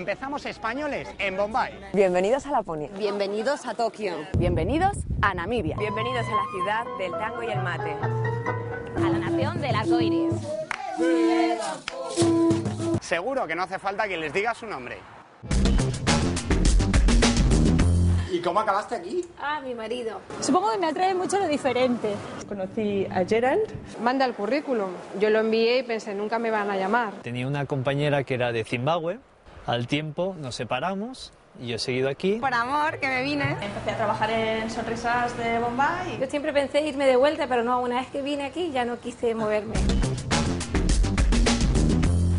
Empezamos 0.00 0.46
españoles 0.46 1.06
en 1.18 1.36
Bombay. 1.36 1.78
Bienvenidos 1.92 2.46
a 2.46 2.52
Laponia. 2.52 2.88
Bienvenidos 2.96 3.66
a 3.66 3.74
Tokio. 3.74 4.14
Bienvenidos 4.38 4.96
a 5.20 5.34
Namibia. 5.34 5.76
Bienvenidos 5.76 6.26
a 6.26 6.36
la 6.36 6.44
ciudad 6.50 6.98
del 6.98 7.12
tango 7.12 7.42
y 7.42 7.50
el 7.50 7.62
mate. 7.62 7.92
A 8.96 9.10
la 9.10 9.18
nación 9.18 9.60
del 9.60 9.74
arco 9.74 10.00
iris. 10.00 10.32
Seguro 13.02 13.46
que 13.46 13.54
no 13.54 13.64
hace 13.64 13.78
falta 13.78 14.08
que 14.08 14.16
les 14.16 14.32
diga 14.32 14.54
su 14.54 14.66
nombre. 14.66 14.96
¿Y 18.32 18.40
cómo 18.40 18.60
acabaste 18.60 18.94
aquí? 18.94 19.26
Ah, 19.38 19.60
mi 19.62 19.74
marido. 19.74 20.22
Supongo 20.40 20.72
que 20.72 20.78
me 20.78 20.86
atrae 20.86 21.12
mucho 21.12 21.38
lo 21.38 21.46
diferente. 21.46 22.14
Conocí 22.48 23.06
a 23.10 23.26
Gerald. 23.26 23.70
Manda 24.02 24.24
el 24.24 24.32
currículum. 24.32 24.92
Yo 25.20 25.28
lo 25.28 25.40
envié 25.40 25.80
y 25.80 25.82
pensé, 25.82 26.14
nunca 26.14 26.38
me 26.38 26.50
van 26.50 26.70
a 26.70 26.76
llamar. 26.78 27.12
Tenía 27.20 27.46
una 27.46 27.66
compañera 27.66 28.24
que 28.24 28.32
era 28.32 28.50
de 28.50 28.64
Zimbabue. 28.64 29.18
Al 29.70 29.86
tiempo 29.86 30.34
nos 30.36 30.56
separamos 30.56 31.32
y 31.60 31.68
yo 31.68 31.76
he 31.76 31.78
seguido 31.78 32.08
aquí. 32.08 32.40
Por 32.40 32.52
amor, 32.52 32.98
que 32.98 33.06
me 33.06 33.22
vine. 33.22 33.52
Empecé 33.62 33.92
a 33.92 33.96
trabajar 33.96 34.28
en 34.28 34.68
Sonrisas 34.68 35.38
de 35.38 35.60
Bombay. 35.60 36.18
Yo 36.18 36.26
siempre 36.26 36.52
pensé 36.52 36.80
irme 36.80 37.06
de 37.06 37.14
vuelta, 37.14 37.46
pero 37.46 37.62
no, 37.62 37.80
una 37.80 38.00
vez 38.00 38.08
que 38.08 38.20
vine 38.20 38.46
aquí 38.46 38.72
ya 38.72 38.84
no 38.84 38.98
quise 38.98 39.32
moverme. 39.32 39.74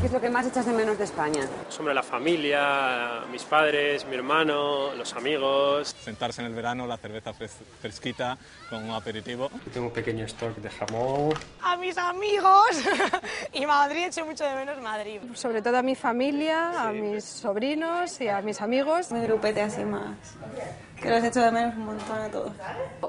¿Qué 0.01 0.07
es 0.07 0.11
lo 0.11 0.19
que 0.19 0.29
más 0.29 0.45
echas 0.45 0.65
de 0.65 0.73
menos 0.73 0.97
de 0.97 1.05
España? 1.05 1.47
Sobre 1.81 1.95
la 1.95 2.03
familia, 2.03 3.21
mis 3.31 3.41
padres, 3.41 4.05
mi 4.05 4.13
hermano, 4.13 4.93
los 4.93 5.15
amigos. 5.15 5.95
Sentarse 5.99 6.41
en 6.41 6.45
el 6.45 6.53
verano, 6.53 6.85
la 6.85 6.95
cerveza 6.95 7.33
fresquita 7.33 8.37
con 8.69 8.83
un 8.83 8.91
aperitivo. 8.91 9.49
Tengo 9.73 9.87
un 9.87 9.91
pequeño 9.91 10.23
stock 10.25 10.57
de 10.57 10.69
jamón. 10.69 11.33
A 11.63 11.75
mis 11.77 11.97
amigos 11.97 12.83
y 13.53 13.65
Madrid, 13.65 14.03
echo 14.09 14.23
mucho 14.27 14.43
de 14.43 14.53
menos 14.53 14.79
Madrid. 14.79 15.21
Sobre 15.33 15.63
todo 15.63 15.79
a 15.79 15.81
mi 15.81 15.95
familia, 15.95 16.87
a 16.87 16.91
mis 16.91 17.23
sobrinos 17.23 18.21
y 18.21 18.27
a 18.27 18.43
mis 18.43 18.61
amigos. 18.61 19.11
Mi 19.11 19.21
grupete 19.21 19.63
así 19.63 19.83
más. 19.83 20.37
Que 21.01 21.09
los 21.09 21.23
echo 21.23 21.41
de 21.41 21.51
menos 21.51 21.75
un 21.77 21.85
montón 21.85 22.21
a 22.21 22.29
todos. 22.29 22.53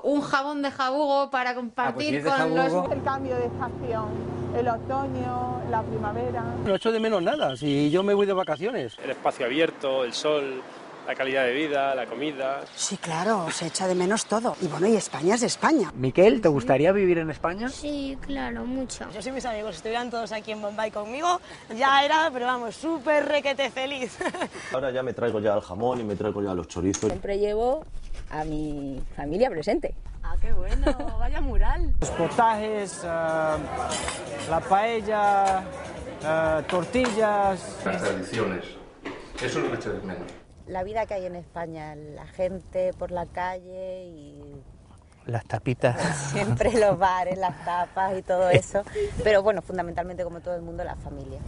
Un 0.03 0.23
jabón 0.23 0.63
de 0.63 0.71
jabugo 0.71 1.31
para 1.31 1.55
compartir 1.55 2.25
con 2.25 2.55
los... 2.55 2.91
El 2.91 3.03
cambio 3.03 3.37
de 3.37 3.45
estación 3.49 4.43
el 4.57 4.69
otoño, 4.69 5.63
la 5.71 5.83
primavera. 5.83 6.45
No 6.65 6.75
echo 6.75 6.93
de 6.93 7.01
menos 7.01 7.23
nada, 7.23 7.57
si 7.57 7.91
yo 7.91 8.03
me 8.03 8.15
voy 8.15 8.27
de 8.27 8.33
vacaciones. 8.33 8.62
El 8.63 9.11
espacio 9.11 9.45
abierto, 9.47 10.05
el 10.05 10.13
sol, 10.13 10.63
la 11.05 11.17
calidad 11.17 11.45
de 11.45 11.53
vida, 11.53 11.97
la 11.97 12.07
comida. 12.07 12.61
Sí, 12.77 12.97
claro, 12.97 13.51
se 13.51 13.67
echa 13.67 13.89
de 13.89 13.97
menos 13.97 14.27
todo. 14.27 14.55
Y 14.61 14.69
bueno, 14.69 14.87
y 14.87 14.95
España 14.95 15.35
es 15.35 15.43
España. 15.43 15.91
Miquel, 15.97 16.41
¿te 16.41 16.47
gustaría 16.47 16.93
vivir 16.93 17.19
en 17.19 17.29
España? 17.31 17.69
Sí, 17.69 18.17
claro, 18.21 18.65
mucho. 18.65 19.11
Yo 19.11 19.21
sí, 19.21 19.33
mis 19.33 19.45
amigos 19.47 19.75
estuvieran 19.75 20.11
todos 20.11 20.31
aquí 20.31 20.53
en 20.53 20.63
Bombay 20.63 20.93
conmigo, 20.93 21.41
ya 21.77 22.05
era, 22.05 22.31
pero 22.33 22.47
vamos, 22.47 22.77
súper 22.77 23.27
requete 23.27 23.69
feliz. 23.69 24.17
Ahora 24.73 24.93
ya 24.93 25.03
me 25.03 25.13
traigo 25.13 25.41
ya 25.41 25.55
el 25.55 25.61
jamón 25.61 25.99
y 25.99 26.05
me 26.05 26.15
traigo 26.15 26.41
ya 26.41 26.55
los 26.55 26.69
chorizos. 26.69 27.11
Siempre 27.11 27.39
llevo 27.39 27.85
a 28.31 28.45
mi 28.45 29.03
familia 29.17 29.51
presente. 29.51 29.93
Ah, 30.23 30.37
qué 30.41 30.53
bueno, 30.53 31.17
vaya 31.19 31.41
mural. 31.41 31.93
Los 32.01 32.11
potajes, 32.11 33.03
la 33.03 34.61
paella, 34.69 35.65
tortillas. 36.69 37.81
Las 37.85 38.03
tradiciones, 38.03 38.65
eso 39.37 39.59
es 39.59 39.65
lo 39.65 39.71
que 39.71 39.77
echo 39.77 39.93
de 39.93 40.01
menos. 40.01 40.31
La 40.67 40.85
vida 40.85 41.07
que 41.07 41.15
hay 41.15 41.27
en 41.27 41.37
España, 41.37 41.95
la 41.95 42.27
gente 42.27 42.93
por 42.95 43.11
la 43.11 43.27
calle 43.27 44.05
y 44.05 44.63
las 45.27 45.45
tapitas. 45.45 46.01
siempre 46.33 46.73
los 46.79 46.99
bares, 46.99 47.39
las 47.39 47.65
tapas 47.65 48.17
y 48.19 48.23
todo 48.23 48.51
eso. 48.51 48.83
Pero 49.23 49.43
bueno, 49.43 49.63
fundamentalmente 49.63 50.25
como 50.25 50.41
todo 50.41 50.55
el 50.55 50.63
mundo, 50.63 50.85
la 50.85 50.97
familia. 50.97 51.41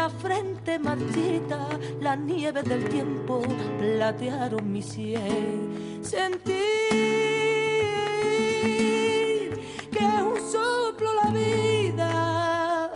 La 0.00 0.08
frente 0.08 0.78
marchita, 0.78 1.68
la 2.00 2.16
nieve 2.16 2.62
del 2.62 2.88
tiempo 2.88 3.42
platearon 3.78 4.72
mi 4.72 4.80
sien. 4.80 6.00
Sentir 6.00 6.54
que 9.92 9.98
es 9.98 10.22
un 10.32 10.40
soplo 10.54 11.08
la 11.22 11.30
vida, 11.30 12.90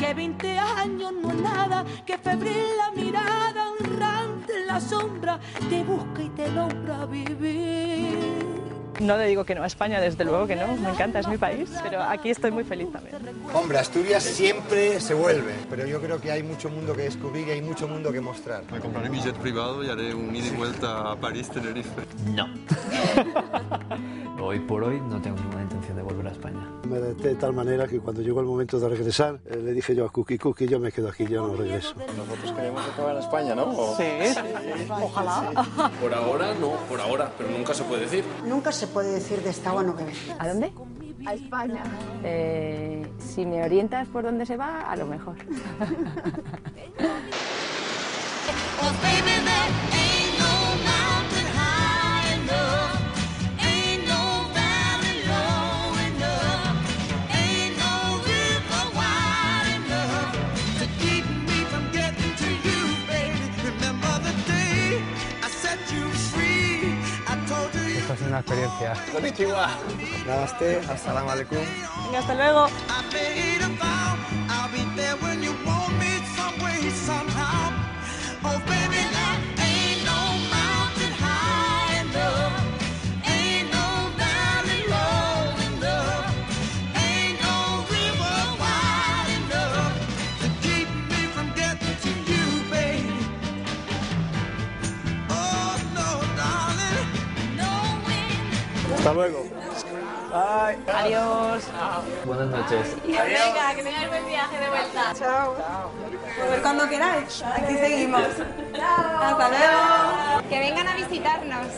que 0.00 0.12
20 0.12 0.58
años 0.58 1.12
no 1.22 1.30
es 1.30 1.40
nada, 1.42 1.84
que 2.04 2.18
febril 2.18 2.66
la 2.82 2.90
mirada, 3.00 3.70
honrante 3.70 4.52
en 4.60 4.66
la 4.66 4.80
sombra, 4.80 5.38
te 5.70 5.84
busca 5.84 6.22
y 6.22 6.28
te 6.30 6.50
logra 6.50 7.06
vivir. 7.06 8.67
No 9.00 9.16
le 9.16 9.26
digo 9.26 9.44
que 9.44 9.54
no 9.54 9.62
a 9.62 9.66
España, 9.66 10.00
desde 10.00 10.24
luego 10.24 10.46
que 10.46 10.56
no, 10.56 10.76
me 10.76 10.90
encanta, 10.90 11.20
es 11.20 11.28
mi 11.28 11.38
país, 11.38 11.70
pero 11.82 12.02
aquí 12.02 12.30
estoy 12.30 12.50
muy 12.50 12.64
feliz 12.64 12.90
también. 12.92 13.16
Hombre, 13.54 13.78
Asturias 13.78 14.22
siempre 14.22 15.00
se 15.00 15.14
vuelve, 15.14 15.54
pero 15.70 15.86
yo 15.86 16.00
creo 16.00 16.20
que 16.20 16.32
hay 16.32 16.42
mucho 16.42 16.68
mundo 16.68 16.94
que 16.94 17.02
descubrir 17.02 17.48
y 17.48 17.50
hay 17.52 17.62
mucho 17.62 17.86
mundo 17.86 18.12
que 18.12 18.20
mostrar. 18.20 18.64
Me 18.72 18.80
compraré 18.80 19.08
mi 19.10 19.20
jet 19.20 19.36
privado 19.36 19.84
y 19.84 19.88
haré 19.88 20.14
un 20.14 20.34
ida 20.34 20.46
y 20.46 20.50
vuelta 20.50 21.12
a 21.12 21.16
París, 21.16 21.48
Tenerife. 21.50 22.02
No. 22.26 22.48
hoy 24.42 24.60
por 24.60 24.84
hoy 24.84 25.00
no 25.00 25.20
tengo 25.20 25.36
ninguna 25.36 25.62
intención 25.62 25.96
de 25.96 26.02
volver 26.02 26.26
a 26.26 26.30
España. 26.30 26.57
Me 26.88 26.96
adapté 26.96 27.28
de 27.28 27.34
tal 27.34 27.52
manera 27.52 27.86
que 27.86 28.00
cuando 28.00 28.22
llegó 28.22 28.40
el 28.40 28.46
momento 28.46 28.80
de 28.80 28.88
regresar, 28.88 29.38
eh, 29.44 29.56
le 29.56 29.72
dije 29.72 29.94
yo 29.94 30.06
a 30.06 30.10
Cookie 30.10 30.38
Cookie, 30.38 30.66
yo 30.66 30.80
me 30.80 30.90
quedo 30.90 31.08
aquí, 31.08 31.26
yo 31.26 31.46
no 31.46 31.54
regreso. 31.54 31.94
Nosotros 32.16 32.52
queremos 32.52 32.88
acabar 32.88 33.14
en 33.14 33.22
España, 33.22 33.54
¿no? 33.54 33.64
¿O? 33.64 33.94
Sí, 33.94 34.04
sí, 34.32 34.40
ojalá. 34.88 35.52
Por 36.00 36.14
ahora 36.14 36.54
no, 36.54 36.70
por 36.88 36.98
ahora, 36.98 37.30
pero 37.36 37.50
nunca 37.50 37.74
se 37.74 37.84
puede 37.84 38.02
decir. 38.02 38.24
Nunca 38.46 38.72
se 38.72 38.86
puede 38.86 39.12
decir 39.12 39.42
de 39.42 39.50
esta 39.50 39.74
o 39.74 39.82
no 39.82 39.94
que 39.94 40.04
ven. 40.04 40.14
¿A 40.38 40.48
dónde? 40.48 40.72
A 41.26 41.34
España. 41.34 41.82
Eh, 42.24 43.06
si 43.18 43.44
me 43.44 43.62
orientas 43.62 44.08
por 44.08 44.24
dónde 44.24 44.46
se 44.46 44.56
va, 44.56 44.90
a 44.90 44.96
lo 44.96 45.06
mejor. 45.06 45.36
una 68.28 68.40
experiencia. 68.40 68.94
Konnichiwa. 69.12 69.68
Namaste, 70.26 70.80
assalamu 70.88 71.30
alaikum. 71.30 71.58
Venga, 72.04 72.18
hasta 72.18 72.34
luego. 72.34 72.68
Hasta 99.08 99.20
luego. 99.20 99.42
Bye. 100.30 100.76
Adiós. 100.92 101.64
Buenas 102.26 102.48
noches. 102.48 102.94
Venga, 103.06 103.74
que 103.74 103.82
tengáis 103.82 104.08
buen 104.08 104.26
viaje 104.26 104.58
de 104.58 104.68
vuelta. 104.68 105.14
Chao. 105.14 105.54
Volver 106.38 106.60
cuando 106.60 106.88
queráis. 106.90 107.42
Aquí 107.42 107.78
seguimos. 107.78 108.20
Hasta 108.20 109.48
luego. 109.48 110.48
Que 110.50 110.58
vengan 110.58 110.88
a 110.88 110.94
visitarnos. 110.94 111.68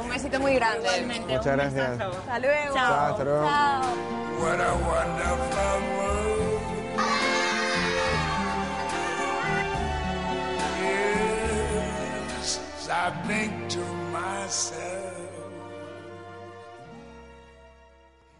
Un 0.00 0.08
besito 0.08 0.38
muy 0.38 0.54
grande. 0.54 0.88
Muchas 1.26 1.46
gracias. 1.46 2.00
Hasta 2.00 2.38
luego. 2.38 2.74
Chao, 2.74 3.06
hasta 3.10 3.24
luego. 3.24 3.42
What 4.38 4.60
a 4.60 4.72
wonderful 4.86 5.82
world. 5.96 6.60
Yes, 12.40 12.60
I 12.88 13.10
think 13.26 13.68
to 13.70 13.80
myself. 14.12 15.03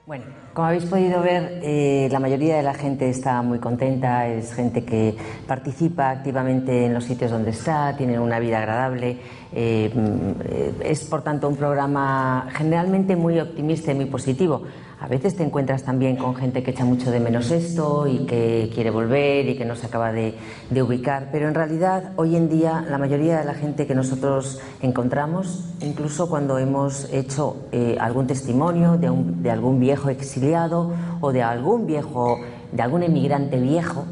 Bueno, 0.06 0.26
como 0.52 0.68
habéis 0.68 0.84
podido 0.84 1.22
ver, 1.22 1.60
eh, 1.62 2.08
la 2.12 2.20
mayoría 2.20 2.58
de 2.58 2.62
la 2.62 2.74
gente 2.74 3.08
está 3.08 3.40
muy 3.40 3.58
contenta, 3.58 4.28
es 4.28 4.52
gente 4.52 4.84
que 4.84 5.16
participa 5.46 6.10
activamente 6.10 6.84
en 6.84 6.92
los 6.92 7.04
sitios 7.04 7.30
donde 7.30 7.52
está, 7.52 7.96
tiene 7.96 8.18
una 8.18 8.38
vida 8.38 8.58
agradable. 8.58 9.16
eh, 9.54 9.90
mm, 9.94 10.40
eh, 10.44 10.74
es, 10.84 11.04
por 11.04 11.22
tanto, 11.22 11.48
un 11.48 11.56
programa 11.56 12.48
generalmente 12.52 13.16
muy 13.16 13.40
optimista 13.40 13.92
y 13.92 13.94
muy 13.94 14.04
positivo. 14.04 14.64
A 15.04 15.06
veces 15.06 15.36
te 15.36 15.42
encuentras 15.42 15.82
también 15.82 16.16
con 16.16 16.34
gente 16.34 16.62
que 16.62 16.70
echa 16.70 16.86
mucho 16.86 17.10
de 17.10 17.20
menos 17.20 17.50
esto 17.50 18.06
y 18.06 18.20
que 18.24 18.70
quiere 18.72 18.88
volver 18.90 19.46
y 19.46 19.54
que 19.54 19.66
no 19.66 19.76
se 19.76 19.84
acaba 19.84 20.12
de, 20.12 20.34
ubicar, 20.80 21.28
pero 21.30 21.46
en 21.46 21.52
realidad 21.54 22.12
hoy 22.16 22.36
en 22.36 22.48
día 22.48 22.82
la 22.88 22.96
mayoría 22.96 23.38
de 23.38 23.44
la 23.44 23.52
gente 23.52 23.86
que 23.86 23.94
nosotros 23.94 24.62
encontramos, 24.80 25.68
incluso 25.82 26.30
cuando 26.30 26.56
hemos 26.56 27.12
hecho 27.12 27.66
eh, 27.70 27.98
algún 28.00 28.26
testimonio 28.26 28.96
de, 28.96 29.10
un- 29.10 29.42
de 29.42 29.50
algún 29.50 29.78
viejo 29.78 30.08
exiliado 30.08 30.94
o 31.20 31.32
de 31.32 31.42
algún 31.42 31.86
viejo, 31.86 32.38
de 32.72 32.82
algún 32.82 33.02
emigrante 33.02 33.60
viejo, 33.60 34.06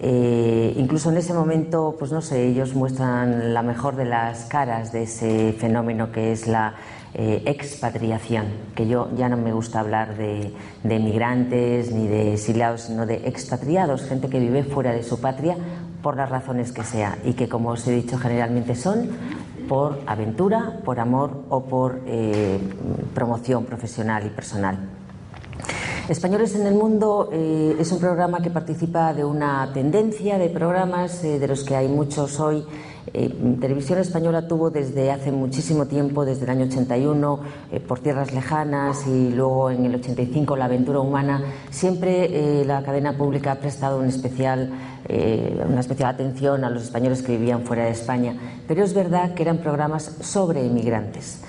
eh, 0.00 0.74
incluso 0.76 1.10
en 1.10 1.16
ese 1.16 1.32
momento, 1.32 1.94
pues 1.96 2.10
no 2.10 2.20
sé, 2.20 2.48
ellos 2.48 2.74
muestran 2.74 3.54
la 3.54 3.62
mejor 3.62 3.94
de 3.94 4.04
las 4.04 4.46
caras 4.46 4.90
de 4.92 5.04
ese 5.04 5.52
fenómeno 5.52 6.10
que 6.10 6.32
es 6.32 6.48
la 6.48 6.74
eh, 7.14 7.42
expatriación, 7.46 8.46
que 8.74 8.86
yo 8.86 9.08
ya 9.16 9.28
no 9.28 9.36
me 9.36 9.52
gusta 9.52 9.80
hablar 9.80 10.16
de, 10.16 10.52
de 10.82 10.96
emigrantes 10.96 11.92
ni 11.92 12.06
de 12.08 12.34
exiliados, 12.34 12.82
sino 12.82 13.06
de 13.06 13.28
expatriados, 13.28 14.02
gente 14.02 14.28
que 14.28 14.40
vive 14.40 14.64
fuera 14.64 14.92
de 14.92 15.02
su 15.02 15.20
patria 15.20 15.56
por 16.02 16.16
las 16.16 16.28
razones 16.28 16.72
que 16.72 16.84
sea 16.84 17.16
y 17.24 17.32
que, 17.32 17.48
como 17.48 17.70
os 17.70 17.86
he 17.86 17.92
dicho, 17.92 18.18
generalmente 18.18 18.74
son 18.74 19.08
por 19.68 20.00
aventura, 20.06 20.80
por 20.84 21.00
amor 21.00 21.44
o 21.48 21.64
por 21.64 22.00
eh, 22.06 22.58
promoción 23.14 23.64
profesional 23.64 24.26
y 24.26 24.30
personal. 24.30 24.78
Españoles 26.08 26.54
en 26.54 26.66
el 26.66 26.74
Mundo 26.74 27.30
eh, 27.32 27.76
es 27.80 27.90
un 27.90 27.98
programa 27.98 28.42
que 28.42 28.50
participa 28.50 29.14
de 29.14 29.24
una 29.24 29.70
tendencia 29.72 30.36
de 30.36 30.50
programas 30.50 31.24
eh, 31.24 31.38
de 31.38 31.48
los 31.48 31.64
que 31.64 31.76
hay 31.76 31.88
muchos 31.88 32.38
hoy. 32.40 32.62
Eh, 33.12 33.28
Televisión 33.60 33.98
Española 33.98 34.48
tuvo 34.48 34.70
desde 34.70 35.10
hace 35.10 35.30
muchísimo 35.30 35.86
tiempo, 35.86 36.24
desde 36.24 36.44
el 36.44 36.50
año 36.50 36.64
81, 36.64 37.40
eh, 37.70 37.80
por 37.80 38.00
tierras 38.00 38.32
lejanas 38.32 39.06
y 39.06 39.30
luego 39.30 39.70
en 39.70 39.84
el 39.84 39.94
85 39.96 40.56
La 40.56 40.64
aventura 40.64 41.00
humana. 41.00 41.42
Siempre 41.70 42.60
eh, 42.60 42.64
la 42.64 42.82
cadena 42.82 43.16
pública 43.16 43.52
ha 43.52 43.56
prestado 43.56 43.98
un 43.98 44.06
especial, 44.06 44.70
eh, 45.08 45.62
una 45.68 45.80
especial 45.80 46.10
atención 46.10 46.64
a 46.64 46.70
los 46.70 46.84
españoles 46.84 47.22
que 47.22 47.36
vivían 47.36 47.62
fuera 47.62 47.84
de 47.84 47.90
España. 47.90 48.36
Pero 48.66 48.82
es 48.82 48.94
verdad 48.94 49.34
que 49.34 49.42
eran 49.42 49.58
programas 49.58 50.04
sobre 50.20 50.64
inmigrantes. 50.64 51.40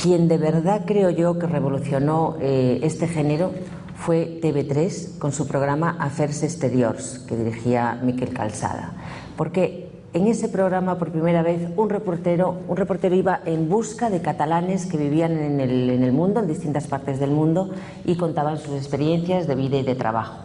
Quien 0.00 0.28
de 0.28 0.38
verdad 0.38 0.82
creo 0.86 1.10
yo 1.10 1.40
que 1.40 1.48
revolucionó 1.48 2.36
eh, 2.40 2.78
este 2.84 3.08
género 3.08 3.50
fue 3.96 4.38
TV3 4.40 5.18
con 5.18 5.32
su 5.32 5.48
programa 5.48 5.96
Afers 5.98 6.44
Exteriors, 6.44 7.18
que 7.26 7.36
dirigía 7.36 7.98
Miquel 8.00 8.32
Calzada. 8.32 8.92
Porque 9.36 9.87
en 10.14 10.26
ese 10.26 10.48
programa, 10.48 10.98
por 10.98 11.10
primera 11.10 11.42
vez, 11.42 11.68
un 11.76 11.90
reportero, 11.90 12.56
un 12.66 12.76
reportero 12.76 13.14
iba 13.14 13.40
en 13.44 13.68
busca 13.68 14.08
de 14.08 14.22
catalanes 14.22 14.86
que 14.86 14.96
vivían 14.96 15.32
en 15.32 15.60
el, 15.60 15.90
en 15.90 16.02
el 16.02 16.12
mundo, 16.12 16.40
en 16.40 16.46
distintas 16.46 16.86
partes 16.86 17.20
del 17.20 17.30
mundo, 17.30 17.70
y 18.04 18.16
contaban 18.16 18.58
sus 18.58 18.74
experiencias 18.74 19.46
de 19.46 19.54
vida 19.54 19.76
y 19.76 19.82
de 19.82 19.94
trabajo. 19.94 20.38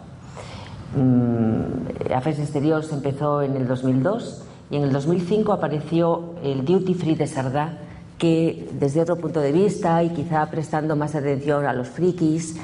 Mm, 0.96 2.12
Afers 2.14 2.38
Exteriors 2.38 2.92
empezó 2.92 3.42
en 3.42 3.56
el 3.56 3.66
2002 3.66 4.44
y 4.70 4.76
en 4.76 4.84
el 4.84 4.92
2005 4.92 5.52
apareció 5.52 6.34
el 6.42 6.64
Duty 6.64 6.94
Free 6.94 7.14
de 7.14 7.26
Sardá, 7.26 7.78
que 8.18 8.68
desde 8.78 9.00
otro 9.00 9.16
punto 9.16 9.40
de 9.40 9.50
vista 9.50 10.02
y 10.02 10.10
quizá 10.10 10.46
prestando 10.50 10.94
más 10.94 11.14
atención 11.14 11.66
a 11.66 11.72
los 11.72 11.88
frikis, 11.88 12.56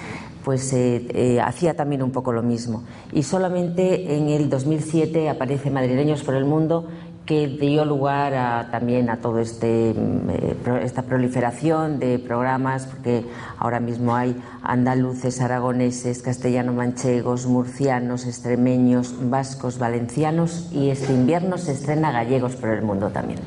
pues 0.45 0.73
eh, 0.73 1.07
eh, 1.11 1.41
hacía 1.41 1.75
también 1.75 2.03
un 2.03 2.11
poco 2.11 2.33
lo 2.33 2.43
mismo. 2.43 2.85
Y 3.13 3.23
solamente 3.23 4.17
en 4.17 4.29
el 4.29 4.49
2007 4.49 5.29
aparece 5.29 5.71
Madrileños 5.71 6.23
por 6.23 6.35
el 6.35 6.45
Mundo, 6.45 6.87
que 7.31 7.47
dio 7.47 7.85
lugar 7.85 8.73
también 8.73 9.09
a 9.09 9.19
toda 9.19 9.41
este, 9.41 9.95
mm, 9.95 10.31
eh, 10.31 10.57
esta 10.83 11.03
proliferación 11.03 12.01
de 12.01 12.19
programas, 12.19 12.87
porque 12.87 13.25
ahora 13.57 13.79
mismo 13.79 14.17
hay 14.17 14.35
andaluces, 14.65 15.41
aragoneses, 15.41 16.23
castellano-manchegos, 16.23 17.47
murcianos, 17.47 18.27
extremeños, 18.27 19.15
vascos, 19.31 19.79
valencianos 19.79 20.71
y 20.73 20.91
este 20.91 21.13
invierno 21.13 21.57
se 21.57 21.71
estrena 21.71 22.11
gallegos 22.11 22.57
por 22.57 22.71
el 22.71 22.83
mundo 22.83 23.11
también. 23.11 23.39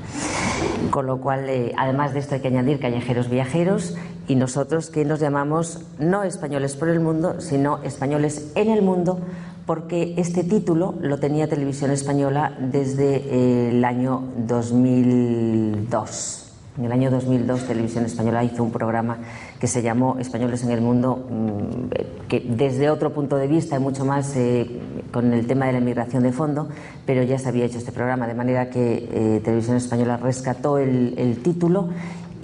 Con 0.89 1.05
lo 1.05 1.19
cual, 1.19 1.49
eh, 1.49 1.73
además 1.77 2.13
de 2.13 2.19
esto 2.19 2.35
hay 2.35 2.41
que 2.41 2.47
añadir 2.47 2.79
callejeros 2.79 3.29
viajeros 3.29 3.97
y 4.27 4.35
nosotros 4.35 4.89
que 4.89 5.05
nos 5.05 5.19
llamamos 5.19 5.81
no 5.99 6.23
españoles 6.23 6.75
por 6.75 6.89
el 6.89 6.99
mundo, 6.99 7.39
sino 7.41 7.83
españoles 7.83 8.51
en 8.55 8.69
el 8.69 8.81
mundo, 8.81 9.19
porque 9.65 10.13
este 10.17 10.43
título 10.43 10.95
lo 11.01 11.19
tenía 11.19 11.47
Televisión 11.47 11.91
Española 11.91 12.57
desde 12.59 13.69
el 13.69 13.85
año 13.85 14.23
2002. 14.37 16.39
En 16.75 16.85
el 16.85 16.91
año 16.91 17.11
2002 17.11 17.67
Televisión 17.67 18.05
Española 18.05 18.43
hizo 18.43 18.63
un 18.63 18.71
programa 18.71 19.19
que 19.59 19.67
se 19.67 19.83
llamó 19.83 20.17
Españoles 20.17 20.63
en 20.63 20.71
el 20.71 20.81
Mundo, 20.81 21.23
mm, 21.29 22.27
que 22.27 22.39
desde 22.39 22.89
otro 22.89 23.13
punto 23.13 23.37
de 23.37 23.47
vista 23.47 23.75
y 23.75 23.79
mucho 23.79 24.05
más 24.05 24.35
eh, 24.35 24.81
con 25.11 25.31
el 25.33 25.45
tema 25.45 25.67
de 25.67 25.73
la 25.73 25.77
inmigración 25.77 26.23
de 26.23 26.31
fondo, 26.31 26.69
pero 27.05 27.21
ya 27.21 27.37
se 27.37 27.47
había 27.47 27.65
hecho 27.65 27.77
este 27.77 27.91
programa, 27.91 28.25
de 28.25 28.33
manera 28.33 28.71
que 28.71 29.07
eh, 29.11 29.41
Televisión 29.43 29.77
Española 29.77 30.17
rescató 30.17 30.79
el, 30.79 31.13
el 31.15 31.43
título 31.43 31.89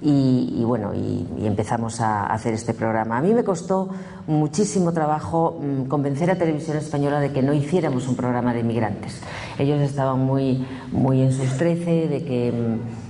y, 0.01 0.63
bueno, 0.63 0.94
y, 0.94 1.46
empezamos 1.46 2.00
a 2.01 2.25
hacer 2.28 2.54
este 2.54 2.74
programa. 2.74 3.18
A 3.18 3.22
mí 3.22 3.34
me 3.34 3.44
costó 3.44 3.90
muchísimo 4.28 4.94
trabajo 4.94 5.60
mm, 5.60 5.84
convencer 5.86 6.31
a 6.31 6.38
Televisión 6.38 6.78
Española 6.78 7.19
de 7.19 7.31
que 7.31 7.42
no 7.42 7.54
hiciéramos 7.54 8.07
un 8.07 8.16
programa 8.16 8.54
de 8.54 8.62
inmigrantes. 8.62 9.22
Ellos 9.57 9.81
estaban 9.81 10.19
muy, 10.19 10.66
muy 10.92 11.22
en 11.22 11.34
sus 11.34 11.57
trece 11.57 12.07
de 12.07 12.24
que 12.24 12.51
mm, 12.51 13.10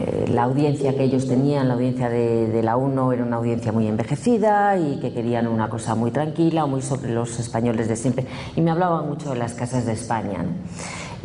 eh, 0.00 0.26
la 0.28 0.44
audiencia 0.44 0.96
que 0.96 1.04
ellos 1.04 1.26
tenían, 1.26 1.68
la 1.68 1.74
audiencia 1.74 2.08
de, 2.08 2.62
la 2.62 2.76
UNO, 2.76 3.12
era 3.12 3.24
una 3.24 3.36
audiencia 3.36 3.72
muy 3.72 3.86
envejecida 3.86 4.76
y 4.78 5.00
que 5.00 5.12
querían 5.12 5.48
una 5.48 5.68
cosa 5.68 5.94
muy 5.94 6.10
tranquila, 6.10 6.66
muy 6.66 6.82
sobre 6.82 7.12
los 7.12 7.38
españoles 7.38 7.88
de 7.88 7.96
siempre. 7.96 8.26
Y 8.54 8.60
me 8.60 8.70
hablaban 8.70 9.08
mucho 9.08 9.30
de 9.30 9.36
las 9.36 9.54
casas 9.54 9.86
de 9.86 9.92
España. 9.92 10.44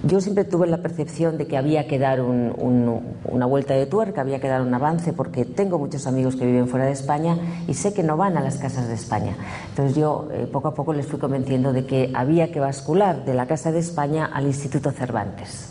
Yo 0.01 0.19
siempre 0.22 0.44
tuve 0.44 0.66
la 0.68 0.78
percepción 0.80 1.38
de 1.38 1.45
que 1.45 1.56
había 1.56 1.88
que 1.88 2.00
dar 2.00 2.19
un- 2.21 2.52
un- 2.57 3.02
una 3.26 3.45
vuelta 3.45 3.76
de 3.76 3.85
tuerca, 3.85 4.21
había 4.21 4.40
que 4.40 4.47
dar 4.47 4.62
un 4.64 4.73
avance, 4.73 5.14
porque 5.14 5.45
tengo 5.45 5.78
muchos 5.78 6.07
amigos 6.07 6.35
que 6.35 6.45
viven 6.47 6.68
fuera 6.68 6.85
de 6.85 6.92
España 6.92 7.38
y 7.68 7.76
sé 7.76 7.94
que 7.94 8.02
no 8.02 8.18
van 8.18 8.35
a 8.35 8.42
las 8.42 8.57
casas 8.57 8.88
de 8.88 8.95
España. 8.95 9.35
Entonces 9.69 9.95
yo 9.95 10.28
eh, 10.33 10.47
poco 10.52 10.69
a 10.69 10.73
poco 10.73 10.94
les 10.94 11.06
fui 11.06 11.19
convenciendo 11.19 11.73
de 11.73 11.85
que 11.85 12.12
había 12.16 12.52
que 12.52 12.59
bascular 12.59 13.23
de 13.23 13.33
la 13.35 13.45
Casa 13.45 13.71
de 13.71 13.80
España 13.80 14.26
al 14.33 14.47
Instituto 14.47 14.92
Cervantes, 14.92 15.69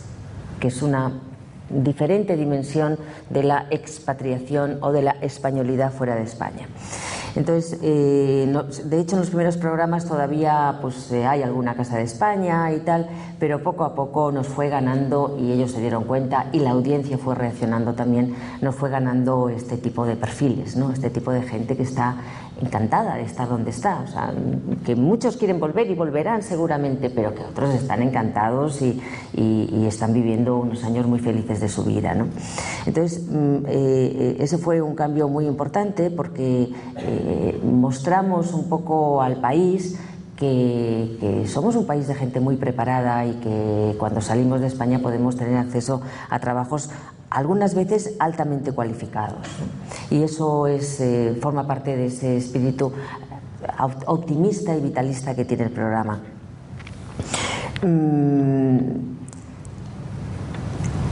que 0.61 0.69
es 0.69 0.81
una 0.83 1.21
diferente 1.69 2.37
dimensión 2.37 2.99
de 3.31 3.43
la 3.43 3.67
expatriación 3.71 4.79
o 4.83 4.93
de 4.93 5.02
la 5.02 5.12
españolidad 5.21 5.93
fuera 5.93 6.14
de 6.14 6.23
España. 6.23 6.69
Entonces, 7.35 7.79
eh, 7.83 8.53
de 8.85 9.01
hecho, 9.01 9.17
en 9.17 9.21
los 9.21 9.29
primeros 9.31 9.57
programas 9.57 10.07
todavía 10.07 10.79
pues, 10.83 11.11
eh, 11.12 11.27
hay 11.27 11.43
alguna 11.43 11.75
casa 11.75 11.97
de 11.97 12.03
España 12.03 12.73
y 12.73 12.81
tal, 12.81 13.09
pero 13.39 13.62
poco 13.62 13.85
a 13.85 13.95
poco 13.95 14.31
nos 14.33 14.49
fue 14.49 14.69
ganando 14.69 15.37
y 15.41 15.53
ellos 15.53 15.73
se 15.73 15.81
dieron 15.81 16.05
cuenta 16.05 16.47
y 16.53 16.59
la 16.61 16.71
audiencia 16.71 17.17
fue 17.17 17.35
reaccionando 17.35 17.95
también, 17.95 18.35
nos 18.61 18.75
fue 18.75 18.91
ganando 18.91 19.49
este 19.49 19.79
tipo 19.79 20.05
de 20.05 20.17
perfiles, 20.17 20.77
¿no? 20.77 20.93
este 20.93 21.11
tipo 21.11 21.33
de 21.33 21.43
gente 21.43 21.77
que 21.77 21.83
está 21.83 22.17
encantada 22.62 23.16
de 23.16 23.23
estar 23.23 23.49
donde 23.49 23.71
está, 23.71 24.00
o 24.00 24.07
sea, 24.07 24.33
que 24.85 24.95
muchos 24.95 25.37
quieren 25.37 25.59
volver 25.59 25.90
y 25.90 25.95
volverán 25.95 26.42
seguramente, 26.42 27.11
pero 27.11 27.35
que 27.35 27.42
otros 27.42 27.75
están 27.75 28.02
encantados 28.02 28.81
y, 28.83 29.00
están 29.92 30.14
viviendo 30.14 30.57
unos 30.57 30.85
años 30.85 31.07
muy 31.07 31.19
felices 31.19 31.61
de 31.61 31.69
su 31.69 31.85
vida. 31.85 32.14
¿no? 32.14 32.28
Entonces, 32.87 33.26
mm, 33.28 33.57
eh, 33.66 34.37
ese 34.38 34.57
fue 34.57 34.81
un 34.81 34.95
cambio 34.95 35.28
muy 35.28 35.47
importante 35.47 36.11
porque 36.11 36.71
eh, 36.97 37.61
mostramos 37.62 38.54
un 38.54 38.69
poco 38.71 39.21
al 39.21 39.37
país 39.40 39.99
que 40.37 41.45
somos 41.47 41.76
un 41.76 41.87
país 41.87 42.09
de 42.09 42.14
gente 42.14 42.40
muy 42.40 42.57
preparada 42.57 43.25
y 43.25 43.35
que 43.35 43.95
cuando 43.97 44.21
salimos 44.21 44.61
de 44.61 44.66
España 44.66 44.99
podemos 44.99 45.37
tener 45.37 45.57
acceso 45.57 46.02
a 46.31 46.40
trabajos 46.40 46.90
algunas 47.33 47.75
veces 47.75 48.15
altamente 48.19 48.73
cualificados. 48.73 49.47
Y 50.11 50.23
eso 50.23 50.67
es, 50.67 51.01
eh, 51.01 51.37
forma 51.41 51.67
parte 51.67 51.97
de 51.97 52.07
ese 52.07 52.37
espíritu 52.37 52.93
op- 53.81 54.03
optimista 54.07 54.77
y 54.77 54.81
vitalista 54.81 55.35
que 55.35 55.45
tiene 55.45 55.65
el 55.65 55.71
programa. 55.71 56.21
Mm, 57.83 58.79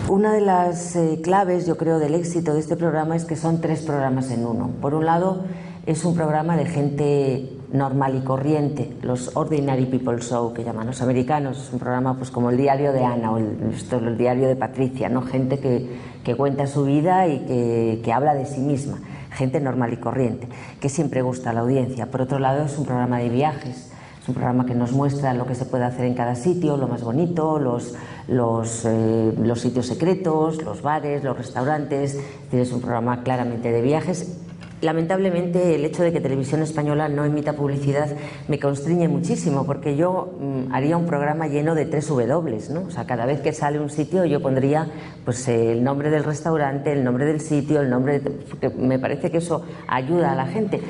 una 0.08 0.32
de 0.32 0.40
las 0.40 0.96
eh, 0.96 1.20
claves, 1.22 1.66
yo 1.66 1.76
creo, 1.76 1.98
del 1.98 2.14
éxito 2.14 2.54
de 2.54 2.60
este 2.60 2.76
programa 2.76 3.16
es 3.16 3.24
que 3.24 3.36
son 3.36 3.60
tres 3.60 3.82
programas 3.82 4.30
en 4.30 4.44
uno. 4.44 4.70
Por 4.80 4.94
un 4.94 5.06
lado, 5.06 5.44
es 5.86 6.04
un 6.04 6.14
programa 6.14 6.56
de 6.56 6.66
gente 6.66 7.56
normal 7.72 8.16
y 8.16 8.20
corriente, 8.24 8.96
los 9.02 9.36
Ordinary 9.36 9.86
People 9.86 10.20
Show 10.20 10.52
que 10.52 10.64
llaman 10.64 10.88
los 10.88 11.00
americanos. 11.02 11.58
Es 11.66 11.72
un 11.72 11.78
programa 11.78 12.16
pues 12.16 12.30
como 12.32 12.50
el 12.50 12.56
diario 12.56 12.92
de 12.92 13.04
Ana 13.04 13.30
o 13.32 13.38
el, 13.38 13.56
el 13.92 14.18
diario 14.18 14.48
de 14.48 14.56
Patricia, 14.56 15.08
¿no? 15.08 15.22
gente 15.22 15.60
que, 15.60 16.09
que 16.24 16.34
cuenta 16.34 16.66
su 16.66 16.84
vida 16.84 17.26
y 17.28 17.40
que, 17.40 18.00
que 18.04 18.12
habla 18.12 18.34
de 18.34 18.46
sí 18.46 18.60
misma, 18.60 18.98
gente 19.30 19.60
normal 19.60 19.92
y 19.92 19.96
corriente, 19.96 20.48
que 20.80 20.88
siempre 20.88 21.22
gusta 21.22 21.50
a 21.50 21.52
la 21.52 21.60
audiencia. 21.60 22.06
Por 22.06 22.22
otro 22.22 22.38
lado, 22.38 22.64
es 22.64 22.76
un 22.78 22.86
programa 22.86 23.18
de 23.18 23.28
viajes. 23.28 23.90
Es 24.20 24.28
un 24.28 24.34
programa 24.34 24.66
que 24.66 24.74
nos 24.74 24.92
muestra 24.92 25.32
lo 25.32 25.46
que 25.46 25.54
se 25.54 25.64
puede 25.64 25.84
hacer 25.84 26.04
en 26.04 26.12
cada 26.12 26.34
sitio, 26.34 26.76
lo 26.76 26.88
más 26.88 27.02
bonito, 27.02 27.58
los, 27.58 27.94
los, 28.28 28.84
eh, 28.84 29.32
los 29.38 29.60
sitios 29.60 29.86
secretos, 29.86 30.62
los 30.62 30.82
bares, 30.82 31.24
los 31.24 31.38
restaurantes. 31.38 32.18
Es 32.52 32.70
un 32.70 32.82
programa 32.82 33.22
claramente 33.22 33.72
de 33.72 33.80
viajes 33.80 34.36
lamentablemente 34.80 35.74
el 35.74 35.84
hecho 35.84 36.02
de 36.02 36.12
que 36.12 36.20
Televisión 36.20 36.62
Española 36.62 37.08
no 37.08 37.24
emita 37.24 37.52
publicidad 37.54 38.08
me 38.48 38.58
constriñe 38.58 39.08
muchísimo 39.08 39.64
porque 39.66 39.96
yo 39.96 40.32
mm, 40.40 40.72
haría 40.72 40.96
un 40.96 41.06
programa 41.06 41.46
lleno 41.48 41.74
de 41.74 41.86
tres 41.86 42.08
W, 42.08 42.58
¿no? 42.70 42.82
O 42.82 42.90
sea, 42.90 43.06
cada 43.06 43.26
vez 43.26 43.40
que 43.40 43.52
sale 43.52 43.78
un 43.78 43.90
sitio 43.90 44.24
yo 44.24 44.40
pondría 44.40 44.88
pues 45.24 45.46
el 45.48 45.84
nombre 45.84 46.10
del 46.10 46.24
restaurante, 46.24 46.92
el 46.92 47.04
nombre 47.04 47.26
del 47.26 47.40
sitio, 47.40 47.80
el 47.80 47.90
nombre 47.90 48.20
de... 48.20 48.30
porque 48.30 48.70
me 48.70 48.98
parece 48.98 49.30
que 49.30 49.38
eso 49.38 49.64
ayuda 49.86 50.32
a 50.32 50.34
la 50.34 50.46
gente. 50.46 50.80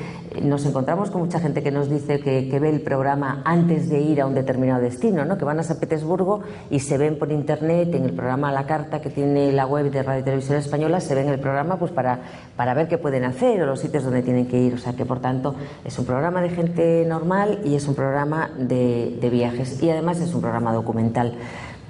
Nos 0.41 0.65
encontramos 0.65 1.11
con 1.11 1.21
mucha 1.21 1.39
gente 1.39 1.61
que 1.61 1.71
nos 1.71 1.89
dice 1.89 2.21
que, 2.21 2.47
que 2.49 2.59
ve 2.59 2.69
el 2.69 2.81
programa 2.81 3.41
antes 3.45 3.89
de 3.89 3.99
ir 3.99 4.21
a 4.21 4.25
un 4.25 4.33
determinado 4.33 4.81
destino, 4.81 5.25
¿no? 5.25 5.37
Que 5.37 5.43
van 5.43 5.59
a 5.59 5.63
San 5.63 5.77
Petersburgo 5.77 6.41
y 6.69 6.79
se 6.79 6.97
ven 6.97 7.19
por 7.19 7.31
internet 7.31 7.93
en 7.93 8.05
el 8.05 8.13
programa 8.13 8.51
la 8.51 8.65
carta 8.65 9.01
que 9.01 9.09
tiene 9.09 9.51
la 9.51 9.65
web 9.65 9.91
de 9.91 10.03
Radio 10.03 10.23
Televisión 10.23 10.57
Española, 10.57 11.01
se 11.01 11.15
ven 11.15 11.27
el 11.27 11.39
programa 11.39 11.77
pues 11.77 11.91
para, 11.91 12.19
para 12.55 12.73
ver 12.73 12.87
qué 12.87 12.97
pueden 12.97 13.25
hacer 13.25 13.61
o 13.61 13.65
los 13.65 13.80
sitios 13.81 14.03
donde 14.03 14.21
tienen 14.21 14.47
que 14.47 14.59
ir. 14.59 14.73
O 14.73 14.77
sea 14.77 14.93
que 14.93 15.05
por 15.05 15.19
tanto 15.19 15.55
es 15.83 15.97
un 15.99 16.05
programa 16.05 16.41
de 16.41 16.49
gente 16.49 17.05
normal 17.07 17.59
y 17.65 17.75
es 17.75 17.87
un 17.87 17.95
programa 17.95 18.51
de, 18.57 19.29
viajes 19.31 19.81
y 19.81 19.89
además 19.89 20.19
es 20.19 20.33
un 20.33 20.41
programa 20.41 20.73
documental. 20.73 21.35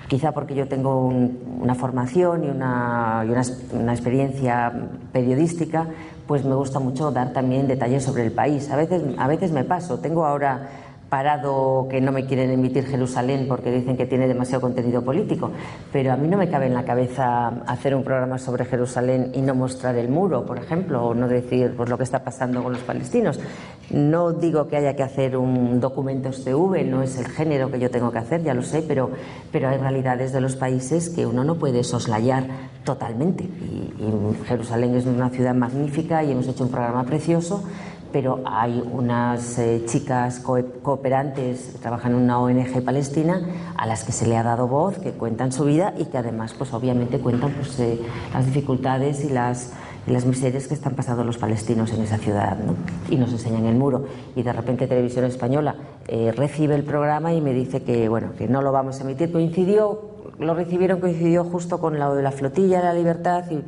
Quizá 0.08 0.34
porque 0.34 0.56
yo 0.56 0.68
tengo 0.68 1.06
un, 1.06 1.60
una 1.62 1.74
formación 1.74 2.44
y, 2.44 2.50
una, 2.50 3.24
y 3.26 3.30
una, 3.30 3.44
una, 3.74 3.94
experiencia 3.94 4.74
periodística, 5.14 5.88
pues 6.28 6.44
me 6.44 6.54
gusta 6.54 6.80
mucho 6.80 7.12
dar 7.12 7.32
también 7.32 7.68
detalles 7.68 8.04
sobre 8.04 8.26
el 8.26 8.32
país. 8.32 8.70
A 8.70 8.76
veces, 8.76 9.02
a 9.18 9.28
veces 9.28 9.52
me 9.54 9.64
paso. 9.64 10.00
Tengo 10.00 10.26
ahora 10.26 10.68
parado 11.12 11.88
que 11.90 12.00
no 12.00 12.14
me 12.14 12.26
quieren 12.26 12.52
emitir 12.52 12.86
Jerusalén 12.86 13.46
porque 13.50 13.70
dicen 13.70 13.98
que 13.98 14.06
tiene 14.06 14.30
demasiado 14.30 14.62
contenido 14.62 15.02
político, 15.02 15.52
pero 15.92 16.14
a 16.14 16.16
mí 16.16 16.30
no 16.30 16.38
me 16.38 16.50
cabe 16.50 16.68
en 16.68 16.74
la 16.74 16.86
cabeza 16.86 17.50
hacer 17.68 17.94
un 17.94 18.06
programa 18.06 18.38
sobre 18.38 18.64
Jerusalén 18.64 19.30
y 19.34 19.42
no 19.42 19.54
mostrar 19.54 19.98
el 19.98 20.08
muro, 20.08 20.46
por 20.46 20.58
ejemplo, 20.58 21.06
o 21.06 21.14
no 21.14 21.28
decir 21.28 21.74
pues, 21.76 21.90
lo 21.90 21.98
que 21.98 22.06
está 22.06 22.24
pasando 22.24 22.64
con 22.64 22.72
los 22.72 22.82
palestinos. 22.84 23.42
No 23.90 24.32
digo 24.32 24.70
que 24.70 24.78
haya 24.78 24.96
que 24.96 25.04
hacer 25.04 25.36
un 25.36 25.82
documento 25.82 26.30
TV, 26.30 26.86
no 26.86 27.04
es 27.04 27.18
el 27.18 27.28
género 27.28 27.70
que 27.70 27.82
yo 27.82 27.92
tengo 27.92 28.10
que 28.10 28.20
hacer, 28.20 28.42
ya 28.42 28.54
lo 28.54 28.62
sé, 28.62 28.82
pero, 28.82 29.10
pero 29.52 29.68
hay 29.68 29.80
realidades 29.80 30.32
de 30.32 30.40
los 30.40 30.56
países 30.56 31.10
que 31.10 31.26
uno 31.26 31.44
no 31.44 31.56
puede 31.56 31.84
soslayar 31.84 32.46
totalmente. 32.86 33.44
Y, 33.44 33.94
y 34.00 34.46
Jerusalén 34.46 34.96
es 34.96 35.06
una 35.06 35.30
ciudad 35.30 35.56
magnífica 35.56 36.24
y 36.24 36.32
hemos 36.32 36.48
hecho 36.48 36.64
un 36.64 36.72
programa 36.72 37.04
precioso 37.04 37.66
pero 38.12 38.42
hay 38.46 38.84
unas 38.92 39.58
eh, 39.60 39.84
chicas 39.86 40.40
co 40.40 40.60
cooperantes 40.82 41.72
que 41.74 41.78
trabajan 41.80 42.14
en 42.14 42.20
una 42.20 42.40
ONG 42.40 42.84
palestina 42.84 43.42
a 43.76 43.86
las 43.86 44.04
que 44.04 44.12
se 44.12 44.28
le 44.28 44.38
ha 44.38 44.44
dado 44.44 44.68
voz, 44.68 44.98
que 44.98 45.12
cuentan 45.12 45.52
su 45.52 45.66
vida 45.66 45.94
y 45.98 46.06
que 46.06 46.18
además, 46.18 46.54
pues 46.58 46.74
obviamente 46.74 47.20
cuentan 47.20 47.52
pues, 47.52 47.80
eh, 47.80 48.00
las 48.34 48.46
dificultades 48.46 49.24
y 49.24 49.30
las, 49.30 49.74
y 50.08 50.12
las 50.12 50.26
miserias 50.26 50.68
que 50.68 50.74
están 50.74 50.96
pasando 50.96 51.24
los 51.24 51.38
palestinos 51.38 51.92
en 51.94 52.02
esa 52.02 52.18
ciudad, 52.18 52.58
¿no? 52.58 52.76
Y 53.10 53.18
nos 53.18 53.32
enseñan 53.32 53.66
el 53.66 53.76
muro. 53.76 54.06
Y 54.36 54.44
de 54.44 54.54
repente 54.54 54.88
Televisión 54.88 55.26
Española 55.26 55.76
eh, 56.08 56.32
recibe 56.36 56.76
el 56.76 56.84
programa 56.84 57.34
y 57.34 57.42
me 57.42 57.54
dice 57.54 57.84
que, 57.84 58.10
bueno, 58.10 58.34
que 58.38 58.48
no 58.48 58.62
lo 58.62 58.72
vamos 58.72 59.00
a 59.00 59.04
emitir. 59.04 59.32
Coincidió, 59.32 60.02
lo 60.40 60.54
recibieron, 60.54 61.00
coincidió 61.00 61.44
justo 61.44 61.80
con 61.80 62.00
lo 62.00 62.16
de 62.16 62.24
la 62.24 62.32
flotilla 62.32 62.80
de 62.80 62.84
la 62.86 62.94
libertad 62.94 63.44
y 63.52 63.64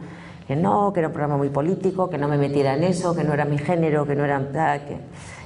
que 0.47 0.55
no, 0.55 0.91
que 0.91 0.99
era 0.99 1.07
un 1.07 1.13
programa 1.13 1.37
muy 1.37 1.49
político, 1.49 2.09
que 2.09 2.17
no 2.17 2.27
me 2.27 2.37
metiera 2.37 2.75
en 2.75 2.83
eso, 2.83 3.15
que 3.15 3.23
no 3.23 3.33
era 3.33 3.45
mi 3.45 3.57
género, 3.57 4.05
que 4.05 4.15
no 4.15 4.25
era 4.25 4.39
que 4.85 4.97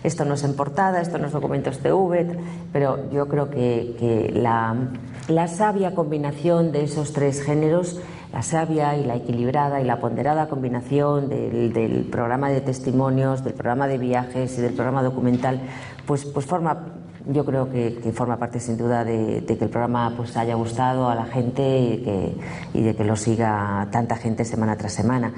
esto 0.04 0.26
no 0.26 0.36
es 0.36 0.44
en 0.44 0.56
portada, 0.56 1.02
esto 1.02 1.18
no 1.18 1.28
es 1.28 1.34
documentos 1.34 1.80
TV, 1.80 2.28
pero 2.72 3.10
yo 3.12 3.28
creo 3.28 3.50
que, 3.50 3.96
que 4.00 4.32
la, 4.34 4.76
la, 5.28 5.48
sabia 5.48 5.94
combinación 5.94 6.72
de 6.72 6.84
esos 6.84 7.14
tres 7.14 7.44
géneros, 7.44 8.00
la 8.32 8.42
sabia 8.42 8.96
y 8.96 9.06
la 9.06 9.16
equilibrada 9.16 9.82
y 9.82 9.86
la 9.86 10.00
ponderada 10.00 10.48
combinación 10.48 11.30
del, 11.30 11.74
del 11.74 12.06
programa 12.06 12.50
de 12.50 12.62
testimonios, 12.62 13.44
del 13.44 13.54
programa 13.54 13.88
de 13.88 13.98
viajes 13.98 14.58
y 14.58 14.62
del 14.62 14.74
programa 14.74 15.04
documental, 15.04 15.62
pues, 16.06 16.26
pues 16.26 16.46
forma 16.46 16.78
yo 17.30 17.46
creo 17.46 17.70
que, 17.70 17.96
que, 18.02 18.12
forma 18.12 18.38
parte 18.38 18.60
sin 18.60 18.78
duda 18.78 19.04
de, 19.04 19.44
que 19.46 19.54
el 19.64 19.70
programa 19.70 20.14
pues 20.16 20.36
haya 20.38 20.56
gustado 20.56 21.10
a 21.10 21.16
la 21.16 21.26
gente 21.26 21.80
y, 21.80 21.98
que, 22.74 22.82
de 22.82 22.96
que 22.96 23.04
lo 23.04 23.16
siga 23.16 23.88
tanta 23.92 24.16
gente 24.16 24.46
semana 24.46 24.78
tras 24.78 24.94
semana. 24.94 25.34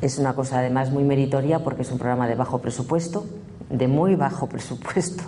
Es 0.00 0.18
una 0.18 0.34
cosa 0.34 0.58
además 0.58 0.90
muy 0.90 1.04
meritoria 1.04 1.60
porque 1.60 1.82
es 1.82 1.92
un 1.92 1.98
programa 1.98 2.26
de 2.26 2.34
bajo 2.34 2.58
presupuesto, 2.58 3.24
de 3.70 3.86
muy 3.88 4.16
bajo 4.16 4.48
presupuesto 4.48 5.22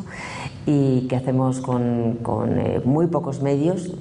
y 0.67 1.07
que 1.07 1.17
hacemos 1.17 1.61
con, 1.61 2.19
eh, 2.59 2.81
muy 2.85 3.07
pocos 3.07 3.41
medios, 3.41 3.93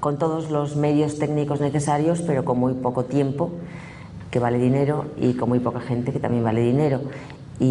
con 0.00 0.18
todos 0.18 0.50
los 0.50 0.76
medios 0.76 1.18
técnicos 1.18 1.60
necesarios, 1.60 2.22
pero 2.22 2.44
con 2.44 2.58
muy 2.58 2.74
poco 2.74 3.04
tiempo 3.04 3.52
que 4.30 4.38
vale 4.38 4.58
dinero 4.58 5.06
y 5.16 5.34
con 5.34 5.48
muy 5.48 5.60
poca 5.60 5.80
gente 5.80 6.12
que 6.12 6.18
también 6.18 6.42
vale 6.42 6.62
dinero 6.62 7.00
y, 7.60 7.64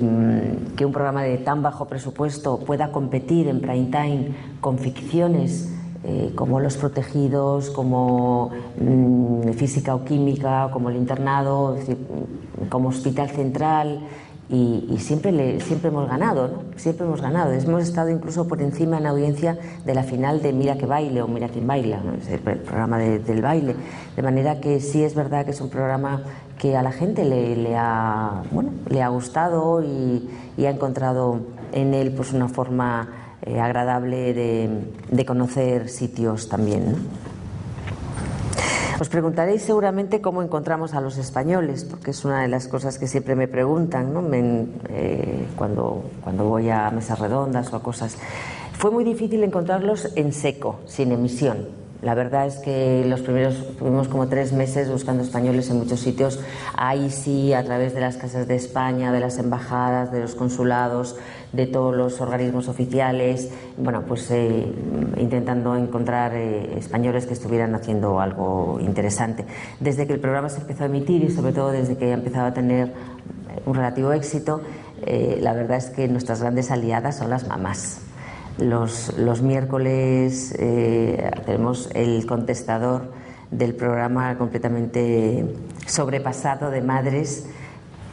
y, 0.00 0.04
mm, 0.04 0.76
que 0.76 0.86
un 0.86 0.92
programa 0.92 1.22
de 1.22 1.36
tan 1.38 1.62
bajo 1.62 1.86
presupuesto 1.86 2.58
pueda 2.58 2.92
competir 2.92 3.48
en 3.48 3.60
prime 3.60 3.90
time 3.90 4.28
con 4.60 4.78
ficciones 4.78 5.72
eh, 6.08 6.30
como 6.36 6.60
Los 6.60 6.76
Protegidos, 6.76 7.68
como 7.70 8.50
mmm, 8.78 9.50
Física 9.54 9.92
o 9.96 10.04
Química, 10.04 10.70
como 10.72 10.88
El 10.88 10.96
Internado, 10.96 11.76
como 12.68 12.90
Hospital 12.90 13.28
Central. 13.30 14.06
Y, 14.48 14.86
y, 14.88 14.98
siempre, 14.98 15.32
le, 15.32 15.58
siempre 15.58 15.88
hemos 15.88 16.08
ganado, 16.08 16.46
¿no? 16.46 16.58
siempre 16.76 17.04
hemos 17.04 17.20
ganado. 17.20 17.50
Hemos 17.50 17.82
estado 17.82 18.10
incluso 18.10 18.46
por 18.46 18.62
encima 18.62 18.98
en 18.98 19.06
audiencia 19.06 19.58
de 19.84 19.94
la 19.94 20.04
final 20.04 20.40
de 20.40 20.52
Mira 20.52 20.78
que 20.78 20.86
baile 20.86 21.20
o 21.22 21.26
Mira 21.26 21.48
quién 21.48 21.66
baila, 21.66 22.00
¿no? 22.00 22.14
es 22.14 22.28
el 22.28 22.38
programa 22.38 22.98
de, 22.98 23.18
del 23.18 23.42
baile. 23.42 23.74
De 24.14 24.22
manera 24.22 24.60
que 24.60 24.78
sí 24.78 25.02
es 25.02 25.16
verdad 25.16 25.44
que 25.44 25.50
es 25.50 25.60
un 25.60 25.70
programa 25.70 26.22
que 26.58 26.76
a 26.76 26.82
la 26.82 26.92
gente 26.92 27.24
le, 27.24 27.56
le 27.56 27.76
ha, 27.76 28.42
bueno, 28.50 28.70
le 28.88 29.02
ha 29.02 29.08
gustado 29.08 29.82
y, 29.82 30.28
y, 30.56 30.64
ha 30.64 30.70
encontrado 30.70 31.40
en 31.72 31.94
él 31.94 32.12
pues, 32.12 32.32
una 32.32 32.48
forma 32.48 33.36
eh, 33.42 33.60
agradable 33.60 34.32
de, 34.32 34.84
de, 35.10 35.26
conocer 35.26 35.88
sitios 35.88 36.48
también. 36.48 36.92
¿no? 36.92 36.98
Os 38.98 39.10
preguntaréis 39.10 39.60
seguramente 39.60 40.22
cómo 40.22 40.42
encontramos 40.42 40.94
a 40.94 41.02
los 41.02 41.18
españoles, 41.18 41.84
porque 41.84 42.12
es 42.12 42.24
una 42.24 42.40
de 42.40 42.48
las 42.48 42.66
cosas 42.66 42.98
que 42.98 43.06
siempre 43.06 43.36
me 43.36 43.46
preguntan 43.46 44.14
¿no? 44.14 44.22
me, 44.22 44.66
eh, 44.88 45.46
cuando, 45.54 46.04
cuando 46.24 46.44
voy 46.44 46.70
a 46.70 46.90
mesas 46.90 47.18
redondas 47.18 47.70
o 47.72 47.76
a 47.76 47.82
cosas. 47.82 48.16
Fue 48.72 48.90
muy 48.90 49.04
difícil 49.04 49.44
encontrarlos 49.44 50.12
en 50.16 50.32
seco, 50.32 50.80
sin 50.86 51.12
emisión. 51.12 51.85
La 52.02 52.14
verdad 52.14 52.46
es 52.46 52.58
que 52.58 53.04
los 53.06 53.22
primeros 53.22 53.76
tuvimos 53.78 54.08
como 54.08 54.28
tres 54.28 54.52
meses 54.52 54.90
buscando 54.90 55.22
españoles 55.22 55.70
en 55.70 55.78
muchos 55.78 56.00
sitios. 56.00 56.38
Ahí 56.76 57.10
sí, 57.10 57.52
a 57.54 57.64
través 57.64 57.94
de 57.94 58.00
las 58.00 58.16
casas 58.16 58.46
de 58.46 58.54
España, 58.54 59.12
de 59.12 59.20
las 59.20 59.38
embajadas, 59.38 60.12
de 60.12 60.20
los 60.20 60.34
consulados, 60.34 61.16
de 61.52 61.66
todos 61.66 61.96
los 61.96 62.20
organismos 62.20 62.68
oficiales, 62.68 63.50
bueno, 63.78 64.02
pues 64.06 64.30
eh, 64.30 64.66
intentando 65.16 65.74
encontrar 65.76 66.34
eh, 66.34 66.76
españoles 66.76 67.26
que 67.26 67.32
estuvieran 67.32 67.74
haciendo 67.74 68.20
algo 68.20 68.78
interesante. 68.80 69.46
Desde 69.80 70.06
que 70.06 70.12
el 70.12 70.20
programa 70.20 70.48
se 70.50 70.60
empezó 70.60 70.82
a 70.82 70.86
emitir 70.86 71.24
y 71.24 71.30
sobre 71.30 71.52
todo 71.52 71.70
desde 71.70 71.96
que 71.96 72.10
ha 72.10 72.14
empezado 72.14 72.46
a 72.46 72.54
tener 72.54 72.92
un 73.64 73.74
relativo 73.74 74.12
éxito, 74.12 74.60
eh, 75.04 75.38
la 75.40 75.54
verdad 75.54 75.78
es 75.78 75.90
que 75.90 76.08
nuestras 76.08 76.40
grandes 76.40 76.70
aliadas 76.70 77.16
son 77.16 77.30
las 77.30 77.48
mamás. 77.48 78.05
Los, 78.58 79.18
los 79.18 79.42
miércoles 79.42 80.54
eh, 80.58 81.30
tenemos 81.44 81.90
el 81.94 82.24
contestador 82.24 83.12
del 83.50 83.74
programa 83.74 84.38
completamente 84.38 85.44
sobrepasado 85.86 86.70
de 86.70 86.80
madres 86.80 87.46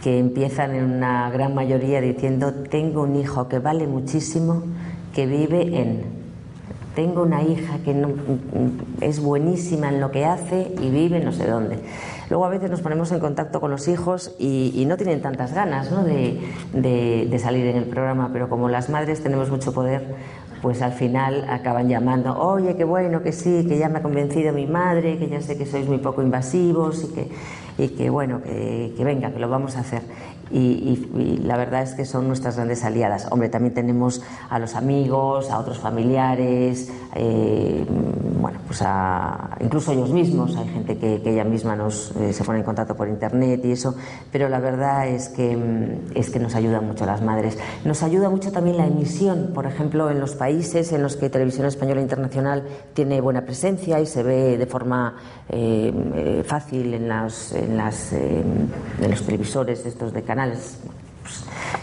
que 0.04 0.20
empiezan 0.20 0.76
en 0.76 0.84
una 0.84 1.30
gran 1.32 1.56
mayoría 1.56 2.02
diciendo 2.02 2.54
tengo 2.70 3.04
un 3.04 3.16
hijo 3.16 3.48
que 3.48 3.60
vale 3.60 3.88
muchísimo, 3.88 4.64
que 5.16 5.26
vive 5.26 5.80
en, 5.80 6.04
tengo 6.94 7.24
una 7.24 7.42
hija 7.42 7.78
que 7.86 7.94
no, 7.94 8.10
es 9.00 9.22
buenísima 9.22 9.88
en 9.88 10.02
lo 10.02 10.12
que 10.12 10.26
hace 10.26 10.74
y 10.82 10.90
vive 10.90 11.22
no 11.22 11.32
sé 11.32 11.48
dónde. 11.48 11.80
Luego 12.34 12.46
a 12.46 12.50
veces 12.50 12.72
nos 12.72 12.82
ponemos 12.82 13.12
en 13.12 13.20
contacto 13.20 13.62
con 13.62 13.70
los 13.70 13.88
hijos 13.88 14.34
y, 14.40 14.86
no 14.88 14.98
tienen 14.98 15.22
tantas 15.22 15.54
ganas 15.54 15.92
de, 16.04 17.40
salir 17.40 17.68
en 17.68 17.76
el 17.76 17.84
programa, 17.84 18.32
pero 18.34 18.50
como 18.50 18.70
las 18.70 18.90
madres 18.90 19.22
tenemos 19.22 19.52
mucho 19.52 19.72
poder, 19.72 20.16
pues 20.64 20.82
al 20.82 20.94
final 20.94 21.46
acaban 21.48 21.90
llamando, 21.90 22.36
oye, 22.36 22.76
qué 22.76 22.86
bueno, 22.86 23.22
que 23.22 23.34
sí, 23.34 23.68
que 23.70 23.78
ya 23.78 23.88
me 23.88 24.00
ha 24.00 24.02
convencido 24.02 24.52
mi 24.52 24.66
madre, 24.66 25.20
que 25.20 25.30
ya 25.30 25.42
sé 25.42 25.60
que 25.60 25.68
sois 25.68 25.88
muy 25.88 26.00
poco 26.00 26.24
invasivos 26.24 27.08
y 27.78 27.90
que, 27.90 28.10
bueno, 28.10 28.42
que, 28.42 29.04
venga, 29.06 29.30
que 29.30 29.38
lo 29.38 29.48
vamos 29.48 29.78
a 29.78 29.82
hacer. 29.82 30.02
y, 30.52 31.40
la 31.44 31.56
verdad 31.56 31.84
es 31.84 31.94
que 31.94 32.04
son 32.04 32.28
nuestras 32.28 32.56
grandes 32.56 32.84
aliadas. 32.84 33.28
Hombre, 33.32 33.50
también 33.50 33.76
tenemos 33.76 34.24
a 34.50 34.58
los 34.58 34.74
amigos, 34.74 35.52
a 35.52 35.60
otros 35.60 35.78
familiares, 35.78 36.92
eh, 37.14 37.86
pues 38.74 38.82
a, 38.88 39.56
incluso 39.60 39.92
ellos 39.92 40.10
mismos, 40.10 40.56
hay 40.56 40.68
gente 40.68 40.98
que, 40.98 41.22
ella 41.24 41.44
misma 41.44 41.76
nos, 41.76 42.12
eh, 42.16 42.34
se 42.34 42.44
pone 42.44 42.58
en 42.58 42.66
contacto 42.66 42.96
por 42.96 43.08
internet 43.08 43.62
y 43.64 43.72
eso, 43.72 43.94
pero 44.32 44.50
la 44.50 44.60
verdad 44.60 45.08
es 45.08 45.30
que, 45.30 45.56
mm, 45.56 46.18
es 46.18 46.32
que 46.32 46.40
nos 46.40 46.56
ayudan 46.56 46.88
mucho 46.88 47.06
las 47.06 47.22
madres. 47.22 47.56
Nos 47.86 48.02
ayuda 48.02 48.32
mucho 48.32 48.52
también 48.52 48.78
la 48.78 48.88
emisión, 48.88 49.52
por 49.54 49.68
ejemplo, 49.68 50.10
en 50.10 50.20
los 50.20 50.34
países 50.34 50.92
en 50.92 51.04
los 51.04 51.18
que 51.18 51.30
Televisión 51.30 51.68
Española 51.68 52.02
Internacional 52.02 52.64
tiene 52.96 53.22
buena 53.22 53.46
presencia 53.46 54.00
y 54.00 54.08
se 54.08 54.24
ve 54.24 54.58
de 54.58 54.66
forma 54.66 55.18
eh, 55.50 55.94
eh, 56.16 56.44
fácil 56.44 56.96
en, 56.96 57.08
las, 57.08 57.52
en, 57.52 57.78
las, 57.78 58.12
en 58.12 58.72
los 59.08 59.22
televisores 59.22 59.86
estos 59.86 60.12
de 60.14 60.24
canales. 60.24 60.80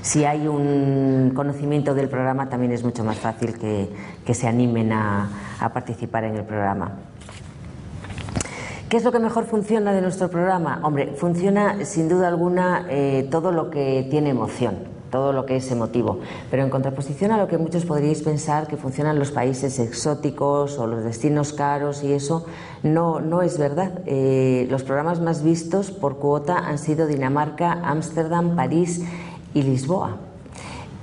Si 0.03 0.25
hay 0.25 0.49
un 0.49 1.33
conocimiento 1.35 1.95
del 1.95 2.09
programa, 2.09 2.49
también 2.49 2.73
es 2.73 2.85
mucho 2.85 3.05
más 3.05 3.19
fácil 3.19 3.59
que, 3.59 3.89
que 4.25 4.35
se 4.35 4.49
animen 4.49 4.93
a, 4.93 5.29
a 5.61 5.73
participar 5.73 6.25
en 6.25 6.37
el 6.37 6.45
programa. 6.45 6.93
¿Qué 8.91 8.97
es 8.97 9.05
lo 9.05 9.13
que 9.13 9.21
mejor 9.21 9.45
funciona 9.45 9.93
de 9.93 10.01
nuestro 10.01 10.29
programa? 10.29 10.81
Hombre, 10.83 11.15
funciona 11.17 11.85
sin 11.85 12.09
duda 12.09 12.27
alguna 12.27 12.87
eh, 12.91 13.29
todo 13.31 13.53
lo 13.53 13.71
que 13.71 14.05
tiene 14.11 14.31
emoción, 14.31 14.79
todo 15.13 15.33
lo 15.33 15.47
que 15.47 15.59
es 15.59 15.71
emotivo. 15.71 16.19
Pero 16.51 16.65
en 16.65 16.71
contraposición 16.71 17.31
a 17.31 17.39
lo 17.39 17.47
que 17.47 17.57
muchos 17.57 17.85
podríais 17.85 18.21
pensar 18.23 18.67
que 18.67 18.77
funcionan 18.77 19.17
los 19.17 19.31
países 19.31 19.79
exóticos 19.79 20.77
o 20.81 20.89
los 20.89 21.05
destinos 21.05 21.53
caros 21.53 22.03
y 22.03 22.13
eso, 22.13 22.47
no, 22.83 23.21
no 23.21 23.43
es 23.43 23.59
verdad. 23.59 23.93
Eh, 24.07 24.67
los 24.69 24.83
programas 24.83 25.21
más 25.21 25.45
vistos 25.45 25.93
por 25.93 26.17
cuota 26.17 26.59
han 26.59 26.79
sido 26.79 27.07
Dinamarca, 27.07 27.71
Ámsterdam, 27.85 28.57
París 28.57 29.05
y 29.55 29.63
Lisboa. 29.63 30.19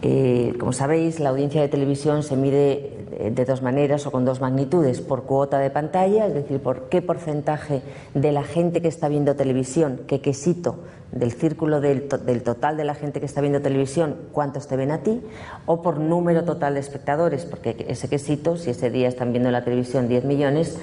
Eh, 0.01 0.53
como 0.59 0.73
sabéis, 0.73 1.19
la 1.19 1.29
audiencia 1.29 1.61
de 1.61 1.67
televisión 1.67 2.23
se 2.23 2.35
mide 2.35 2.96
de 3.19 3.45
dos 3.45 3.61
maneras 3.61 4.05
o 4.05 4.11
con 4.11 4.25
dos 4.25 4.41
magnitudes, 4.41 5.01
por 5.01 5.23
cuota 5.23 5.59
de 5.59 5.69
pantalla, 5.69 6.27
es 6.27 6.33
decir, 6.33 6.59
por 6.59 6.89
qué 6.89 7.01
porcentaje 7.01 7.81
de 8.13 8.31
la 8.31 8.43
gente 8.43 8.81
que 8.81 8.87
está 8.87 9.07
viendo 9.07 9.35
televisión, 9.35 10.01
qué 10.07 10.21
quesito 10.21 10.77
del 11.11 11.31
círculo 11.31 11.79
del, 11.79 12.09
del 12.25 12.43
total 12.43 12.77
de 12.77 12.83
la 12.83 12.93
gente 12.93 13.19
que 13.19 13.25
está 13.25 13.41
viendo 13.41 13.61
televisión, 13.61 14.15
cuántos 14.31 14.67
te 14.67 14.75
ven 14.75 14.91
a 14.91 14.99
ti, 14.99 15.21
o 15.65 15.81
por 15.81 15.99
número 15.99 16.43
total 16.43 16.73
de 16.73 16.79
espectadores, 16.81 17.45
porque 17.45 17.85
ese 17.87 18.09
quesito, 18.09 18.57
si 18.57 18.71
ese 18.71 18.89
día 18.89 19.07
están 19.07 19.31
viendo 19.31 19.49
en 19.49 19.53
la 19.53 19.63
televisión 19.63 20.09
10 20.09 20.25
millones, 20.25 20.77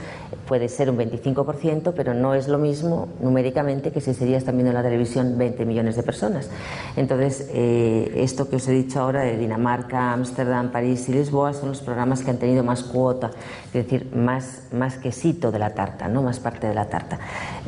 puede 0.48 0.68
ser 0.68 0.90
un 0.90 0.98
25%, 0.98 1.92
pero 1.94 2.14
no 2.14 2.34
es 2.34 2.48
lo 2.48 2.58
mismo 2.58 3.08
numéricamente 3.20 3.92
que 3.92 4.00
si 4.00 4.10
ese 4.10 4.24
día 4.24 4.38
están 4.38 4.56
viendo 4.56 4.70
en 4.70 4.76
la 4.76 4.82
televisión 4.82 5.36
20 5.36 5.64
millones 5.66 5.96
de 5.96 6.02
personas. 6.02 6.48
Entonces, 6.96 7.50
eh, 7.52 8.12
esto 8.16 8.48
que 8.48 8.56
os 8.56 8.66
he 8.68 8.72
dicho 8.72 9.00
ahora 9.00 9.22
de 9.22 9.36
Dinamarca, 9.36 10.12
Ámsterdam, 10.12 10.72
París 10.72 11.08
y 11.08 11.12
Lisboa 11.12 11.52
son 11.52 11.68
los 11.68 11.82
programas 11.82 12.22
que 12.24 12.30
han 12.30 12.38
tenido 12.38 12.64
más 12.64 12.82
cuota, 12.82 13.30
es 13.66 13.72
decir, 13.72 14.14
más, 14.14 14.62
más 14.72 14.96
quesito 14.96 15.52
de 15.52 15.58
la 15.58 15.74
tarta, 15.74 16.08
¿no? 16.08 16.22
más 16.22 16.40
parte 16.40 16.66
de 16.66 16.74
la 16.74 16.86
tarta. 16.86 17.18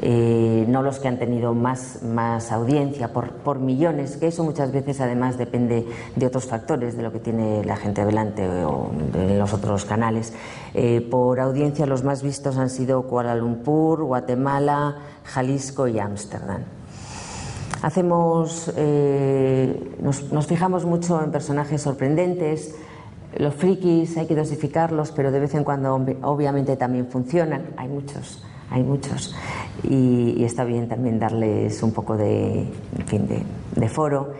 Eh, 0.02 0.64
no 0.68 0.82
los 0.82 0.98
que 0.98 1.08
han 1.08 1.18
tenido 1.18 1.54
más, 1.54 2.02
más 2.02 2.50
audiencia 2.50 3.12
por, 3.12 3.30
por 3.32 3.58
millones, 3.60 4.16
que 4.16 4.28
eso 4.28 4.42
muchas 4.42 4.72
veces 4.72 5.00
además 5.00 5.38
depende 5.38 5.86
de 6.14 6.26
otros 6.26 6.46
factores, 6.46 6.96
de 6.96 7.02
lo 7.02 7.12
que 7.12 7.18
tiene 7.18 7.64
la 7.64 7.76
gente 7.76 8.04
delante 8.04 8.48
o 8.64 8.90
de 9.12 9.38
los 9.38 9.52
otros 9.52 9.84
canales. 9.84 10.32
Eh, 10.74 11.06
por 11.10 11.40
audiencia 11.40 11.86
los 11.86 12.02
más 12.02 12.22
vistos 12.22 12.56
han 12.56 12.70
sido 12.70 13.02
Kuala 13.02 13.34
Lumpur, 13.34 14.02
Guatemala, 14.04 14.96
Jalisco 15.24 15.88
y 15.88 15.98
Ámsterdam. 15.98 16.62
Hacemos, 17.82 18.72
eh, 18.76 19.94
nos, 20.00 20.32
nos 20.32 20.46
fijamos 20.46 20.84
mucho 20.84 21.22
en 21.22 21.30
personajes 21.30 21.82
sorprendentes. 21.82 22.74
Los 23.38 23.54
frikis 23.54 24.16
hay 24.16 24.26
que 24.26 24.34
dosificarlos, 24.34 25.12
pero 25.12 25.30
de 25.30 25.40
vez 25.40 25.54
en 25.54 25.64
cuando 25.64 25.96
obvi- 25.96 26.16
obviamente 26.22 26.76
también 26.76 27.06
funcionan. 27.08 27.66
Hay 27.76 27.88
muchos, 27.88 28.42
hay 28.70 28.82
muchos. 28.82 29.34
Y, 29.82 30.34
y 30.38 30.44
está 30.44 30.64
bien 30.64 30.88
también 30.88 31.18
darles 31.18 31.82
un 31.82 31.92
poco 31.92 32.16
de, 32.16 32.60
en 32.62 33.06
fin, 33.06 33.26
de, 33.28 33.42
de 33.78 33.88
foro. 33.88 34.32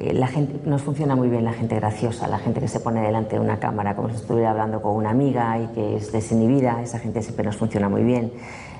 Eh, 0.00 0.14
la 0.14 0.28
gente, 0.28 0.58
nos 0.64 0.80
funciona 0.80 1.14
muy 1.14 1.28
bien 1.28 1.44
la 1.44 1.52
gente 1.52 1.74
graciosa, 1.74 2.26
la 2.26 2.38
gente 2.38 2.58
que 2.58 2.68
se 2.68 2.80
pone 2.80 3.02
delante 3.02 3.36
de 3.36 3.40
una 3.40 3.60
cámara 3.60 3.94
como 3.94 4.08
si 4.08 4.16
estuviera 4.16 4.50
hablando 4.50 4.80
con 4.80 4.96
una 4.96 5.10
amiga 5.10 5.58
y 5.58 5.66
que 5.74 5.96
es 5.96 6.10
desinhibida, 6.10 6.80
esa 6.82 6.98
gente 6.98 7.20
siempre 7.20 7.44
nos 7.44 7.58
funciona 7.58 7.90
muy 7.90 8.02
bien. 8.02 8.32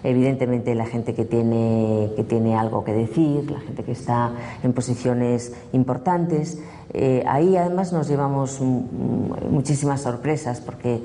Evidentemente 0.03 0.75
la 0.75 0.87
gente 0.87 1.13
que 1.13 1.27
tiene, 1.27 2.11
que 2.17 2.25
tiene 2.25 2.57
algo 2.57 2.85
que 2.85 2.95
decir, 2.95 3.51
la 3.51 3.61
gente 3.61 3.85
que 3.85 3.93
está 3.93 4.33
en 4.63 4.73
posiciones 4.73 5.53
importantes, 5.75 6.59
eh, 6.95 7.23
ahí 7.27 7.55
además 7.55 7.93
nos 7.93 8.09
llevamos 8.09 8.59
muchísimas 8.63 10.01
sorpresas 10.01 10.63
porque 10.63 11.03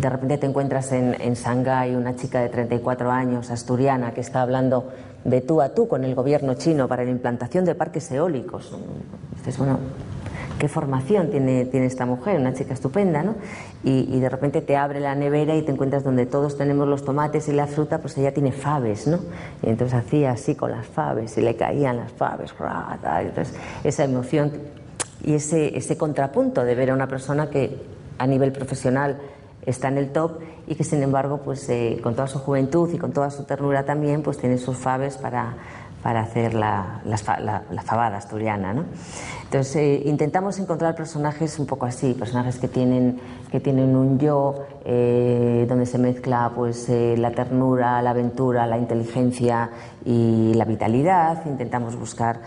de 0.00 0.10
repente 0.10 0.38
te 0.38 0.46
encuentras 0.46 0.92
en, 0.92 1.20
en 1.20 1.34
Shanghái 1.34 1.96
una 1.96 2.14
chica 2.14 2.40
de 2.40 2.50
34 2.50 3.10
años, 3.10 3.50
asturiana, 3.50 4.14
que 4.14 4.20
está 4.20 4.42
hablando 4.42 4.92
de 5.24 5.40
tú 5.40 5.60
a 5.60 5.70
tú 5.70 5.88
con 5.88 6.04
el 6.04 6.14
gobierno 6.14 6.54
chino 6.54 6.88
para 6.88 7.04
la 7.04 7.10
implantación 7.10 7.64
de 7.64 7.74
parques 7.74 8.10
eólicos. 8.10 8.76
Dices, 9.36 9.58
bueno, 9.58 9.78
qué 10.58 10.68
formación 10.68 11.30
tiene, 11.30 11.64
tiene 11.64 11.86
esta 11.86 12.06
mujer, 12.06 12.38
una 12.38 12.54
chica 12.54 12.74
estupenda, 12.74 13.22
¿no? 13.22 13.34
Y, 13.82 14.18
de 14.18 14.28
repente 14.28 14.62
te 14.62 14.76
abre 14.76 15.00
la 15.00 15.14
nevera 15.14 15.54
y 15.54 15.62
te 15.62 15.72
encuentras 15.72 16.04
donde 16.04 16.26
todos 16.26 16.56
tenemos 16.56 16.88
los 16.88 17.04
tomates 17.04 17.48
y 17.48 17.52
la 17.52 17.66
fruta, 17.66 17.98
pues 17.98 18.16
ella 18.16 18.32
tiene 18.32 18.52
faves, 18.52 19.06
¿no? 19.06 19.18
Y 19.62 19.68
entonces 19.68 19.98
hacía 19.98 20.32
así 20.32 20.54
con 20.54 20.70
las 20.70 20.86
faves 20.86 21.36
y 21.36 21.42
le 21.42 21.56
caían 21.56 21.96
las 21.96 22.12
faves, 22.12 22.54
entonces 23.20 23.54
esa 23.82 24.04
emoción 24.04 24.52
y 25.22 25.34
ese, 25.34 25.76
ese 25.76 25.96
contrapunto 25.96 26.64
de 26.64 26.74
ver 26.74 26.90
a 26.90 26.94
una 26.94 27.08
persona 27.08 27.50
que 27.50 27.76
a 28.18 28.26
nivel 28.26 28.52
profesional 28.52 29.18
está 29.66 29.88
en 29.88 29.98
el 29.98 30.10
top 30.12 30.40
y 30.66 30.74
que 30.74 30.84
sin 30.84 31.02
embargo 31.02 31.40
pues 31.44 31.68
eh, 31.68 31.98
con 32.02 32.14
toda 32.14 32.26
su 32.26 32.38
juventud 32.38 32.90
y 32.92 32.98
con 32.98 33.12
toda 33.12 33.30
su 33.30 33.44
ternura 33.44 33.84
también 33.84 34.22
pues 34.22 34.38
tiene 34.38 34.58
sus 34.58 34.76
faves 34.76 35.16
para, 35.16 35.54
para 36.02 36.20
hacer 36.20 36.54
la, 36.54 37.00
fa- 37.22 37.40
la- 37.40 37.62
la 37.70 37.82
fabada 37.82 38.18
asturiana. 38.18 38.74
¿no? 38.74 38.84
Entonces 39.44 39.76
eh, 39.76 40.02
intentamos 40.06 40.58
encontrar 40.58 40.94
personajes 40.94 41.58
un 41.58 41.66
poco 41.66 41.86
así, 41.86 42.12
personajes 42.14 42.58
que 42.58 42.68
tienen, 42.68 43.20
que 43.50 43.60
tienen 43.60 43.94
un 43.96 44.18
yo 44.18 44.66
eh, 44.84 45.64
donde 45.68 45.86
se 45.86 45.96
mezcla 45.98 46.50
pues, 46.54 46.88
eh, 46.88 47.14
la 47.16 47.30
ternura, 47.30 48.02
la 48.02 48.10
aventura, 48.10 48.66
la 48.66 48.76
inteligencia 48.78 49.70
y 50.04 50.52
la 50.54 50.64
vitalidad. 50.64 51.46
Intentamos 51.46 51.96
buscar 51.96 52.40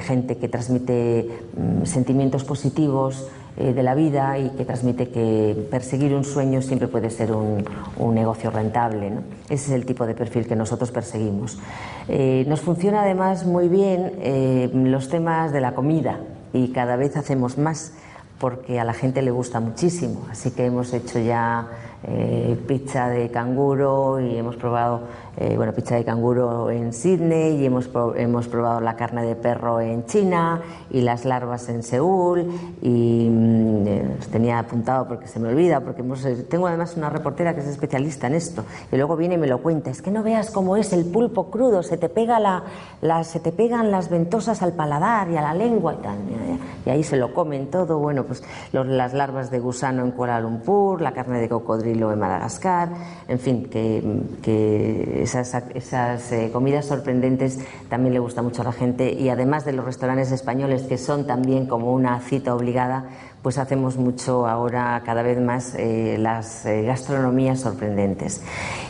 gente 0.00 0.38
que 0.38 0.48
transmite 0.48 1.28
mm, 1.56 1.84
sentimientos 1.84 2.42
positivos 2.44 3.28
eh, 3.56 3.72
de 3.72 3.82
la 3.84 3.94
vida 3.94 4.36
y 4.36 4.50
que 4.50 4.64
transmite 4.64 5.10
que 5.10 5.68
perseguir 5.70 6.12
un 6.12 6.24
sueño 6.24 6.60
siempre 6.60 6.88
puede 6.88 7.08
ser 7.08 7.30
un, 7.30 7.64
un 7.96 8.12
negocio 8.12 8.50
rentable. 8.50 9.10
¿no? 9.10 9.20
Ese 9.48 9.66
es 9.66 9.70
el 9.70 9.86
tipo 9.86 10.06
de 10.06 10.14
perfil 10.14 10.48
que 10.48 10.56
nosotros 10.56 10.90
perseguimos. 10.90 11.56
Eh, 12.08 12.44
nos 12.48 12.62
funciona 12.62 13.02
además 13.02 13.46
muy 13.46 13.68
bien 13.68 14.12
eh, 14.18 14.68
los 14.74 15.08
temas 15.08 15.52
de 15.52 15.60
la 15.60 15.72
comida 15.72 16.18
y 16.52 16.72
cada 16.72 16.96
vez 16.96 17.16
hacemos 17.16 17.56
más 17.56 17.92
porque 18.40 18.80
a 18.80 18.84
la 18.84 18.92
gente 18.92 19.22
le 19.22 19.30
gusta 19.30 19.60
muchísimo. 19.60 20.26
Así 20.32 20.50
que 20.50 20.66
hemos 20.66 20.92
hecho 20.92 21.20
ya 21.20 21.68
pizza 22.68 23.08
de 23.08 23.30
canguro 23.30 24.20
y 24.20 24.36
hemos 24.36 24.56
probado 24.56 25.04
eh, 25.36 25.54
bueno, 25.56 25.72
pizza 25.72 25.96
de 25.96 26.04
canguro 26.04 26.70
en 26.70 26.92
Sydney 26.92 27.56
y 27.60 27.66
hemos, 27.66 27.88
hemos 28.16 28.48
probado 28.48 28.80
la 28.80 28.96
carne 28.96 29.24
de 29.24 29.34
perro 29.36 29.80
en 29.80 30.06
China 30.06 30.60
y 30.90 31.00
las 31.00 31.24
larvas 31.24 31.68
en 31.68 31.82
Seúl 31.82 32.46
y 32.82 33.28
mm, 33.30 33.86
eh, 33.86 34.16
tenía 34.30 34.58
apuntado 34.58 35.06
porque 35.08 35.26
se 35.26 35.38
me 35.40 35.48
olvida 35.48 35.80
porque 35.80 36.02
hemos, 36.02 36.24
eh, 36.24 36.44
tengo 36.48 36.66
además 36.66 36.96
una 36.96 37.10
reportera 37.10 37.54
que 37.54 37.60
es 37.60 37.66
especialista 37.66 38.26
en 38.26 38.34
esto 38.34 38.64
y 38.92 38.96
luego 38.96 39.16
viene 39.16 39.34
y 39.34 39.38
me 39.38 39.46
lo 39.46 39.58
cuenta. 39.62 39.90
Es 39.90 40.02
que 40.02 40.10
no 40.10 40.22
veas 40.22 40.50
cómo 40.50 40.76
es 40.76 40.92
el 40.92 41.04
pulpo 41.04 41.50
crudo 41.50 41.82
se 41.82 41.96
te 41.96 42.08
pega 42.08 42.38
la, 42.38 42.62
la- 43.00 43.24
se 43.24 43.40
te 43.40 43.52
pegan 43.52 43.90
las 43.90 44.08
ventosas 44.10 44.62
al 44.62 44.72
paladar 44.72 45.30
y 45.30 45.36
a 45.36 45.42
la 45.42 45.54
lengua 45.54 45.94
y 45.94 45.96
tal 46.02 46.16
y 46.86 46.90
ahí 46.90 47.02
se 47.02 47.16
lo 47.16 47.32
comen 47.34 47.70
todo 47.70 47.98
bueno 47.98 48.24
pues 48.24 48.42
los- 48.72 48.86
las 48.86 49.14
larvas 49.14 49.50
de 49.50 49.58
gusano 49.60 50.02
en 50.04 50.10
Kuala 50.12 50.40
Lumpur 50.40 51.00
la 51.00 51.12
carne 51.12 51.40
de 51.40 51.48
cocodrilo 51.48 52.12
en 52.12 52.18
Madagascar 52.18 52.88
en 53.28 53.38
fin 53.38 53.64
que, 53.70 54.02
que 54.42 55.23
esas, 55.24 55.54
esas 55.74 56.30
eh, 56.32 56.50
comidas 56.52 56.86
sorprendentes 56.86 57.58
también 57.88 58.14
le 58.14 58.20
gusta 58.20 58.42
mucho 58.42 58.62
a 58.62 58.66
la 58.66 58.72
gente 58.72 59.12
y 59.12 59.28
además 59.28 59.64
de 59.64 59.72
los 59.72 59.84
restaurantes 59.84 60.30
españoles 60.30 60.82
que 60.82 60.98
son 60.98 61.26
también 61.26 61.66
como 61.66 61.92
una 61.92 62.20
cita 62.20 62.54
obligada 62.54 63.08
pues 63.44 63.58
hacemos 63.58 63.98
mucho 63.98 64.46
ahora 64.46 65.02
cada 65.04 65.22
vez 65.22 65.38
más 65.38 65.74
eh, 65.74 66.16
las 66.18 66.64
eh, 66.64 66.82
gastronomías 66.82 67.60
sorprendentes. 67.60 68.42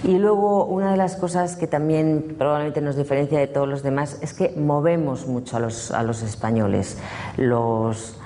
Y 0.05 0.19
luego 0.19 0.67
una 0.67 0.93
de 0.93 0.97
las 0.97 1.17
cosas 1.17 1.57
que 1.57 1.67
también 1.67 2.37
probablemente 2.39 2.81
nos 2.81 2.95
diferencia 2.95 3.41
de 3.41 3.49
todos 3.49 3.69
los 3.69 3.83
demás 3.83 4.17
es 4.23 4.33
que 4.33 4.55
movemos 4.57 5.27
mucho 5.27 5.57
a 5.57 5.61
los, 5.61 5.91
a 5.91 6.05
los 6.05 6.23
españoles. 6.23 6.99
Los, 7.37 8.17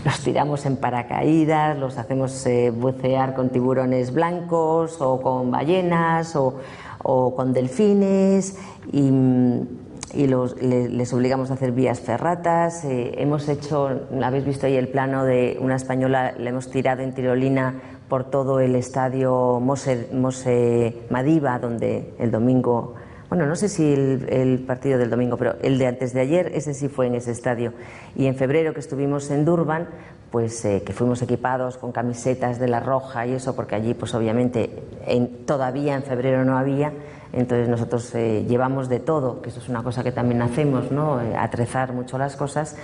los 0.04 0.20
tiramos 0.20 0.64
en 0.66 0.76
paracaídas, 0.76 1.78
los 1.78 1.98
hacemos 1.98 2.46
eh, 2.46 2.70
bucear 2.70 3.34
con 3.34 3.50
tiburones 3.50 4.12
blancos 4.12 5.00
o 5.00 5.20
con 5.20 5.50
ballenas 5.50 6.36
o, 6.36 6.54
o 7.02 7.34
con 7.34 7.52
delfines 7.52 8.56
y, 8.92 9.10
los, 10.26 10.60
le- 10.60 10.88
les 10.88 11.12
obligamos 11.12 11.50
a 11.50 11.54
hacer 11.54 11.72
vías 11.72 12.00
ferratas. 12.00 12.84
eh, 12.84 13.14
hemos 13.18 13.48
hecho, 13.48 13.90
habéis 14.22 14.44
visto 14.44 14.66
ahí 14.66 14.76
el 14.76 14.88
plano 14.88 15.24
de 15.24 15.58
una 15.60 15.76
española, 15.76 16.32
le 16.38 16.50
hemos 16.50 16.70
tirado 16.70 17.02
en 17.02 17.14
tirolina 17.14 17.74
por 18.08 18.24
todo 18.24 18.58
el 18.58 18.74
estadio 18.74 19.60
Mose, 19.60 20.08
Mose 20.12 21.02
Madiba, 21.10 21.58
donde 21.60 22.14
el 22.18 22.30
domingo, 22.32 22.94
bueno, 23.30 23.46
no 23.46 23.54
sé 23.54 23.68
si 23.68 23.92
el, 23.92 24.64
partido 24.66 24.98
del 24.98 25.08
domingo, 25.08 25.36
pero 25.36 25.54
el 25.62 25.78
de 25.78 25.86
antes 25.86 26.12
de 26.12 26.20
ayer, 26.20 26.50
ese 26.52 26.74
sí 26.74 26.88
fue 26.88 27.06
en 27.06 27.14
ese 27.14 27.30
estadio. 27.30 27.72
Y 28.16 28.26
en 28.26 28.34
febrero 28.34 28.74
que 28.74 28.80
estuvimos 28.80 29.30
en 29.30 29.44
Durban, 29.44 29.86
pues 30.32 30.64
eh, 30.64 30.82
que 30.84 30.92
fuimos 30.92 31.22
equipados 31.22 31.76
con 31.76 31.92
camisetas 31.92 32.58
de 32.58 32.66
la 32.66 32.80
Roja 32.80 33.26
y 33.26 33.34
eso, 33.34 33.54
porque 33.54 33.76
allí 33.76 33.94
pues 33.94 34.14
obviamente 34.14 34.82
en- 35.06 35.46
todavía 35.46 35.94
en 35.94 36.02
febrero 36.02 36.44
no 36.44 36.58
había, 36.58 36.92
entonces 37.32 37.68
nosotros 37.68 38.12
eh, 38.16 38.44
llevamos 38.48 38.88
de 38.88 38.98
todo, 38.98 39.40
que 39.42 39.50
eso 39.50 39.60
es 39.60 39.68
una 39.68 39.84
cosa 39.84 40.02
que 40.02 40.10
también 40.10 40.42
hacemos, 40.42 40.90
¿no? 40.90 41.20
Eh, 41.20 41.36
atrezar 41.36 41.92
mucho 41.92 42.18
las 42.18 42.34
cosas. 42.36 42.76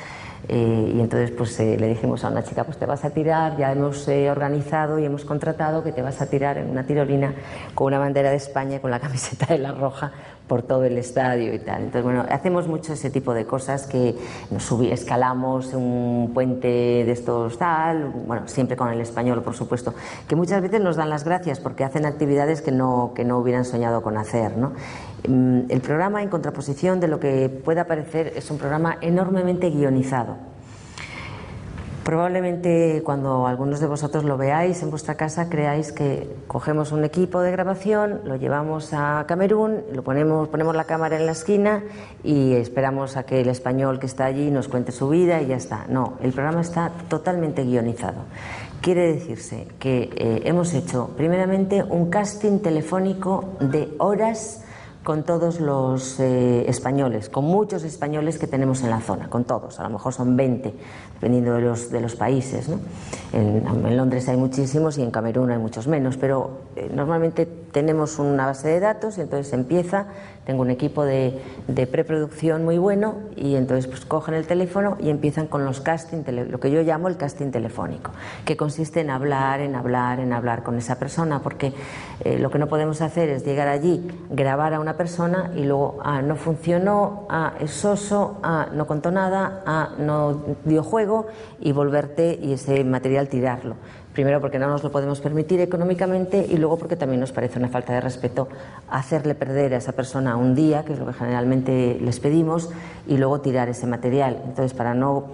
y 0.48 1.00
entonces 1.00 1.32
pues 1.32 1.58
le 1.58 1.88
dijimos 1.88 2.22
a 2.24 2.28
una 2.28 2.44
chica, 2.44 2.62
pues 2.62 2.76
te 2.78 2.86
vas 2.86 3.04
a 3.04 3.10
tirar, 3.10 3.56
ya 3.56 3.72
hemos 3.72 4.06
organizado 4.06 4.98
y 5.00 5.04
hemos 5.04 5.24
contratado 5.24 5.82
que 5.82 5.90
te 5.90 6.02
vas 6.02 6.20
a 6.22 6.26
tirar 6.26 6.56
en 6.58 6.70
una 6.70 6.84
tirolina 6.86 7.34
con 7.74 7.88
una 7.88 7.98
bandera 7.98 8.30
de 8.30 8.36
España 8.36 8.80
con 8.80 8.92
la 8.92 9.00
camiseta 9.00 9.46
de 9.46 9.58
la 9.58 9.72
Roja 9.72 10.12
por 10.46 10.62
todo 10.62 10.84
el 10.84 10.96
estadio 10.98 11.52
y 11.54 11.58
tal. 11.58 11.82
Entonces, 11.82 12.04
bueno, 12.04 12.24
hacemos 12.30 12.68
mucho 12.68 12.92
ese 12.92 13.10
tipo 13.10 13.34
de 13.34 13.46
cosas 13.46 13.86
que 13.86 14.16
nos 14.50 14.62
subí, 14.62 14.90
escalamos 14.90 15.74
un 15.74 16.30
puente 16.32 16.68
de 16.68 17.12
estos 17.12 17.58
tal, 17.58 18.12
bueno, 18.26 18.42
siempre 18.46 18.76
con 18.76 18.88
el 18.88 19.00
español, 19.00 19.42
por 19.42 19.54
supuesto, 19.54 19.94
que 20.28 20.36
muchas 20.36 20.62
veces 20.62 20.80
nos 20.80 20.96
dan 20.96 21.10
las 21.10 21.24
gracias 21.24 21.60
porque 21.60 21.84
hacen 21.84 22.06
actividades 22.06 22.62
que 22.62 22.72
no, 22.72 23.12
que 23.14 23.24
no 23.24 23.38
hubieran 23.38 23.64
soñado 23.64 24.02
con 24.02 24.16
hacer, 24.16 24.56
¿no? 24.56 24.72
Mm, 25.28 25.70
El 25.70 25.80
programa, 25.80 26.22
en 26.22 26.28
contraposición 26.28 27.00
de 27.00 27.08
lo 27.08 27.20
que 27.20 27.48
pueda 27.48 27.86
parecer, 27.86 28.32
es 28.36 28.50
un 28.50 28.58
programa 28.58 28.98
enormemente 29.00 29.70
guionizado. 29.70 30.55
Probablemente 32.06 33.02
cuando 33.04 33.48
algunos 33.48 33.80
de 33.80 33.88
vosotros 33.88 34.22
lo 34.22 34.36
veáis 34.36 34.80
en 34.84 34.90
vuestra 34.90 35.16
casa 35.16 35.48
creáis 35.48 35.90
que 35.90 36.36
cogemos 36.46 36.92
un 36.92 37.02
equipo 37.02 37.40
de 37.40 37.50
grabación, 37.50 38.20
lo 38.22 38.36
llevamos 38.36 38.92
a 38.92 39.24
Camerún, 39.26 39.82
lo 39.92 40.04
ponemos, 40.04 40.46
ponemos 40.46 40.76
la 40.76 40.84
cámara 40.84 41.16
en 41.16 41.26
la 41.26 41.32
esquina 41.32 41.82
y 42.22 42.52
esperamos 42.52 43.16
a 43.16 43.24
que 43.24 43.40
el 43.40 43.48
español 43.48 43.98
que 43.98 44.06
está 44.06 44.24
allí 44.24 44.52
nos 44.52 44.68
cuente 44.68 44.92
su 44.92 45.08
vida 45.08 45.42
y 45.42 45.48
ya 45.48 45.56
está. 45.56 45.86
No, 45.88 46.12
el 46.22 46.32
programa 46.32 46.60
está 46.60 46.92
totalmente 47.08 47.64
guionizado. 47.64 48.22
Quiere 48.80 49.12
decirse 49.12 49.66
que 49.80 50.08
eh, 50.14 50.42
hemos 50.44 50.74
hecho 50.74 51.10
primeramente 51.16 51.82
un 51.82 52.08
casting 52.08 52.60
telefónico 52.60 53.56
de 53.58 53.92
horas 53.98 54.62
con 55.06 55.22
todos 55.22 55.60
los 55.60 56.18
eh, 56.18 56.68
españoles, 56.68 57.28
con 57.28 57.44
muchos 57.44 57.84
españoles 57.84 58.40
que 58.40 58.48
tenemos 58.48 58.82
en 58.82 58.90
la 58.90 59.00
zona, 59.00 59.30
con 59.30 59.44
todos, 59.44 59.78
a 59.78 59.84
lo 59.84 59.90
mejor 59.90 60.12
son 60.12 60.36
20, 60.36 60.74
dependiendo 61.14 61.54
de 61.54 61.60
los, 61.60 61.92
de 61.92 62.00
los 62.00 62.16
países. 62.16 62.68
¿no? 62.68 62.80
En, 63.32 63.96
Londres 63.96 64.28
hay 64.28 64.36
muchísimos 64.36 64.98
y 64.98 65.02
en 65.02 65.12
Camerún 65.12 65.52
hay 65.52 65.58
muchos 65.58 65.86
menos, 65.86 66.16
pero 66.16 66.62
eh, 66.74 66.90
normalmente 66.92 67.46
tenemos 67.46 68.18
una 68.18 68.46
base 68.46 68.66
de 68.66 68.80
datos 68.80 69.16
y 69.18 69.20
entonces 69.20 69.52
empieza, 69.52 70.08
tengo 70.46 70.62
un 70.62 70.70
equipo 70.70 71.04
de, 71.04 71.40
preproducción 71.90 72.64
muy 72.64 72.78
bueno 72.78 73.16
y 73.34 73.56
entonces 73.56 73.88
pues 73.88 74.06
cogen 74.06 74.34
el 74.34 74.46
teléfono 74.46 74.96
y 75.00 75.10
empiezan 75.10 75.48
con 75.48 75.64
los 75.64 75.80
casting, 75.80 76.22
lo 76.48 76.60
que 76.60 76.70
yo 76.70 76.82
llamo 76.82 77.08
el 77.08 77.16
casting 77.16 77.50
telefónico, 77.50 78.12
que 78.44 78.56
consiste 78.56 79.00
en 79.00 79.10
hablar, 79.10 79.60
en 79.60 79.74
hablar, 79.74 80.20
en 80.20 80.32
hablar 80.32 80.62
con 80.62 80.78
esa 80.78 80.98
persona, 80.98 81.42
porque 81.42 81.72
eh, 82.20 82.38
lo 82.38 82.50
que 82.50 82.58
no 82.58 82.68
podemos 82.68 83.02
hacer 83.02 83.28
es 83.28 83.44
llegar 83.44 83.66
allí, 83.66 84.08
grabar 84.30 84.72
a 84.72 84.80
una 84.80 84.96
persona 84.96 85.50
y 85.56 85.64
luego, 85.64 85.98
ah, 86.02 86.22
no 86.22 86.36
funcionó, 86.36 87.26
ah, 87.28 87.54
es 87.60 87.72
soso, 87.72 88.38
ah, 88.44 88.68
no 88.72 88.86
contó 88.86 89.10
nada, 89.10 89.62
ah, 89.66 89.90
no 89.98 90.44
dio 90.64 90.84
juego 90.84 91.26
y 91.60 91.72
volverte 91.72 92.38
y 92.40 92.52
ese 92.52 92.84
material 92.84 93.28
tirarlo. 93.28 93.74
Primero 94.16 94.40
porque 94.40 94.58
no 94.58 94.66
nos 94.68 94.82
lo 94.82 94.90
podemos 94.90 95.20
permitir 95.20 95.60
económicamente 95.60 96.46
y 96.48 96.56
luego 96.56 96.78
porque 96.78 96.96
también 96.96 97.20
nos 97.20 97.32
parece 97.32 97.58
una 97.58 97.68
falta 97.68 97.92
de 97.92 98.00
respeto 98.00 98.48
hacerle 98.88 99.34
perder 99.34 99.74
a 99.74 99.76
esa 99.76 99.92
persona 99.92 100.38
un 100.38 100.54
día, 100.54 100.86
que 100.86 100.94
es 100.94 100.98
lo 100.98 101.04
que 101.04 101.12
generalmente 101.12 101.98
les 102.00 102.18
pedimos, 102.18 102.70
y 103.06 103.18
luego 103.18 103.42
tirar 103.42 103.68
ese 103.68 103.86
material. 103.86 104.40
Entonces, 104.46 104.72
para 104.72 104.94
no 104.94 105.24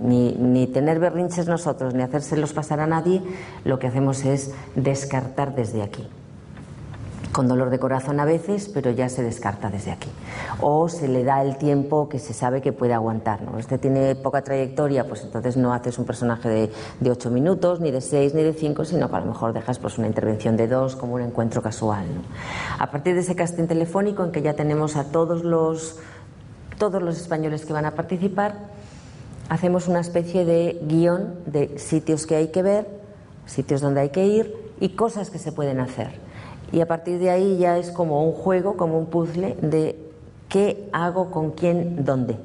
ni, 0.00 0.30
ni 0.34 0.68
tener 0.68 1.00
berrinches 1.00 1.48
nosotros 1.48 1.92
ni 1.92 2.04
hacérselos 2.04 2.52
pasar 2.52 2.78
a 2.78 2.86
nadie, 2.86 3.20
lo 3.64 3.80
que 3.80 3.88
hacemos 3.88 4.24
es 4.24 4.54
descartar 4.76 5.56
desde 5.56 5.82
aquí 5.82 6.08
con 7.32 7.46
dolor 7.46 7.70
de 7.70 7.78
corazón 7.78 8.18
a 8.18 8.24
veces, 8.24 8.68
pero 8.72 8.90
ya 8.90 9.08
se 9.08 9.22
descarta 9.22 9.70
desde 9.70 9.92
aquí. 9.92 10.08
O 10.60 10.88
se 10.88 11.08
le 11.08 11.22
da 11.22 11.42
el 11.42 11.56
tiempo 11.58 12.08
que 12.08 12.18
se 12.18 12.32
sabe 12.32 12.60
que 12.60 12.72
puede 12.72 12.92
aguantar. 12.92 13.42
¿no? 13.42 13.58
Este 13.58 13.78
tiene 13.78 14.14
poca 14.16 14.42
trayectoria, 14.42 15.06
pues 15.06 15.22
entonces 15.22 15.56
no 15.56 15.72
haces 15.72 15.98
un 15.98 16.04
personaje 16.04 16.48
de, 16.48 16.72
de 16.98 17.10
ocho 17.10 17.30
minutos, 17.30 17.80
ni 17.80 17.90
de 17.90 18.00
seis, 18.00 18.34
ni 18.34 18.42
de 18.42 18.52
cinco, 18.52 18.84
sino 18.84 19.08
que 19.08 19.16
a 19.16 19.20
lo 19.20 19.26
mejor 19.26 19.52
dejas 19.52 19.78
pues, 19.78 19.98
una 19.98 20.08
intervención 20.08 20.56
de 20.56 20.66
dos, 20.66 20.96
como 20.96 21.14
un 21.14 21.22
encuentro 21.22 21.62
casual. 21.62 22.06
A 22.78 22.90
partir 22.90 23.14
de 23.14 23.20
ese 23.20 23.36
casting 23.36 23.66
telefónico, 23.66 24.24
en 24.24 24.32
que 24.32 24.42
ya 24.42 24.54
tenemos 24.54 24.96
a 24.96 25.04
todos 25.04 25.44
los, 25.44 25.98
todos 26.78 27.00
los 27.02 27.16
españoles 27.20 27.64
que 27.64 27.72
van 27.72 27.86
a 27.86 27.92
participar, 27.92 28.54
hacemos 29.48 29.88
una 29.88 30.00
especie 30.00 30.44
de 30.44 30.80
guion 30.82 31.34
de 31.46 31.78
sitios 31.78 32.26
que 32.26 32.36
hay 32.36 32.48
que 32.48 32.62
ver, 32.62 32.88
sitios 33.46 33.80
donde 33.80 34.00
hay 34.00 34.10
que 34.10 34.26
ir 34.26 34.72
y 34.80 34.90
cosas 34.90 35.30
que 35.30 35.38
se 35.38 35.52
pueden 35.52 35.80
hacer. 35.80 36.29
Y 36.72 36.80
a 36.80 36.86
partir 36.86 37.18
de 37.18 37.30
ahí 37.30 37.58
ya 37.58 37.78
es 37.78 37.90
como 37.90 38.24
un 38.24 38.32
juego, 38.32 38.76
como 38.76 38.98
un 38.98 39.06
puzzle 39.06 39.56
de 39.60 39.98
qué 40.48 40.88
hago, 40.92 41.30
con 41.30 41.50
quién, 41.50 42.04
dónde. 42.04 42.36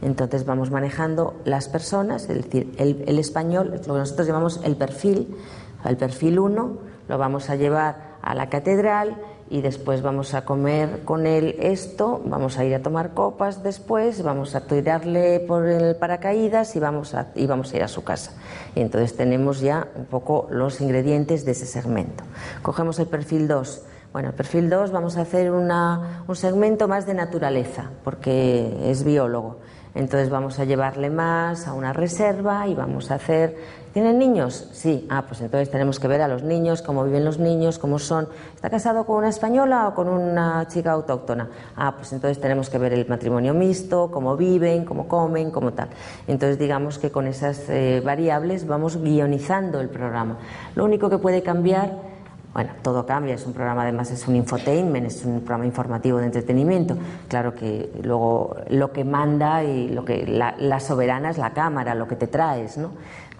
Entonces 0.00 0.44
vamos 0.44 0.70
manejando 0.70 1.34
las 1.44 1.68
personas, 1.68 2.28
es 2.28 2.44
decir, 2.44 2.74
el, 2.78 3.04
el 3.06 3.18
español, 3.18 3.70
lo 3.72 3.80
que 3.80 4.00
nosotros 4.00 4.26
llamamos 4.26 4.60
el 4.64 4.76
perfil, 4.76 5.36
el 5.84 5.96
perfil 5.96 6.38
1, 6.38 6.72
lo 7.08 7.18
vamos 7.18 7.50
a 7.50 7.56
llevar 7.56 8.16
a 8.22 8.34
la 8.34 8.48
catedral 8.48 9.16
y 9.52 9.60
después 9.60 10.00
vamos 10.00 10.32
a 10.32 10.46
comer 10.46 11.02
con 11.04 11.26
él 11.26 11.56
esto, 11.58 12.22
vamos 12.24 12.56
a 12.56 12.64
ir 12.64 12.74
a 12.74 12.80
tomar 12.80 13.12
copas 13.12 13.62
después, 13.62 14.22
vamos 14.22 14.54
a 14.54 14.62
tirarle 14.62 15.40
por 15.40 15.66
el 15.66 15.94
paracaídas 15.94 16.74
y 16.74 16.80
vamos 16.80 17.14
a, 17.14 17.32
y 17.34 17.46
vamos 17.46 17.70
a 17.70 17.76
ir 17.76 17.82
a 17.82 17.88
su 17.88 18.02
casa. 18.02 18.32
Y 18.74 18.80
entonces 18.80 19.14
tenemos 19.14 19.60
ya 19.60 19.88
un 19.94 20.06
poco 20.06 20.48
los 20.50 20.80
ingredientes 20.80 21.44
de 21.44 21.52
ese 21.52 21.66
segmento. 21.66 22.24
Cogemos 22.62 22.98
el 22.98 23.08
perfil 23.08 23.46
2. 23.46 23.82
Bueno, 24.14 24.30
el 24.30 24.34
perfil 24.34 24.70
2 24.70 24.90
vamos 24.90 25.18
a 25.18 25.20
hacer 25.20 25.50
una, 25.50 26.24
un 26.26 26.34
segmento 26.34 26.88
más 26.88 27.04
de 27.04 27.12
naturaleza, 27.12 27.90
porque 28.04 28.90
es 28.90 29.04
biólogo. 29.04 29.58
Entonces 29.94 30.30
vamos 30.30 30.58
a 30.58 30.64
llevarle 30.64 31.10
más 31.10 31.68
a 31.68 31.74
una 31.74 31.92
reserva 31.92 32.66
y 32.66 32.74
vamos 32.74 33.10
a 33.10 33.16
hacer... 33.16 33.82
¿Tienen 33.92 34.18
niños? 34.18 34.70
Sí. 34.72 35.06
Ah, 35.10 35.26
pues 35.28 35.42
entonces 35.42 35.70
tenemos 35.70 36.00
que 36.00 36.08
ver 36.08 36.22
a 36.22 36.28
los 36.28 36.42
niños, 36.42 36.80
cómo 36.80 37.04
viven 37.04 37.26
los 37.26 37.38
niños, 37.38 37.78
cómo 37.78 37.98
son. 37.98 38.26
¿Está 38.54 38.70
casado 38.70 39.04
con 39.04 39.16
una 39.16 39.28
española 39.28 39.88
o 39.88 39.94
con 39.94 40.08
una 40.08 40.66
chica 40.66 40.92
autóctona? 40.92 41.50
Ah, 41.76 41.94
pues 41.94 42.10
entonces 42.14 42.40
tenemos 42.40 42.70
que 42.70 42.78
ver 42.78 42.94
el 42.94 43.06
matrimonio 43.06 43.52
mixto, 43.52 44.10
cómo 44.10 44.34
viven, 44.34 44.86
cómo 44.86 45.06
comen, 45.08 45.50
cómo 45.50 45.74
tal. 45.74 45.88
Entonces 46.26 46.58
digamos 46.58 46.98
que 46.98 47.10
con 47.10 47.26
esas 47.26 47.68
eh, 47.68 48.00
variables 48.02 48.66
vamos 48.66 48.96
guionizando 48.96 49.78
el 49.78 49.90
programa. 49.90 50.38
Lo 50.74 50.86
único 50.86 51.10
que 51.10 51.18
puede 51.18 51.42
cambiar 51.42 52.11
bueno, 52.54 52.70
todo 52.82 53.06
cambia, 53.06 53.34
es 53.34 53.46
un 53.46 53.54
programa, 53.54 53.82
además 53.82 54.10
es 54.10 54.28
un 54.28 54.36
infotainment, 54.36 55.06
es 55.06 55.24
un 55.24 55.40
programa 55.40 55.64
informativo 55.64 56.18
de 56.18 56.26
entretenimiento. 56.26 56.96
Claro 57.28 57.54
que 57.54 57.90
luego 58.02 58.56
lo 58.68 58.92
que 58.92 59.04
manda 59.04 59.64
y 59.64 59.88
lo 59.88 60.04
que 60.04 60.26
la, 60.26 60.80
soberana 60.80 61.30
es 61.30 61.38
la 61.38 61.50
cámara, 61.54 61.94
lo 61.94 62.08
que 62.08 62.16
te 62.16 62.26
traes, 62.26 62.76
¿no? 62.76 62.90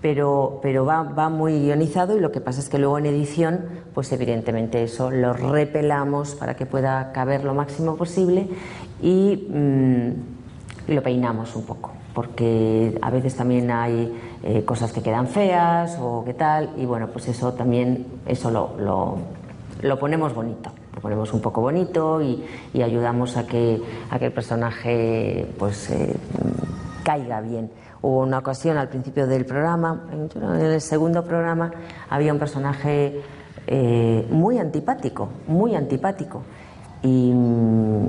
Pero, 0.00 0.58
pero 0.62 0.84
va, 0.84 1.02
va 1.02 1.28
muy 1.28 1.60
guionizado 1.60 2.16
y 2.16 2.20
lo 2.20 2.32
que 2.32 2.40
pasa 2.40 2.60
es 2.60 2.68
que 2.68 2.78
luego 2.78 2.98
en 2.98 3.06
edición, 3.06 3.60
pues 3.94 4.10
evidentemente 4.12 4.82
eso 4.82 5.10
lo 5.10 5.32
repelamos 5.32 6.34
para 6.34 6.56
que 6.56 6.66
pueda 6.66 7.12
caber 7.12 7.44
lo 7.44 7.54
máximo 7.54 7.96
posible 7.96 8.48
y 9.00 9.46
mm, 9.48 10.92
lo 10.92 11.02
peinamos 11.02 11.54
un 11.54 11.66
poco 11.66 11.92
porque 12.14 12.98
a 13.00 13.10
veces 13.10 13.34
también 13.36 13.70
hay 13.70 14.12
eh, 14.42 14.64
cosas 14.64 14.92
que 14.92 15.02
quedan 15.02 15.26
feas 15.26 15.98
o 16.00 16.24
qué 16.24 16.34
tal, 16.34 16.70
y 16.76 16.84
bueno, 16.84 17.08
pues 17.08 17.28
eso 17.28 17.52
también, 17.52 18.06
eso 18.26 18.50
lo, 18.50 18.74
lo, 18.78 19.18
lo 19.82 19.98
ponemos 19.98 20.34
bonito, 20.34 20.70
lo 20.94 21.00
ponemos 21.00 21.32
un 21.32 21.40
poco 21.40 21.60
bonito 21.60 22.20
y, 22.20 22.44
y 22.72 22.82
ayudamos 22.82 23.36
a 23.36 23.46
que, 23.46 23.80
a 24.10 24.18
que 24.18 24.26
el 24.26 24.32
personaje 24.32 25.46
pues 25.58 25.90
eh, 25.90 26.16
caiga 27.02 27.40
bien. 27.40 27.70
Hubo 28.02 28.18
una 28.18 28.38
ocasión 28.38 28.78
al 28.78 28.88
principio 28.88 29.28
del 29.28 29.46
programa, 29.46 30.08
en 30.10 30.60
el 30.60 30.80
segundo 30.80 31.24
programa, 31.24 31.70
había 32.10 32.32
un 32.32 32.40
personaje 32.40 33.22
eh, 33.68 34.26
muy 34.28 34.58
antipático, 34.58 35.28
muy 35.46 35.76
antipático. 35.76 36.42
Y 37.02 37.30
mm, 37.32 38.01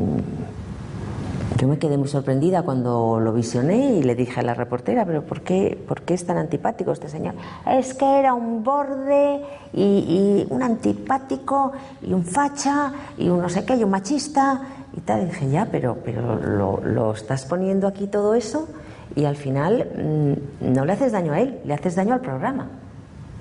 yo 1.63 1.69
me 1.69 1.79
quedé 1.79 1.97
muy 1.97 2.09
sorprendida 2.09 2.63
cuando 2.63 3.21
lo 3.21 3.31
visioné 3.31 3.93
y 3.93 4.03
le 4.03 4.15
dije 4.15 4.41
a 4.41 4.43
la 4.43 4.53
reportera, 4.53 5.05
pero 5.05 5.21
¿por 5.21 5.43
qué, 5.43 5.81
por 5.87 6.01
qué 6.01 6.13
es 6.13 6.25
tan 6.25 6.37
antipático 6.37 6.91
este 6.91 7.07
señor? 7.07 7.35
Es 7.65 7.93
que 7.93 8.19
era 8.19 8.33
un 8.33 8.65
borde 8.65 9.39
y, 9.71 10.45
un 10.49 10.61
antipático 10.61 11.71
y 12.01 12.11
un 12.11 12.25
facha 12.25 12.91
y 13.17 13.29
un 13.29 13.41
no 13.41 13.47
sé 13.47 13.63
qué 13.63 13.77
y 13.77 13.83
un 13.85 13.91
machista 13.91 14.59
y 14.91 14.99
tal. 14.99 15.29
Dije, 15.29 15.49
ya, 15.51 15.69
pero, 15.71 15.99
pero 16.03 16.35
lo, 16.35 16.81
lo 16.83 17.13
estás 17.13 17.45
poniendo 17.45 17.87
aquí 17.87 18.07
todo 18.07 18.35
eso 18.35 18.67
y 19.15 19.23
al 19.23 19.37
final 19.37 19.87
mm, 19.95 20.73
no 20.73 20.83
le 20.83 20.91
haces 20.91 21.13
daño 21.13 21.31
a 21.31 21.39
él, 21.39 21.61
le 21.63 21.75
haces 21.75 21.95
daño 21.95 22.13
al 22.13 22.19
programa. 22.19 22.67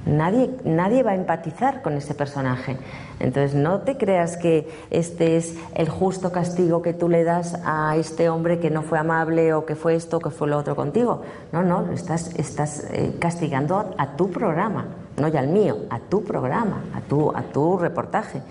Nadie, 0.05 0.51
nadie 0.65 1.05
va 1.05 1.13
a 1.13 1.15
empatizar 1.15 1.81
con 1.81 1.93
ese 1.95 2.15
personaje. 2.15 2.77
Entonces 3.21 3.55
no 3.55 3.83
te 3.83 3.97
creas 3.97 4.37
que 4.37 4.69
este 4.91 5.37
es 5.37 5.55
el 5.75 5.89
justo 5.89 6.33
castigo 6.33 6.83
que 6.83 6.93
tú 6.93 7.09
le 7.09 7.23
das 7.23 7.57
a 7.65 7.97
este 7.97 8.29
hombre 8.29 8.59
que 8.59 8.69
no 8.69 8.83
fue 8.83 8.99
amable 8.99 9.55
o 9.55 9.65
que 9.65 9.77
fue 9.77 9.95
esto 9.95 10.17
o 10.17 10.21
que 10.21 10.31
fue 10.31 10.49
lo 10.49 10.59
otro 10.59 10.75
contigo. 10.75 11.23
No, 11.53 11.63
no, 11.63 11.93
estás, 11.93 12.35
estás 12.35 12.85
eh, 12.91 13.15
castigando 13.21 13.95
a, 13.97 14.17
tu 14.17 14.29
programa, 14.29 14.87
no 15.17 15.29
ya 15.29 15.39
al 15.39 15.49
mío, 15.49 15.77
a 15.89 16.01
tu 16.01 16.25
programa, 16.25 16.83
a 16.95 17.01
tu, 17.01 17.31
a 17.31 17.43
tu 17.43 17.79
reportaje. 17.79 18.43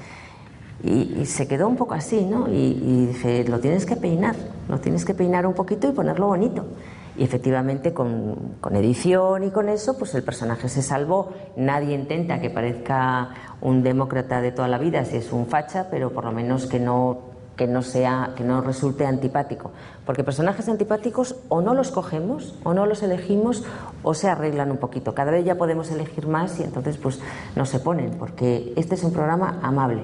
Y, 0.84 1.20
y 1.20 1.26
se 1.26 1.50
quedó 1.50 1.68
un 1.68 1.76
poco 1.76 1.96
así, 1.96 2.26
¿no? 2.26 2.48
Y, 2.48 2.82
y 2.82 3.06
dije, 3.08 3.44
lo 3.44 3.60
tienes 3.60 3.86
que 3.86 3.98
peinar, 3.98 4.36
lo 4.70 4.80
tienes 4.80 5.04
que 5.04 5.14
peinar 5.14 5.46
un 5.46 5.54
poquito 5.54 5.90
y 5.90 5.92
ponerlo 5.92 6.28
bonito. 6.28 6.66
Y 7.18 7.24
efectivamente 7.24 7.94
con, 7.94 8.58
edición 8.72 9.44
y 9.44 9.52
con 9.52 9.70
eso, 9.70 9.98
pues 9.98 10.16
el 10.16 10.24
personaje 10.24 10.70
se 10.70 10.82
salvó. 10.82 11.30
Nadie 11.56 11.96
intenta 11.96 12.40
que 12.40 12.50
parezca 12.50 13.30
un 13.62 13.84
demócrata 13.84 14.42
de 14.42 14.52
toda 14.52 14.68
la 14.68 14.78
vida 14.78 15.04
si 15.06 15.18
es 15.18 15.32
un 15.32 15.46
facha, 15.48 15.88
pero 15.92 16.12
por 16.12 16.26
lo 16.26 16.32
menos 16.32 16.68
que 16.68 16.80
no, 16.80 17.20
que 17.58 17.68
no, 17.68 17.82
sea, 17.82 18.32
que 18.36 18.44
no 18.44 18.62
resulte 18.62 19.06
antipático. 19.06 19.72
Porque 20.06 20.24
personajes 20.24 20.70
antipáticos 20.70 21.36
o 21.50 21.62
no 21.62 21.74
los 21.74 21.92
cogemos, 21.92 22.56
o 22.64 22.74
no 22.74 22.86
los 22.86 23.04
elegimos, 23.04 23.64
o 24.04 24.14
se 24.14 24.30
arreglan 24.30 24.72
un 24.72 24.78
poquito. 24.78 25.14
Cada 25.14 25.32
vez 25.32 25.44
ya 25.44 25.56
podemos 25.56 25.92
elegir 25.92 26.28
más 26.28 26.60
y 26.60 26.64
entonces 26.64 26.98
pues 26.98 27.20
no 27.56 27.66
se 27.66 27.80
ponen, 27.80 28.12
porque 28.12 28.74
este 28.78 28.96
es 28.96 29.04
un 29.04 29.12
programa 29.12 29.60
amable 29.62 30.04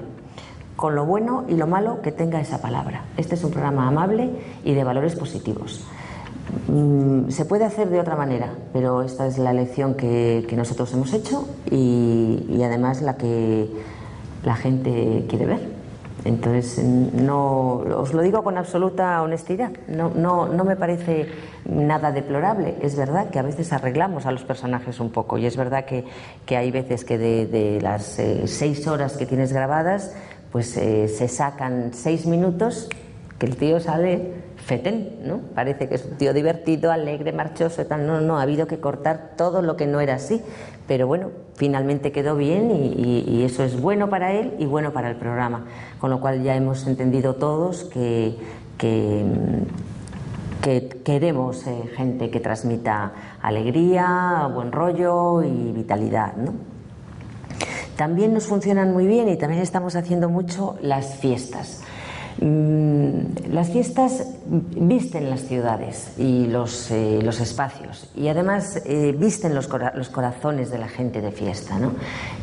con 0.78 0.94
lo 0.94 1.04
bueno 1.04 1.44
y 1.48 1.56
lo 1.56 1.66
malo 1.66 2.02
que 2.02 2.12
tenga 2.12 2.40
esa 2.40 2.62
palabra. 2.62 3.02
Este 3.16 3.34
es 3.34 3.42
un 3.42 3.50
programa 3.50 3.88
amable 3.88 4.30
y 4.62 4.74
de 4.74 4.84
valores 4.84 5.16
positivos. 5.16 5.84
Mm, 6.68 7.30
se 7.30 7.44
puede 7.44 7.64
hacer 7.64 7.88
de 7.88 8.00
otra 8.00 8.16
manera, 8.16 8.50
pero 8.72 9.02
esta 9.02 9.26
es 9.26 9.38
la 9.38 9.50
elección 9.50 9.94
que, 9.94 10.46
nosotros 10.56 10.92
hemos 10.92 11.12
hecho 11.12 11.46
y, 11.70 12.60
además 12.62 13.02
la 13.02 13.16
que 13.16 13.68
la 14.44 14.54
gente 14.54 15.26
quiere 15.28 15.46
ver. 15.46 15.78
Entonces, 16.24 16.82
no, 16.82 17.74
os 17.74 18.12
lo 18.12 18.22
digo 18.22 18.42
con 18.42 18.58
absoluta 18.58 19.22
honestidad, 19.22 19.70
no, 19.86 20.10
no, 20.14 20.48
no 20.48 20.64
me 20.64 20.74
parece 20.74 21.28
nada 21.64 22.10
deplorable. 22.10 22.74
Es 22.82 22.96
verdad 22.96 23.30
que 23.30 23.38
a 23.38 23.42
veces 23.42 23.72
arreglamos 23.72 24.26
a 24.26 24.32
los 24.32 24.42
personajes 24.42 25.00
un 25.00 25.10
poco 25.10 25.38
y 25.38 25.46
es 25.46 25.56
verdad 25.56 25.84
que, 25.84 26.04
que 26.44 26.56
hay 26.56 26.70
veces 26.70 27.04
que 27.04 27.18
de, 27.18 27.46
de 27.46 27.80
las 27.80 28.18
eh, 28.18 28.46
seis 28.46 28.86
horas 28.88 29.16
que 29.16 29.26
tienes 29.26 29.52
grabadas, 29.52 30.12
pues 30.50 30.76
eh, 30.76 31.08
se 31.08 31.28
sacan 31.28 31.90
seis 31.92 32.26
minutos 32.26 32.88
que 33.38 33.46
el 33.46 33.56
tío 33.56 33.78
sale 33.78 34.47
fetén, 34.68 35.20
¿no? 35.24 35.40
Parece 35.54 35.88
que 35.88 35.94
es 35.94 36.04
un 36.04 36.18
tío 36.18 36.34
divertido, 36.34 36.92
alegre, 36.92 37.32
marchoso 37.32 37.86
tal. 37.86 38.06
No, 38.06 38.20
no, 38.20 38.38
ha 38.38 38.42
habido 38.42 38.66
que 38.66 38.78
cortar 38.78 39.32
todo 39.34 39.62
lo 39.62 39.76
que 39.76 39.86
no 39.86 39.98
era 40.00 40.16
así. 40.16 40.42
Pero 40.86 41.06
bueno, 41.06 41.30
finalmente 41.54 42.12
quedó 42.12 42.36
bien 42.36 42.70
y, 42.70 43.42
eso 43.44 43.64
es 43.64 43.80
bueno 43.80 44.10
para 44.10 44.32
él 44.32 44.54
y 44.58 44.66
bueno 44.66 44.92
para 44.92 45.08
el 45.08 45.16
programa. 45.16 45.64
Con 45.98 46.10
lo 46.10 46.20
cual 46.20 46.42
ya 46.42 46.54
hemos 46.54 46.86
entendido 46.86 47.34
todos 47.36 47.84
que, 47.84 48.36
que 48.76 49.24
queremos 51.02 51.66
eh, 51.66 51.84
gente 51.96 52.30
que 52.30 52.40
transmita 52.40 53.12
alegría, 53.40 54.50
buen 54.52 54.70
rollo 54.70 55.42
y 55.42 55.72
vitalidad, 55.72 56.36
¿no? 56.36 56.52
También 57.96 58.34
nos 58.34 58.46
funcionan 58.46 58.92
muy 58.92 59.06
bien 59.06 59.30
y 59.30 59.36
también 59.36 59.62
estamos 59.62 59.96
haciendo 59.96 60.28
mucho 60.28 60.76
las 60.82 61.16
fiestas. 61.16 61.82
Mm, 62.40 63.50
las 63.50 63.70
fiestas 63.70 64.24
visten 64.46 65.28
las 65.28 65.40
ciudades 65.40 66.12
y 66.18 66.46
los, 66.46 66.88
eh, 66.92 67.18
los 67.20 67.40
espacios 67.40 68.08
y 68.14 68.28
además 68.28 68.80
eh, 68.86 69.12
visten 69.18 69.56
los, 69.56 69.68
los, 69.94 70.08
corazones 70.08 70.70
de 70.70 70.78
la 70.78 70.86
gente 70.86 71.20
de 71.20 71.32
fiesta. 71.32 71.80
¿no? 71.80 71.92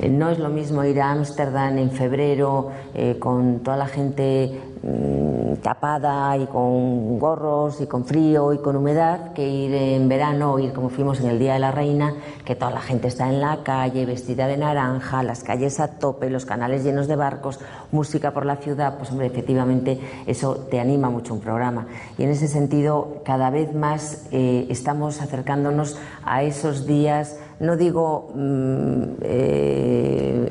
Eh, 0.02 0.10
no 0.10 0.30
es 0.30 0.40
lo 0.40 0.50
mismo 0.50 0.84
ir 0.84 1.00
a 1.00 1.12
Ámsterdam 1.12 1.78
en 1.78 1.92
febrero 1.92 2.72
con 3.20 3.60
toda 3.60 3.78
la 3.78 3.88
gente 3.88 4.60
mmm, 4.84 5.56
tapada 5.62 6.38
y 6.38 6.46
con 6.48 7.18
gorros 7.18 7.80
y 7.82 7.88
con 7.88 8.06
frío 8.06 8.54
y 8.54 8.58
con 8.60 8.76
humedad 8.76 9.34
que 9.34 9.48
ir 9.48 9.74
en 9.74 10.10
verano 10.10 10.54
o 10.54 10.60
ir 10.60 10.74
como 10.74 10.90
fuimos 10.90 11.20
en 11.22 11.30
el 11.30 11.40
Día 11.40 11.54
de 11.54 11.60
la 11.60 11.72
Reina, 11.72 12.14
que 12.44 12.56
toda 12.56 12.72
la 12.72 12.82
gente 12.82 13.08
está 13.08 13.30
en 13.30 13.42
la 13.42 13.64
calle 13.64 14.06
vestida 14.06 14.48
de 14.48 14.58
naranja, 14.58 15.24
las 15.24 15.44
calles 15.44 15.80
a 15.80 15.88
tope, 15.88 16.30
los 16.30 16.46
canales 16.46 16.84
llenos 16.84 17.08
de 17.08 17.16
barcos, 17.16 17.60
música 17.92 18.32
por 18.32 18.46
la 18.46 18.58
ciudad, 18.58 18.98
pues 18.98 19.12
hombre, 19.12 19.28
efectivamente 19.28 19.85
eso 20.26 20.56
te 20.70 20.80
anima 20.80 21.10
mucho 21.10 21.34
un 21.34 21.40
programa. 21.40 21.88
Y 22.18 22.24
en 22.24 22.30
ese 22.30 22.48
sentido, 22.48 23.22
cada 23.26 23.50
vez 23.50 23.74
más 23.74 24.28
eh, 24.32 24.68
estamos 24.70 25.22
acercándonos 25.22 25.98
a 26.24 26.44
esos 26.44 26.86
días 26.86 27.38
no 27.60 27.78
digo 27.78 28.32
mmm, 28.36 29.04
eh, 29.22 30.50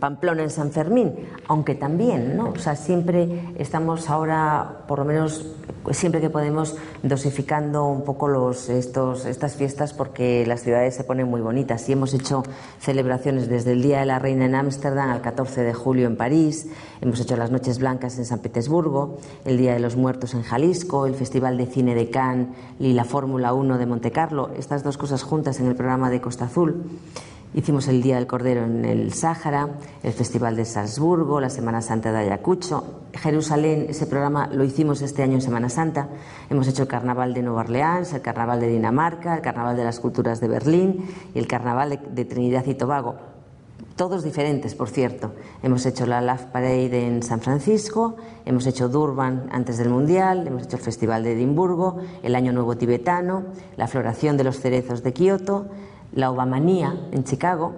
Pamplona 0.00 0.42
en 0.42 0.50
San 0.50 0.70
Fermín, 0.70 1.12
aunque 1.46 1.74
también, 1.74 2.36
¿no? 2.36 2.50
O 2.50 2.58
sea, 2.58 2.74
siempre 2.74 3.52
estamos 3.58 4.08
ahora, 4.08 4.84
por 4.88 4.98
lo 4.98 5.04
menos 5.04 5.44
siempre 5.92 6.20
que 6.20 6.30
podemos, 6.30 6.76
dosificando 7.02 7.86
un 7.86 8.04
poco 8.04 8.28
los, 8.28 8.68
estos, 8.68 9.26
estas 9.26 9.56
fiestas 9.56 9.92
porque 9.92 10.44
las 10.46 10.62
ciudades 10.62 10.94
se 10.94 11.04
ponen 11.04 11.28
muy 11.28 11.40
bonitas. 11.40 11.88
Y 11.88 11.92
hemos 11.92 12.14
hecho 12.14 12.42
celebraciones 12.78 13.48
desde 13.48 13.72
el 13.72 13.82
Día 13.82 14.00
de 14.00 14.06
la 14.06 14.18
Reina 14.18 14.46
en 14.46 14.54
Ámsterdam 14.54 15.10
al 15.10 15.20
14 15.20 15.62
de 15.62 15.74
julio 15.74 16.06
en 16.06 16.16
París, 16.16 16.68
hemos 17.00 17.20
hecho 17.20 17.36
las 17.36 17.50
Noches 17.50 17.78
Blancas 17.78 18.18
en 18.18 18.24
San 18.24 18.40
Petersburgo, 18.40 19.18
el 19.44 19.58
Día 19.58 19.74
de 19.74 19.80
los 19.80 19.96
Muertos 19.96 20.34
en 20.34 20.42
Jalisco, 20.42 21.06
el 21.06 21.14
Festival 21.14 21.56
de 21.56 21.66
Cine 21.66 21.94
de 21.94 22.10
Cannes 22.10 22.48
y 22.78 22.92
la 22.92 23.04
Fórmula 23.04 23.52
1 23.52 23.78
de 23.78 23.86
Montecarlo. 23.86 24.50
Estas 24.56 24.82
dos 24.82 24.96
cosas 24.96 25.22
juntas 25.22 25.60
en 25.60 25.66
el 25.66 25.74
programa 25.74 26.10
de 26.10 26.19
Costa 26.20 26.46
Azul. 26.46 26.82
Hicimos 27.52 27.88
el 27.88 28.00
Día 28.00 28.14
del 28.14 28.28
Cordero 28.28 28.64
en 28.64 28.84
el 28.84 29.12
Sáhara, 29.12 29.68
el 30.04 30.12
Festival 30.12 30.54
de 30.54 30.64
Salzburgo, 30.64 31.40
la 31.40 31.50
Semana 31.50 31.82
Santa 31.82 32.12
de 32.12 32.18
Ayacucho, 32.18 33.00
Jerusalén, 33.12 33.86
ese 33.88 34.06
programa 34.06 34.46
lo 34.52 34.62
hicimos 34.62 35.02
este 35.02 35.22
año 35.24 35.34
en 35.34 35.42
Semana 35.42 35.68
Santa. 35.68 36.08
Hemos 36.48 36.68
hecho 36.68 36.82
el 36.82 36.88
Carnaval 36.88 37.34
de 37.34 37.42
Nueva 37.42 37.62
Orleans, 37.62 38.12
el 38.12 38.20
Carnaval 38.20 38.60
de 38.60 38.68
Dinamarca, 38.68 39.34
el 39.34 39.42
Carnaval 39.42 39.76
de 39.76 39.84
las 39.84 39.98
Culturas 39.98 40.40
de 40.40 40.46
Berlín 40.46 41.08
y 41.34 41.38
el 41.38 41.48
Carnaval 41.48 41.90
de, 41.90 41.96
de 41.96 42.24
Trinidad 42.24 42.64
y 42.66 42.74
Tobago. 42.74 43.16
Todos 43.96 44.22
diferentes, 44.22 44.74
por 44.74 44.88
cierto. 44.88 45.32
Hemos 45.62 45.84
hecho 45.84 46.06
la 46.06 46.22
Love 46.22 46.46
Parade 46.46 47.06
en 47.06 47.22
San 47.22 47.40
Francisco, 47.40 48.16
hemos 48.46 48.66
hecho 48.66 48.88
Durban 48.88 49.48
antes 49.52 49.76
del 49.76 49.90
Mundial, 49.90 50.46
hemos 50.46 50.62
hecho 50.62 50.76
el 50.76 50.82
Festival 50.82 51.24
de 51.24 51.32
Edimburgo, 51.32 51.98
el 52.22 52.34
Año 52.34 52.52
Nuevo 52.52 52.76
Tibetano, 52.76 53.44
la 53.76 53.88
floración 53.88 54.36
de 54.36 54.44
los 54.44 54.60
cerezos 54.60 55.02
de 55.02 55.12
Kioto, 55.12 55.66
la 56.12 56.30
Obamanía 56.30 56.94
en 57.12 57.24
Chicago, 57.24 57.74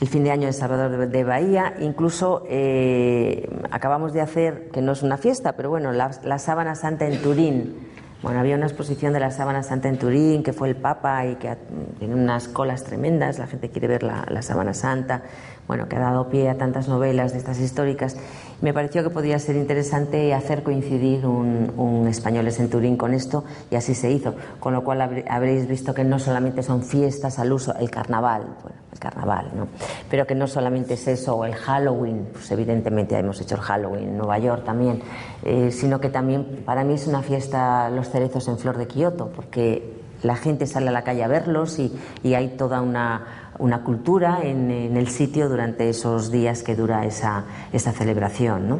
el 0.00 0.08
fin 0.08 0.24
de 0.24 0.30
año 0.30 0.46
de 0.46 0.52
Salvador 0.52 1.08
de 1.08 1.24
Bahía, 1.24 1.74
incluso 1.80 2.44
eh, 2.48 3.48
acabamos 3.70 4.12
de 4.12 4.20
hacer, 4.20 4.68
que 4.72 4.82
no 4.82 4.92
es 4.92 5.02
una 5.02 5.16
fiesta, 5.16 5.52
pero 5.52 5.70
bueno, 5.70 5.92
la, 5.92 6.38
Sábana 6.38 6.74
Santa 6.74 7.06
en 7.06 7.22
Turín. 7.22 7.94
Bueno, 8.22 8.40
había 8.40 8.56
una 8.56 8.66
exposición 8.66 9.12
de 9.12 9.20
la 9.20 9.30
Sábana 9.30 9.62
Santa 9.62 9.88
en 9.88 9.98
Turín, 9.98 10.42
que 10.42 10.52
fue 10.52 10.68
el 10.68 10.76
Papa 10.76 11.26
y 11.26 11.36
que 11.36 11.56
tiene 11.98 12.14
unas 12.14 12.48
colas 12.48 12.82
tremendas, 12.82 13.38
la 13.38 13.46
gente 13.46 13.68
quiere 13.68 13.86
ver 13.86 14.02
la, 14.02 14.24
la 14.28 14.42
Sábana 14.42 14.74
Santa, 14.74 15.22
bueno, 15.68 15.88
que 15.88 15.96
ha 15.96 16.00
dado 16.00 16.28
pie 16.28 16.48
a 16.48 16.56
tantas 16.56 16.88
novelas 16.88 17.32
de 17.32 17.38
estas 17.38 17.60
históricas. 17.60 18.16
Me 18.64 18.72
pareció 18.72 19.02
que 19.02 19.10
podía 19.10 19.38
ser 19.38 19.56
interesante 19.56 20.32
hacer 20.32 20.62
coincidir 20.62 21.26
un, 21.26 21.70
un 21.76 22.08
Españoles 22.08 22.58
en 22.60 22.70
Turín 22.70 22.96
con 22.96 23.12
esto 23.12 23.44
y 23.70 23.74
así 23.74 23.94
se 23.94 24.10
hizo. 24.10 24.34
Con 24.58 24.72
lo 24.72 24.82
cual 24.82 25.22
habréis 25.28 25.68
visto 25.68 25.92
que 25.92 26.02
no 26.02 26.18
solamente 26.18 26.62
son 26.62 26.82
fiestas 26.82 27.38
al 27.38 27.52
uso, 27.52 27.74
el 27.74 27.90
carnaval, 27.90 28.56
bueno, 28.62 28.78
el 28.90 28.98
carnaval, 28.98 29.50
¿no? 29.54 29.68
Pero 30.08 30.26
que 30.26 30.34
no 30.34 30.46
solamente 30.46 30.94
es 30.94 31.06
eso, 31.08 31.44
el 31.44 31.54
Halloween, 31.54 32.26
pues 32.32 32.50
evidentemente 32.52 33.18
hemos 33.18 33.38
hecho 33.38 33.56
el 33.56 33.60
Halloween 33.60 34.08
en 34.08 34.16
Nueva 34.16 34.38
York 34.38 34.64
también, 34.64 35.02
eh, 35.42 35.70
sino 35.70 36.00
que 36.00 36.08
también 36.08 36.62
para 36.64 36.84
mí 36.84 36.94
es 36.94 37.06
una 37.06 37.20
fiesta 37.20 37.90
los 37.90 38.08
cerezos 38.08 38.48
en 38.48 38.56
flor 38.56 38.78
de 38.78 38.86
Kioto, 38.86 39.28
porque 39.28 39.92
la 40.22 40.36
gente 40.36 40.66
sale 40.66 40.88
a 40.88 40.92
la 40.92 41.04
calle 41.04 41.22
a 41.22 41.28
verlos 41.28 41.78
y 41.78 42.34
hay 42.34 42.56
toda 42.56 42.80
una 42.80 43.43
una 43.64 43.82
cultura 43.82 44.40
en, 44.42 44.70
en, 44.70 44.96
el 44.98 45.08
sitio 45.08 45.48
durante 45.48 45.88
esos 45.88 46.30
días 46.30 46.62
que 46.62 46.76
dura 46.76 47.06
esa, 47.06 47.44
esa 47.72 47.92
celebración. 47.92 48.68
¿no? 48.68 48.78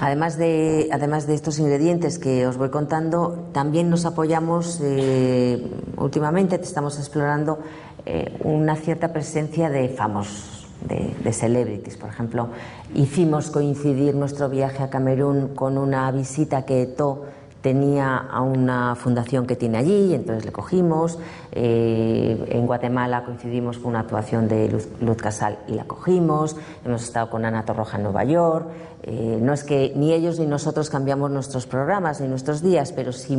Además 0.00 0.38
de, 0.38 0.88
además 0.90 1.26
de 1.26 1.34
estos 1.34 1.58
ingredientes 1.58 2.18
que 2.18 2.46
os 2.46 2.56
voy 2.56 2.70
contando, 2.70 3.50
también 3.52 3.90
nos 3.90 4.06
apoyamos, 4.06 4.80
eh, 4.82 5.70
últimamente 5.98 6.56
estamos 6.56 6.98
explorando 6.98 7.58
eh, 8.06 8.38
una 8.42 8.74
cierta 8.76 9.12
presencia 9.12 9.68
de 9.68 9.90
famosos, 9.90 10.66
de, 10.88 11.14
de, 11.22 11.32
celebrities. 11.32 11.98
Por 11.98 12.08
ejemplo, 12.08 12.48
hicimos 12.94 13.50
coincidir 13.50 14.14
nuestro 14.14 14.48
viaje 14.48 14.82
a 14.82 14.88
Camerún 14.88 15.48
con 15.54 15.76
una 15.76 16.10
visita 16.10 16.64
que 16.64 16.82
Eto 16.82 17.26
tenía 17.66 18.16
a 18.16 18.42
una 18.42 18.94
fundación 18.94 19.44
que 19.44 19.56
tiene 19.56 19.78
allí, 19.78 20.14
entonces 20.14 20.44
le 20.44 20.52
cogimos. 20.52 21.18
Eh, 21.50 22.46
en 22.50 22.64
Guatemala 22.64 23.24
coincidimos 23.24 23.78
con 23.78 23.88
una 23.88 24.00
actuación 24.00 24.46
de 24.46 24.68
Luz, 24.68 24.88
Luz, 25.00 25.16
Casal 25.16 25.58
y 25.66 25.72
la 25.72 25.82
cogimos. 25.82 26.54
Hemos 26.84 27.02
estado 27.02 27.28
con 27.28 27.44
Ana 27.44 27.64
Torroja 27.64 27.96
en 27.96 28.04
Nueva 28.04 28.22
York. 28.22 28.68
Eh, 29.02 29.40
no 29.42 29.52
es 29.52 29.64
que 29.64 29.92
ni 29.96 30.12
ellos 30.12 30.38
ni 30.38 30.46
nosotros 30.46 30.90
cambiamos 30.90 31.32
nuestros 31.32 31.66
programas 31.66 32.20
ni 32.20 32.28
nuestros 32.28 32.62
días, 32.62 32.92
pero 32.92 33.10
si 33.10 33.34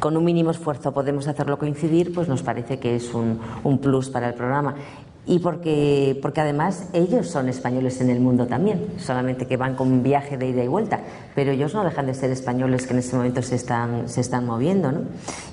con 0.00 0.16
un 0.16 0.24
mínimo 0.24 0.50
esfuerzo 0.50 0.90
podemos 0.92 1.28
hacerlo 1.28 1.60
coincidir, 1.60 2.12
pues 2.12 2.26
nos 2.26 2.42
parece 2.42 2.80
que 2.80 2.96
es 2.96 3.14
un 3.14 3.78
plus 3.78 4.10
para 4.10 4.26
el 4.26 4.34
programa 4.34 4.74
y 5.26 5.38
porque, 5.38 6.18
porque 6.20 6.42
además 6.42 6.88
ellos 6.92 7.28
son 7.28 7.48
españoles 7.48 8.00
en 8.00 8.10
el 8.10 8.20
mundo 8.20 8.46
también, 8.46 8.86
solamente 8.98 9.46
que 9.46 9.56
van 9.56 9.74
con 9.74 9.90
un 9.90 10.02
viaje 10.02 10.36
de 10.36 10.48
ida 10.48 10.62
y 10.62 10.68
vuelta, 10.68 11.00
pero 11.34 11.52
ellos 11.52 11.72
no 11.74 11.82
dejan 11.82 12.06
de 12.06 12.14
ser 12.14 12.30
españoles 12.30 12.86
que 12.86 12.92
en 12.92 12.98
este 12.98 13.16
momento 13.16 13.40
se 13.40 13.54
están, 13.54 14.08
se 14.08 14.20
están 14.20 14.44
moviendo. 14.44 14.92
¿no? 14.92 15.00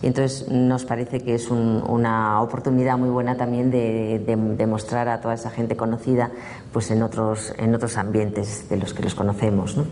Y 0.01 0.07
entonces 0.07 0.49
nos 0.49 0.83
parece 0.83 1.21
que 1.21 1.35
es 1.35 1.49
un, 1.49 1.83
una 1.87 2.41
oportunidad 2.41 2.97
muy 2.97 3.09
buena 3.09 3.37
también 3.37 3.71
de, 3.71 4.21
de, 4.25 4.35
de, 4.35 4.67
mostrar 4.67 5.07
a 5.07 5.21
toda 5.21 5.35
esa 5.35 5.49
gente 5.49 5.77
conocida 5.77 6.31
pues 6.73 6.91
en, 6.91 7.01
otros, 7.01 7.53
en 7.57 7.73
otros 7.73 7.97
ambientes 7.97 8.67
de 8.69 8.77
los 8.77 8.93
que 8.93 9.03
los 9.03 9.15
conocemos. 9.15 9.77
¿no? 9.77 9.85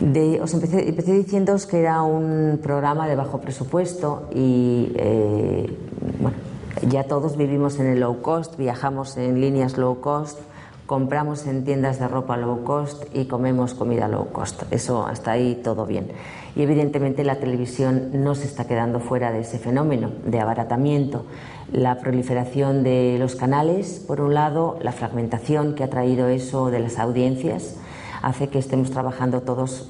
De, 0.00 0.40
os 0.40 0.54
empecé, 0.54 0.88
empecé 0.88 1.12
diciéndoos 1.14 1.66
que 1.66 1.80
era 1.80 2.02
un 2.02 2.60
programa 2.62 3.08
de 3.08 3.16
bajo 3.16 3.40
presupuesto 3.40 4.28
y 4.34 4.92
eh, 4.96 5.76
bueno, 6.20 6.36
ya 6.82 7.04
todos 7.04 7.36
vivimos 7.36 7.78
en 7.78 7.86
el 7.86 8.00
low 8.00 8.20
cost, 8.20 8.56
viajamos 8.56 9.16
en 9.16 9.40
líneas 9.40 9.78
low 9.78 10.00
cost, 10.00 10.38
compramos 10.86 11.46
en 11.46 11.64
tiendas 11.64 11.98
de 11.98 12.08
ropa 12.08 12.36
low 12.36 12.62
cost 12.64 13.04
y 13.14 13.26
comemos 13.26 13.74
comida 13.74 14.08
low 14.08 14.28
cost. 14.32 14.64
Eso 14.70 15.06
hasta 15.06 15.32
ahí 15.32 15.60
todo 15.62 15.86
bien. 15.86 16.12
Y 16.56 16.62
evidentemente 16.62 17.24
la 17.24 17.36
televisión 17.36 18.10
no 18.12 18.34
se 18.34 18.44
está 18.44 18.66
quedando 18.66 19.00
fuera 19.00 19.32
de 19.32 19.40
ese 19.40 19.58
fenómeno 19.58 20.10
de 20.26 20.40
abaratamiento. 20.40 21.24
La 21.72 21.98
proliferación 21.98 22.84
de 22.84 23.16
los 23.18 23.34
canales, 23.34 24.04
por 24.06 24.20
un 24.20 24.34
lado, 24.34 24.78
la 24.82 24.92
fragmentación 24.92 25.74
que 25.74 25.84
ha 25.84 25.90
traído 25.90 26.28
eso 26.28 26.70
de 26.70 26.80
las 26.80 26.98
audiencias, 26.98 27.76
hace 28.22 28.48
que 28.48 28.58
estemos 28.58 28.90
trabajando 28.90 29.42
todos 29.42 29.88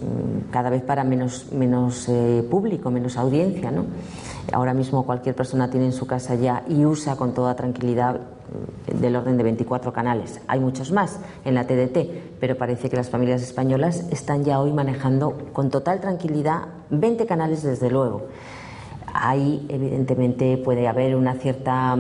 cada 0.50 0.70
vez 0.70 0.82
para 0.82 1.04
menos, 1.04 1.52
menos 1.52 2.08
eh, 2.08 2.44
público, 2.50 2.90
menos 2.90 3.16
audiencia. 3.16 3.70
¿no? 3.70 3.84
Ahora 4.52 4.74
mismo 4.74 5.04
cualquier 5.04 5.34
persona 5.34 5.70
tiene 5.70 5.86
en 5.86 5.92
su 5.92 6.06
casa 6.06 6.34
ya 6.34 6.62
y 6.68 6.84
usa 6.84 7.16
con 7.16 7.32
toda 7.32 7.56
tranquilidad 7.56 8.20
del 8.86 9.16
orden 9.16 9.36
de 9.36 9.42
24 9.42 9.92
canales. 9.92 10.40
Hay 10.46 10.60
muchos 10.60 10.92
más 10.92 11.18
en 11.44 11.54
la 11.54 11.66
TDT, 11.66 12.38
pero 12.40 12.56
parece 12.56 12.88
que 12.88 12.96
las 12.96 13.10
familias 13.10 13.42
españolas 13.42 14.06
están 14.10 14.44
ya 14.44 14.60
hoy 14.60 14.72
manejando 14.72 15.36
con 15.52 15.70
total 15.70 16.00
tranquilidad 16.00 16.62
20 16.90 17.26
canales 17.26 17.62
desde 17.62 17.90
luego. 17.90 18.26
Ahí 19.12 19.64
evidentemente 19.68 20.56
puede 20.58 20.88
haber 20.88 21.16
una 21.16 21.34
cierta 21.34 21.96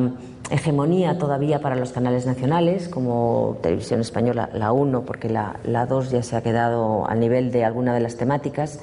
hegemonía 0.50 1.18
todavía 1.18 1.60
para 1.60 1.76
los 1.76 1.92
canales 1.92 2.26
nacionales, 2.26 2.88
como 2.88 3.56
Televisión 3.62 4.00
Española, 4.00 4.50
la 4.52 4.72
1, 4.72 5.02
porque 5.02 5.28
la, 5.28 5.56
la 5.64 5.86
2 5.86 6.10
ya 6.10 6.22
se 6.22 6.36
ha 6.36 6.42
quedado 6.42 7.08
al 7.08 7.20
nivel 7.20 7.50
de 7.50 7.64
alguna 7.64 7.94
de 7.94 8.00
las 8.00 8.16
temáticas, 8.16 8.80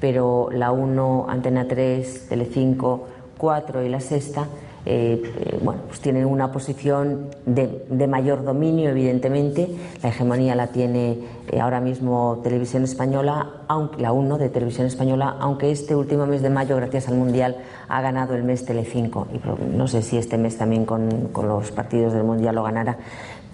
pero 0.00 0.48
la 0.52 0.72
1, 0.72 1.26
Antena 1.28 1.66
3, 1.66 2.28
Telecinco, 2.28 3.06
4 3.38 3.82
y 3.84 3.88
la 3.88 4.00
sexta, 4.00 4.46
eh, 4.86 5.22
eh, 5.24 5.58
bueno, 5.62 5.80
pues 5.86 6.00
tienen 6.00 6.26
una 6.26 6.52
posición 6.52 7.30
de, 7.46 7.86
de, 7.88 8.06
mayor 8.06 8.44
dominio, 8.44 8.90
evidentemente. 8.90 9.68
La 10.02 10.10
hegemonía 10.10 10.54
la 10.54 10.66
tiene 10.66 11.18
eh, 11.50 11.60
ahora 11.60 11.80
mismo 11.80 12.40
Televisión 12.42 12.84
Española, 12.84 13.62
aunque, 13.66 14.02
la 14.02 14.12
1 14.12 14.36
de 14.36 14.50
Televisión 14.50 14.86
Española, 14.86 15.36
aunque 15.40 15.70
este 15.70 15.96
último 15.96 16.26
mes 16.26 16.42
de 16.42 16.50
mayo, 16.50 16.76
gracias 16.76 17.08
al 17.08 17.14
Mundial, 17.14 17.56
ha 17.88 18.02
ganado 18.02 18.34
el 18.34 18.44
mes 18.44 18.66
Telecinco. 18.66 19.26
Y 19.32 19.40
no 19.74 19.88
sé 19.88 20.02
si 20.02 20.18
este 20.18 20.36
mes 20.36 20.58
también 20.58 20.84
con, 20.84 21.28
con 21.32 21.48
los 21.48 21.70
partidos 21.70 22.12
del 22.12 22.24
Mundial 22.24 22.54
lo 22.54 22.62
ganará, 22.62 22.98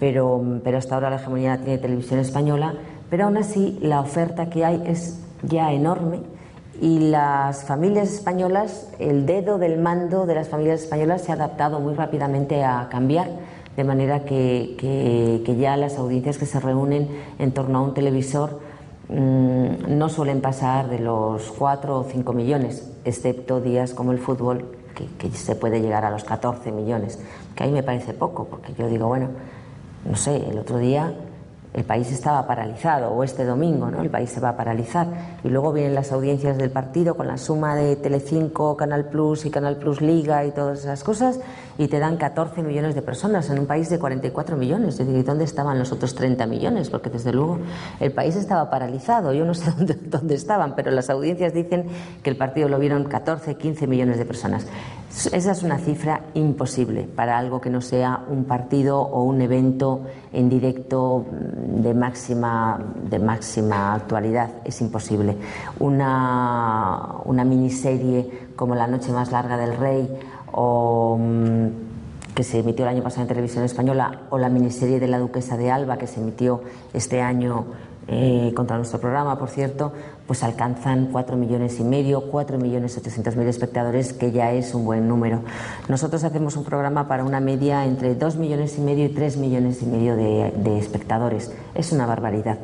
pero, 0.01 0.43
pero 0.65 0.79
hasta 0.79 0.95
ahora 0.95 1.09
la 1.09 1.15
hegemonía 1.15 1.55
la 1.55 1.63
tiene 1.63 1.77
Televisión 1.77 2.19
Española. 2.19 2.73
Pero 3.09 3.25
aún 3.25 3.37
así, 3.37 3.77
la 3.81 4.01
oferta 4.01 4.49
que 4.49 4.65
hay 4.65 4.83
es 4.85 5.19
ya 5.43 5.71
enorme 5.71 6.19
y 6.81 6.99
las 6.99 7.65
familias 7.65 8.11
españolas, 8.11 8.87
el 8.97 9.25
dedo 9.25 9.59
del 9.59 9.79
mando 9.79 10.25
de 10.25 10.35
las 10.35 10.49
familias 10.49 10.81
españolas 10.81 11.21
se 11.21 11.31
ha 11.31 11.35
adaptado 11.35 11.79
muy 11.79 11.93
rápidamente 11.93 12.63
a 12.63 12.87
cambiar, 12.89 13.29
de 13.77 13.83
manera 13.83 14.25
que, 14.25 14.75
que, 15.45 15.55
ya 15.55 15.77
las 15.77 15.97
audiencias 15.97 16.37
que 16.37 16.45
se 16.45 16.59
reúnen 16.59 17.07
en 17.39 17.51
torno 17.51 17.79
a 17.79 17.81
un 17.81 17.93
televisor 17.93 18.59
mmm, 19.09 19.97
no 19.97 20.09
suelen 20.09 20.41
pasar 20.41 20.89
de 20.89 20.99
los 20.99 21.51
4 21.51 21.99
o 21.99 22.03
5 22.03 22.33
millones, 22.33 22.91
excepto 23.05 23.61
días 23.61 23.93
como 23.93 24.11
el 24.11 24.17
fútbol, 24.17 24.65
que, 24.95 25.05
que 25.17 25.35
se 25.35 25.55
puede 25.55 25.81
llegar 25.81 26.03
a 26.03 26.09
los 26.09 26.23
14 26.23 26.71
millones, 26.71 27.19
que 27.55 27.63
a 27.63 27.67
me 27.67 27.83
parece 27.83 28.13
poco, 28.13 28.45
porque 28.45 28.73
yo 28.73 28.87
digo, 28.87 29.07
bueno, 29.07 29.27
no 30.03 30.15
sé, 30.15 30.49
el 30.49 30.57
otro 30.57 30.79
día 30.79 31.13
el 31.73 31.85
país 31.85 32.11
estaba 32.11 32.45
paralizado, 32.47 33.11
o 33.11 33.23
este 33.23 33.45
domingo, 33.45 33.89
¿no? 33.89 34.01
El 34.01 34.09
país 34.09 34.29
se 34.29 34.41
va 34.41 34.49
a 34.49 34.57
paralizar. 34.57 35.07
Y 35.43 35.47
luego 35.47 35.71
vienen 35.71 35.95
las 35.95 36.11
audiencias 36.11 36.57
del 36.57 36.69
partido 36.69 37.15
con 37.15 37.27
la 37.27 37.37
suma 37.37 37.75
de 37.75 37.95
Telecinco, 37.95 38.75
Canal 38.75 39.05
Plus 39.05 39.45
y 39.45 39.51
Canal 39.51 39.77
Plus 39.77 40.01
Liga 40.01 40.43
y 40.43 40.51
todas 40.51 40.79
esas 40.79 41.03
cosas, 41.03 41.39
y 41.77 41.87
te 41.87 41.99
dan 41.99 42.17
14 42.17 42.61
millones 42.61 42.93
de 42.93 43.01
personas 43.01 43.49
en 43.49 43.59
un 43.59 43.67
país 43.67 43.89
de 43.89 43.99
44 43.99 44.57
millones. 44.57 44.99
Es 44.99 45.07
decir, 45.07 45.23
¿dónde 45.23 45.45
estaban 45.45 45.79
los 45.79 45.93
otros 45.93 46.13
30 46.13 46.45
millones? 46.45 46.89
Porque 46.89 47.09
desde 47.09 47.31
luego 47.31 47.59
el 48.01 48.11
país 48.11 48.35
estaba 48.35 48.69
paralizado. 48.69 49.31
Yo 49.33 49.45
no 49.45 49.53
sé 49.53 49.71
dónde, 50.05 50.35
estaban, 50.35 50.75
pero 50.75 50.91
las 50.91 51.09
audiencias 51.09 51.53
dicen 51.53 51.85
que 52.21 52.29
el 52.29 52.35
partido 52.35 52.67
lo 52.67 52.79
vieron 52.79 53.05
14, 53.05 53.55
15 53.55 53.87
millones 53.87 54.17
de 54.17 54.25
personas. 54.25 54.67
Esa 55.11 55.51
es 55.51 55.61
una 55.61 55.77
cifra 55.77 56.21
imposible 56.35 57.03
para 57.03 57.37
algo 57.37 57.59
que 57.59 57.69
no 57.69 57.81
sea 57.81 58.23
un 58.29 58.45
partido 58.45 58.99
o 59.01 59.23
un 59.23 59.41
evento 59.41 60.03
en 60.31 60.49
directo 60.49 61.25
de 61.31 61.93
máxima, 61.93 62.79
de 63.09 63.19
máxima 63.19 63.93
actualidad. 63.93 64.49
Es 64.63 64.79
imposible. 64.81 65.35
Una, 65.79 67.15
una 67.25 67.43
miniserie 67.43 68.49
como 68.55 68.73
La 68.73 68.87
Noche 68.87 69.11
Más 69.11 69.31
Larga 69.31 69.57
del 69.57 69.75
Rey 69.77 70.09
o 70.53 71.19
que 72.33 72.43
se 72.43 72.59
emitió 72.59 72.85
el 72.85 72.95
año 72.95 73.03
pasado 73.03 73.23
en 73.23 73.27
televisión 73.27 73.65
española 73.65 74.21
o 74.29 74.37
la 74.37 74.49
miniserie 74.49 74.99
de 74.99 75.07
La 75.07 75.19
Duquesa 75.19 75.57
de 75.57 75.71
Alba 75.71 75.97
que 75.97 76.07
se 76.07 76.21
emitió 76.21 76.61
este 76.93 77.21
año 77.21 77.65
eh, 78.07 78.51
contra 78.55 78.77
nuestro 78.77 78.99
programa, 78.99 79.37
por 79.37 79.49
cierto, 79.49 79.93
pues 80.31 80.43
alcanzan 80.43 81.09
4 81.11 81.35
millones 81.35 81.77
y 81.81 81.83
medio, 81.83 82.31
4 82.31 82.57
millones 82.57 82.97
800 82.97 83.35
mil 83.35 83.49
espectadores, 83.49 84.13
que 84.13 84.31
ya 84.31 84.53
es 84.53 84.73
un 84.73 84.85
buen 84.85 85.05
número. 85.05 85.41
Nosotros 85.89 86.23
hacemos 86.23 86.55
un 86.55 86.63
programa 86.63 87.09
para 87.09 87.25
una 87.25 87.41
media 87.41 87.85
entre 87.85 88.15
2 88.15 88.37
millones 88.37 88.77
y 88.77 88.79
medio 88.79 89.03
y 89.03 89.09
3 89.09 89.35
millones 89.35 89.81
y 89.81 89.87
medio 89.87 90.15
de, 90.15 90.79
espectadores. 90.79 91.51
Es 91.75 91.91
una 91.91 92.05
barbaridad. 92.05 92.59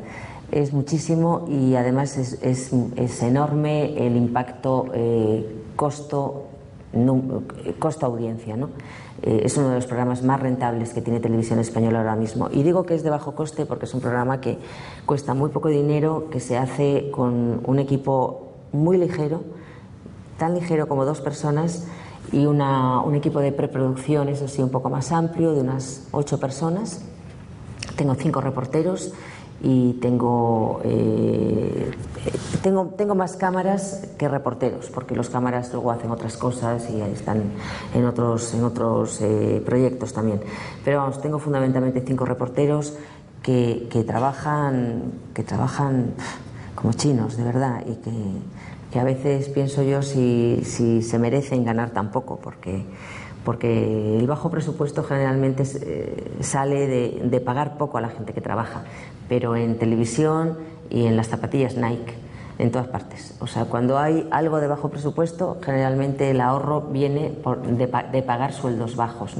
Es 0.50 0.72
muchísimo 0.72 1.44
y 1.46 1.74
además 1.74 2.16
es, 2.16 2.38
es, 2.42 3.22
enorme 3.22 4.06
el 4.06 4.16
impacto 4.16 4.86
eh, 4.94 5.62
costo, 5.76 6.46
costo 7.78 8.06
audiencia, 8.06 8.56
¿no? 8.56 8.70
Eh, 9.22 9.42
es 9.44 9.56
uno 9.56 9.70
de 9.70 9.74
los 9.76 9.86
programas 9.86 10.22
más 10.22 10.40
rentables 10.40 10.92
que 10.92 11.00
tiene 11.00 11.20
Televisión 11.20 11.58
Española 11.58 11.98
ahora 11.98 12.16
mismo. 12.16 12.48
Y 12.52 12.62
digo 12.62 12.84
que 12.84 12.94
es 12.94 13.02
de 13.02 13.10
bajo 13.10 13.34
coste 13.34 13.66
porque 13.66 13.86
es 13.86 13.94
un 13.94 14.00
programa 14.00 14.40
que 14.40 14.58
cuesta 15.06 15.34
muy 15.34 15.50
poco 15.50 15.68
dinero, 15.68 16.28
que 16.30 16.40
se 16.40 16.56
hace 16.56 17.10
con 17.10 17.60
un 17.64 17.78
equipo 17.78 18.52
muy 18.72 18.96
ligero, 18.96 19.42
tan 20.38 20.54
ligero 20.54 20.88
como 20.88 21.04
dos 21.04 21.20
personas, 21.20 21.86
y 22.30 22.46
una, 22.46 23.00
un 23.00 23.14
equipo 23.14 23.40
de 23.40 23.52
preproducción, 23.52 24.28
eso 24.28 24.48
sí, 24.48 24.62
un 24.62 24.70
poco 24.70 24.90
más 24.90 25.12
amplio, 25.12 25.54
de 25.54 25.62
unas 25.62 26.06
ocho 26.12 26.38
personas. 26.38 27.00
Tengo 27.96 28.14
cinco 28.14 28.40
reporteros 28.40 29.12
y 29.60 29.94
tengo, 29.94 30.80
eh, 30.84 31.90
tengo, 32.62 32.94
tengo 32.96 33.14
más 33.14 33.36
cámaras 33.36 34.06
que 34.16 34.28
reporteros, 34.28 34.88
porque 34.90 35.16
los 35.16 35.30
cámaras 35.30 35.72
luego 35.72 35.90
hacen 35.90 36.10
otras 36.10 36.36
cosas 36.36 36.88
y 36.90 37.00
están 37.00 37.42
en 37.94 38.04
otros, 38.04 38.54
en 38.54 38.64
otros 38.64 39.20
eh, 39.20 39.62
proyectos 39.64 40.12
también. 40.12 40.40
Pero 40.84 40.98
vamos, 40.98 41.20
tengo 41.20 41.38
fundamentalmente 41.38 42.04
cinco 42.06 42.24
reporteros 42.24 42.94
que, 43.42 43.88
que, 43.90 44.04
trabajan, 44.04 45.12
que 45.34 45.42
trabajan 45.42 46.14
como 46.74 46.92
chinos, 46.92 47.36
de 47.36 47.42
verdad, 47.42 47.82
y 47.84 47.96
que, 47.96 48.12
que 48.92 49.00
a 49.00 49.04
veces 49.04 49.48
pienso 49.48 49.82
yo 49.82 50.02
si, 50.02 50.62
si 50.64 51.02
se 51.02 51.18
merecen 51.18 51.64
ganar 51.64 51.90
tan 51.90 52.12
poco, 52.12 52.38
porque 52.40 52.84
porque 53.48 54.18
el 54.18 54.26
bajo 54.26 54.50
presupuesto 54.50 55.02
generalmente 55.02 55.62
eh, 55.80 56.36
sale 56.40 56.86
de, 56.86 57.40
pagar 57.40 57.78
poco 57.78 57.96
a 57.96 58.02
la 58.02 58.10
gente 58.10 58.34
que 58.34 58.42
trabaja, 58.42 58.82
pero 59.26 59.56
en 59.56 59.78
televisión 59.78 60.58
y 60.90 61.06
en 61.06 61.16
las 61.16 61.28
zapatillas 61.28 61.74
Nike, 61.74 62.12
en 62.58 62.70
todas 62.70 62.88
partes. 62.88 63.34
O 63.40 63.46
sea, 63.46 63.64
cuando 63.64 63.98
hay 63.98 64.28
algo 64.32 64.60
de 64.60 64.66
bajo 64.66 64.90
presupuesto, 64.90 65.56
generalmente 65.62 66.30
el 66.30 66.42
ahorro 66.42 66.90
viene 66.92 67.38
de, 67.70 68.22
pagar 68.22 68.52
sueldos 68.52 68.96
bajos, 68.96 69.32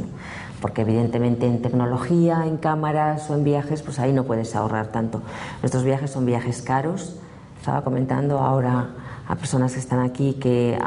porque 0.63 0.81
evidentemente 0.81 1.45
en 1.45 1.61
tecnología, 1.61 2.47
en 2.47 2.57
cámaras 2.57 3.29
o 3.29 3.35
en 3.35 3.45
viajes, 3.45 3.83
pues 3.83 3.99
ahí 3.99 4.15
no 4.15 4.25
puedes 4.25 4.57
ahorrar 4.57 4.87
tanto. 4.87 5.21
Nuestros 5.61 5.85
viajes 5.85 6.11
son 6.13 6.25
viajes 6.25 6.63
caros, 6.63 7.15
Estaba 7.59 7.85
comentando 7.85 8.39
ahora 8.39 8.89
a 9.29 9.35
personas 9.35 9.75
que 9.75 9.81
están 9.81 10.01
aquí 10.01 10.33
que 10.41 10.79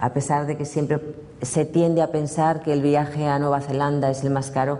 a 0.00 0.12
pesar 0.12 0.46
de 0.46 0.56
que 0.56 0.64
siempre 0.64 1.00
se 1.42 1.64
tiende 1.64 2.02
a 2.02 2.12
pensar 2.12 2.62
que 2.62 2.72
el 2.72 2.82
viaje 2.82 3.26
a 3.26 3.38
Nueva 3.38 3.60
Zelanda 3.60 4.10
es 4.10 4.22
el 4.24 4.30
más 4.30 4.50
caro, 4.50 4.78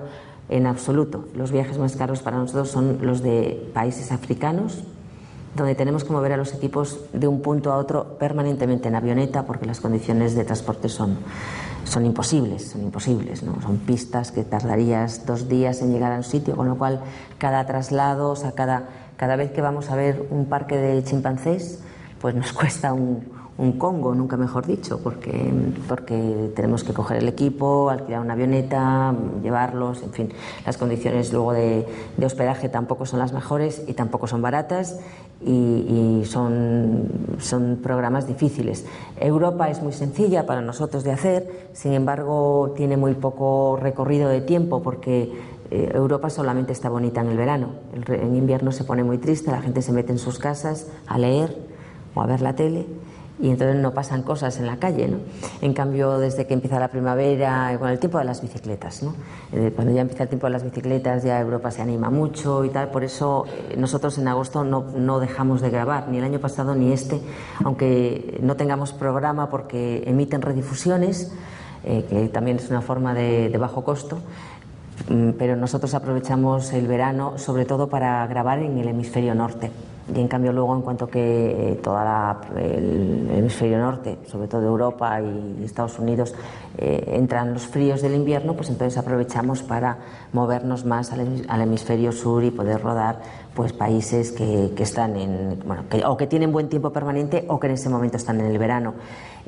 en 0.50 0.66
absoluto. 0.66 1.26
Los 1.34 1.52
viajes 1.52 1.78
más 1.78 1.96
caros 1.96 2.20
para 2.20 2.36
nosotros 2.36 2.68
son 2.68 2.98
los 3.02 3.22
de 3.22 3.70
países 3.72 4.12
africanos, 4.12 4.82
donde 5.54 5.74
tenemos 5.74 6.04
que 6.04 6.12
mover 6.12 6.32
a 6.32 6.36
los 6.36 6.52
equipos 6.52 7.00
de 7.12 7.26
un 7.26 7.40
punto 7.40 7.72
a 7.72 7.76
otro 7.76 8.18
permanentemente 8.18 8.88
en 8.88 8.96
avioneta 8.96 9.46
porque 9.46 9.66
las 9.66 9.80
condiciones 9.80 10.34
de 10.34 10.44
transporte 10.44 10.88
son, 10.88 11.18
son 11.84 12.04
imposibles, 12.04 12.68
son 12.68 12.82
imposibles, 12.82 13.42
¿no? 13.42 13.60
son 13.62 13.78
pistas 13.78 14.32
que 14.32 14.44
tardarías 14.44 15.24
dos 15.24 15.48
días 15.48 15.82
en 15.82 15.92
llegar 15.92 16.12
a 16.12 16.16
un 16.16 16.24
sitio, 16.24 16.56
con 16.56 16.68
lo 16.68 16.76
cual 16.76 17.00
cada 17.38 17.64
traslado, 17.66 18.34
cada, 18.54 18.88
cada 19.16 19.36
vez 19.36 19.52
que 19.52 19.60
vamos 19.60 19.90
a 19.90 19.96
ver 19.96 20.26
un 20.30 20.46
parque 20.46 20.76
de 20.76 21.02
chimpancés, 21.04 21.80
pues 22.20 22.34
nos 22.34 22.52
cuesta 22.52 22.92
un, 22.92 23.39
un 23.60 23.72
Congo, 23.72 24.14
nunca 24.14 24.38
mejor 24.38 24.66
dicho, 24.66 25.00
porque, 25.02 25.52
porque 25.86 26.50
tenemos 26.56 26.82
que 26.82 26.94
coger 26.94 27.18
el 27.18 27.28
equipo, 27.28 27.90
alquilar 27.90 28.22
una 28.22 28.32
avioneta, 28.32 29.14
llevarlos, 29.42 30.02
en 30.02 30.12
fin, 30.12 30.32
las 30.64 30.78
condiciones 30.78 31.30
luego 31.30 31.52
de, 31.52 31.86
de 32.16 32.26
hospedaje 32.26 32.70
tampoco 32.70 33.04
son 33.04 33.18
las 33.18 33.34
mejores 33.34 33.82
y 33.86 33.92
tampoco 33.92 34.26
son 34.26 34.40
baratas 34.40 34.98
y, 35.44 36.22
son, 36.24 37.08
son 37.38 37.78
programas 37.82 38.26
difíciles. 38.26 38.86
Europa 39.18 39.68
es 39.68 39.82
muy 39.82 39.92
sencilla 39.92 40.46
para 40.46 40.62
nosotros 40.62 41.04
de 41.04 41.12
hacer, 41.12 41.68
sin 41.74 41.92
embargo 41.92 42.72
tiene 42.76 42.96
muy 42.96 43.12
poco 43.12 43.78
recorrido 43.80 44.30
de 44.30 44.40
tiempo 44.40 44.82
porque 44.82 45.32
eh, 45.70 45.92
Europa 45.94 46.30
solamente 46.30 46.72
está 46.72 46.88
bonita 46.88 47.20
en 47.20 47.28
el 47.28 47.36
verano. 47.36 47.68
En 48.08 48.36
invierno 48.36 48.72
se 48.72 48.84
pone 48.84 49.04
muy 49.04 49.18
triste, 49.18 49.50
la 49.50 49.60
gente 49.60 49.82
se 49.82 49.92
mete 49.92 50.12
en 50.12 50.18
sus 50.18 50.38
casas 50.38 50.86
a 51.06 51.18
leer 51.18 51.56
o 52.14 52.22
a 52.22 52.26
ver 52.26 52.40
la 52.40 52.54
tele 52.54 52.86
y 53.40 53.48
entonces 53.48 53.76
no 53.76 53.92
pasan 53.92 54.22
cosas 54.22 54.58
en 54.58 54.66
la 54.66 54.76
calle. 54.76 55.08
¿no? 55.08 55.18
En 55.62 55.72
cambio, 55.72 56.18
desde 56.18 56.46
que 56.46 56.54
empieza 56.54 56.78
la 56.78 56.88
primavera, 56.88 57.76
con 57.78 57.88
el 57.88 57.98
tiempo 57.98 58.18
de 58.18 58.24
las 58.24 58.42
bicicletas, 58.42 59.02
¿no? 59.02 59.14
Eh, 59.52 59.72
cuando 59.74 59.92
ya 59.94 60.02
empieza 60.02 60.24
el 60.24 60.28
tiempo 60.28 60.46
de 60.46 60.52
las 60.52 60.62
bicicletas, 60.62 61.22
ya 61.22 61.40
Europa 61.40 61.70
se 61.70 61.82
anima 61.82 62.10
mucho 62.10 62.64
y 62.64 62.68
tal. 62.68 62.90
Por 62.90 63.04
eso 63.04 63.46
eh, 63.70 63.76
nosotros 63.76 64.18
en 64.18 64.28
agosto 64.28 64.64
no, 64.64 64.84
no, 64.94 65.20
dejamos 65.20 65.60
de 65.60 65.70
grabar, 65.70 66.08
ni 66.08 66.18
el 66.18 66.24
año 66.24 66.38
pasado 66.38 66.74
ni 66.74 66.92
este, 66.92 67.20
aunque 67.64 68.38
no 68.42 68.56
tengamos 68.56 68.92
programa 68.92 69.48
porque 69.50 70.02
emiten 70.06 70.42
redifusiones, 70.42 71.32
eh, 71.84 72.04
que 72.08 72.28
también 72.28 72.58
es 72.58 72.68
una 72.68 72.82
forma 72.82 73.14
de, 73.14 73.56
bajo 73.58 73.82
costo 73.84 74.18
mm, 75.08 75.30
pero 75.38 75.56
nosotros 75.56 75.94
aprovechamos 75.94 76.74
el 76.74 76.86
verano 76.86 77.38
sobre 77.38 77.64
todo 77.64 77.88
para 77.88 78.26
grabar 78.26 78.58
en 78.58 78.76
el 78.76 78.88
hemisferio 78.88 79.34
norte 79.34 79.70
y 80.14 80.20
en 80.20 80.28
cambio 80.28 80.52
luego 80.52 80.74
en 80.74 80.82
cuanto 80.82 81.08
que 81.08 81.72
eh, 81.72 81.80
todo 81.82 81.98
el 82.56 83.30
hemisferio 83.30 83.78
norte, 83.78 84.18
sobre 84.26 84.48
todo 84.48 84.62
Europa 84.62 85.20
y 85.20 85.64
Estados 85.64 85.98
Unidos, 85.98 86.34
eh, 86.78 87.04
entran 87.14 87.52
los 87.52 87.66
fríos 87.66 88.02
del 88.02 88.14
invierno, 88.14 88.54
pues 88.54 88.70
entonces 88.70 88.98
aprovechamos 88.98 89.62
para 89.62 89.98
movernos 90.32 90.84
más 90.84 91.12
al, 91.12 91.60
hemisferio 91.60 92.12
sur 92.12 92.42
y 92.44 92.50
poder 92.50 92.82
rodar 92.82 93.20
pues 93.54 93.72
países 93.72 94.32
que, 94.32 94.72
están 94.78 95.16
en 95.16 95.62
bueno, 95.66 95.84
que, 95.88 96.04
o 96.04 96.16
que 96.16 96.26
tienen 96.26 96.52
buen 96.52 96.68
tiempo 96.68 96.90
permanente 96.90 97.44
o 97.48 97.60
que 97.60 97.66
en 97.66 97.74
ese 97.74 97.88
momento 97.88 98.16
están 98.16 98.40
en 98.40 98.46
el 98.46 98.58
verano. 98.58 98.94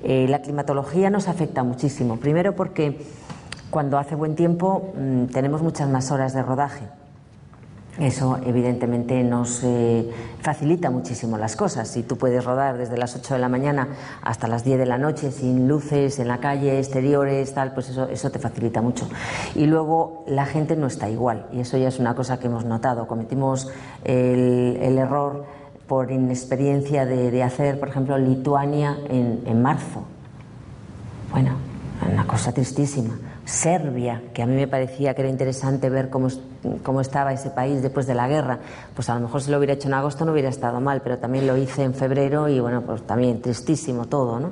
Eh, 0.02 0.26
la 0.28 0.42
climatología 0.42 1.10
nos 1.10 1.28
afecta 1.28 1.62
muchísimo, 1.62 2.16
primero 2.16 2.54
porque 2.54 3.04
cuando 3.70 3.98
hace 3.98 4.14
buen 4.14 4.34
tiempo 4.34 4.92
mmm, 4.96 5.26
tenemos 5.26 5.62
muchas 5.62 5.88
más 5.88 6.10
horas 6.10 6.34
de 6.34 6.42
rodaje 6.42 7.01
eso 7.98 8.38
evidentemente 8.46 9.22
nos 9.22 9.62
eh, 9.64 10.10
facilita 10.40 10.90
muchísimo 10.90 11.36
las 11.36 11.56
cosas. 11.56 11.88
Si 11.88 12.02
tú 12.02 12.16
puedes 12.16 12.42
rodar 12.42 12.78
desde 12.78 12.96
las 12.96 13.14
8 13.14 13.34
de 13.34 13.40
la 13.40 13.50
mañana 13.50 13.88
hasta 14.22 14.48
las 14.48 14.64
10 14.64 14.78
de 14.78 14.86
la 14.86 14.96
noche 14.96 15.30
sin 15.30 15.68
luces 15.68 16.18
en 16.18 16.28
la 16.28 16.38
calle, 16.38 16.78
exteriores, 16.78 17.52
tal, 17.52 17.74
pues 17.74 17.90
eso, 17.90 18.08
eso 18.08 18.30
te 18.30 18.38
facilita 18.38 18.80
mucho. 18.80 19.08
Y 19.54 19.66
luego 19.66 20.24
la 20.26 20.46
gente 20.46 20.74
no 20.74 20.86
está 20.86 21.10
igual 21.10 21.46
y 21.52 21.60
eso 21.60 21.76
ya 21.76 21.88
es 21.88 21.98
una 21.98 22.14
cosa 22.14 22.38
que 22.38 22.46
hemos 22.46 22.64
notado. 22.64 23.06
Cometimos 23.06 23.68
el, 24.04 24.78
el 24.80 24.96
error 24.96 25.44
por 25.86 26.10
inexperiencia 26.10 27.04
de, 27.04 27.30
de, 27.30 27.42
hacer, 27.42 27.78
por 27.78 27.88
ejemplo, 27.88 28.16
Lituania 28.16 28.96
en, 29.10 29.42
en 29.44 29.60
marzo. 29.60 30.04
Bueno, 31.30 31.56
una 32.10 32.26
cosa 32.26 32.52
tristísima. 32.52 33.18
Serbia, 33.44 34.22
que 34.32 34.42
a 34.42 34.46
mí 34.46 34.54
me 34.54 34.68
parecía 34.68 35.14
que 35.14 35.22
era 35.22 35.28
interesante 35.28 35.90
ver 35.90 36.10
cómo, 36.10 36.28
cómo, 36.84 37.00
estaba 37.00 37.32
ese 37.32 37.50
país 37.50 37.82
después 37.82 38.06
de 38.06 38.14
la 38.14 38.28
guerra, 38.28 38.60
pues 38.94 39.10
a 39.10 39.14
lo 39.16 39.20
mejor 39.20 39.42
si 39.42 39.50
lo 39.50 39.58
hubiera 39.58 39.72
hecho 39.72 39.88
en 39.88 39.94
agosto 39.94 40.24
no 40.24 40.32
hubiera 40.32 40.48
estado 40.48 40.80
mal, 40.80 41.00
pero 41.02 41.18
también 41.18 41.48
lo 41.48 41.56
hice 41.56 41.82
en 41.82 41.92
febrero 41.92 42.48
y 42.48 42.60
bueno, 42.60 42.82
pues 42.82 43.02
también 43.02 43.42
tristísimo 43.42 44.06
todo, 44.06 44.38
¿no? 44.38 44.50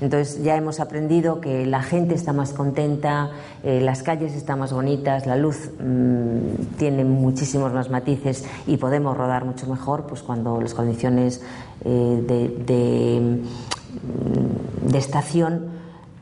Entonces 0.00 0.42
ya 0.44 0.56
hemos 0.56 0.78
aprendido 0.78 1.40
que 1.40 1.66
la 1.66 1.82
gente 1.82 2.14
está 2.14 2.32
más 2.32 2.52
contenta, 2.52 3.30
eh, 3.64 3.80
las 3.80 4.04
calles 4.04 4.34
están 4.34 4.60
más 4.60 4.72
bonitas, 4.72 5.26
la 5.26 5.36
luz 5.36 5.70
mmm, 5.80 6.76
tiene 6.78 7.04
muchísimos 7.04 7.72
más 7.72 7.90
matices 7.90 8.44
y 8.68 8.76
podemos 8.76 9.16
rodar 9.16 9.44
mucho 9.44 9.66
mejor, 9.66 10.06
pues 10.06 10.22
cuando 10.22 10.60
las 10.60 10.74
condiciones 10.74 11.42
eh, 11.84 12.22
de, 12.24 12.48
de, 12.64 13.42
de 14.92 14.98
estación 14.98 15.77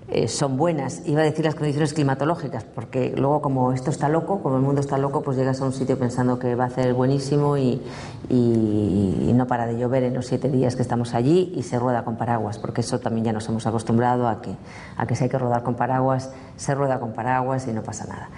eh, 0.09 0.29
son 0.29 0.57
buenas. 0.57 1.03
Iba 1.07 1.23
a 1.23 1.25
decir 1.25 1.45
las 1.45 1.57
condiciones 1.57 1.93
climatológicas, 1.93 2.65
porque 2.65 3.13
luego 3.17 3.41
como 3.43 3.73
esto 3.73 3.91
está 3.91 4.09
loco, 4.09 4.41
como 4.41 4.57
el 4.57 4.63
mundo 4.63 4.81
está 4.81 4.99
loco, 4.99 5.23
pues 5.23 5.37
llegas 5.37 5.61
a 5.61 5.65
un 5.65 5.73
sitio 5.73 5.99
pensando 5.99 6.39
que 6.39 6.55
va 6.55 6.67
a 6.67 6.71
ser 6.71 6.95
buenísimo 6.95 7.57
y, 7.57 7.83
y, 8.29 9.27
y, 9.29 9.33
no 9.35 9.47
para 9.49 9.67
de 9.67 9.79
llover 9.79 10.05
en 10.05 10.15
los 10.15 10.27
siete 10.27 10.49
días 10.49 10.77
que 10.77 10.83
estamos 10.83 11.15
allí 11.15 11.53
y 11.57 11.65
se 11.65 11.79
rueda 11.79 12.05
con 12.05 12.17
paraguas, 12.17 12.59
porque 12.59 12.83
eso 12.83 13.01
también 13.01 13.25
ya 13.25 13.33
nos 13.33 13.49
hemos 13.49 13.67
acostumbrado 13.67 14.29
a 14.29 14.41
que, 14.41 14.55
a 14.97 15.07
que 15.07 15.17
si 15.17 15.25
hay 15.25 15.31
que 15.31 15.39
rodar 15.39 15.65
con 15.65 15.75
paraguas, 15.75 16.31
se 16.57 16.75
rueda 16.75 17.01
con 17.01 17.13
paraguas 17.13 17.67
y 17.67 17.73
no 17.73 17.83
pasa 17.83 18.07
nada. 18.07 18.29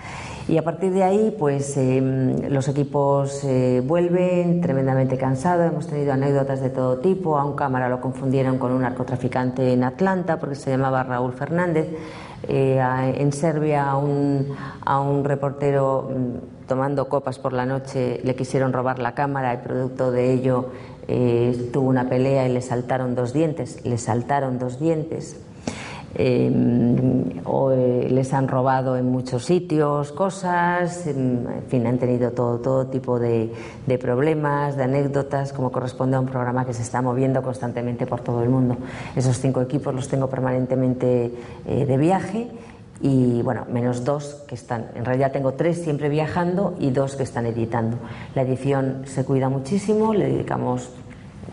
Y 0.49 0.57
a 0.57 0.62
partir 0.62 0.92
de 0.92 1.03
ahí, 1.03 1.36
pues 1.38 1.76
eh, 1.76 2.01
los 2.49 2.68
equipos 2.68 3.44
eh, 3.44 3.82
vuelven 3.84 4.62
tremendamente 4.62 5.18
cansados. 5.18 5.70
Hemos 5.70 5.86
tenido 5.86 6.14
anécdotas 6.14 6.62
de 6.62 6.70
todo 6.70 6.99
tipo. 7.01 7.38
A 7.38 7.44
un 7.44 7.55
cámara 7.55 7.90
lo 7.90 8.01
confundieron 8.01 8.57
con 8.59 8.72
un 8.72 8.80
narcotraficante 8.80 9.74
en 9.74 9.84
Atlanta 9.84 10.40
porque 10.40 10.55
se 10.55 10.70
llamaba 10.70 11.03
Raúl 11.03 11.34
Fernández. 11.34 11.88
Eh, 12.49 12.80
en 13.18 13.30
Serbia, 13.32 13.90
a 13.90 13.99
un, 13.99 14.55
a 14.86 15.01
un 15.01 15.22
reportero 15.24 16.09
mm, 16.09 16.66
tomando 16.66 17.11
copas 17.11 17.38
por 17.38 17.53
la 17.53 17.66
noche 17.66 18.20
le 18.24 18.34
quisieron 18.34 18.72
robar 18.72 19.01
la 19.01 19.12
cámara 19.12 19.53
y 19.53 19.57
producto 19.59 20.12
de 20.12 20.32
ello 20.32 20.70
eh, 21.09 21.70
tuvo 21.72 21.88
una 21.88 22.09
pelea 22.09 22.46
y 22.46 22.53
le 22.53 22.62
saltaron 22.62 23.14
dos 23.14 23.34
dientes. 23.34 23.84
Le 23.84 23.99
saltaron 23.99 24.59
dos 24.59 24.78
dientes 24.78 25.40
eh, 26.15 26.51
o 27.45 27.71
les 27.71 28.33
han 28.33 28.49
robado 28.49 28.97
en 28.97 29.11
muchos 29.11 29.45
sitios 29.45 30.13
cosas, 30.13 31.07
en 31.07 31.47
fin, 31.69 31.87
han 31.87 31.99
tenido 31.99 32.33
todo, 32.33 32.59
todo 32.59 32.87
tipo 32.87 33.19
de, 33.19 33.53
de, 33.87 33.99
problemas, 33.99 34.77
de 34.77 34.85
anécdotas, 34.85 35.53
como 35.53 35.71
corresponde 35.71 36.17
a 36.17 36.21
un 36.21 36.27
programa 36.27 36.65
que 36.65 36.73
se 36.73 36.83
está 36.83 37.03
moviendo 37.03 37.43
constantemente 37.43 38.07
por 38.07 38.21
todo 38.21 38.43
el 38.43 38.49
mundo. 38.49 38.77
Esos 39.15 39.39
cinco 39.39 39.61
equipos 39.61 39.95
los 39.95 40.09
tengo 40.09 40.29
permanentemente 40.29 41.33
eh, 41.67 41.87
de 41.87 41.97
viaje 41.97 42.49
y 43.01 43.43
bueno, 43.43 43.67
menos 43.71 44.05
dos 44.05 44.43
que 44.49 44.57
están, 44.57 44.87
en 44.95 45.05
realidad 45.05 45.31
tengo 45.31 45.53
tres 45.53 45.83
siempre 45.83 46.09
viajando 46.09 46.75
y 46.81 46.91
dos 46.91 47.15
que 47.15 47.23
están 47.23 47.47
editando. 47.47 47.97
La 48.35 48.43
edición 48.43 49.03
se 49.05 49.25
cuida 49.25 49.49
muchísimo, 49.49 50.15
le 50.15 50.29
dedicamos 50.29 50.91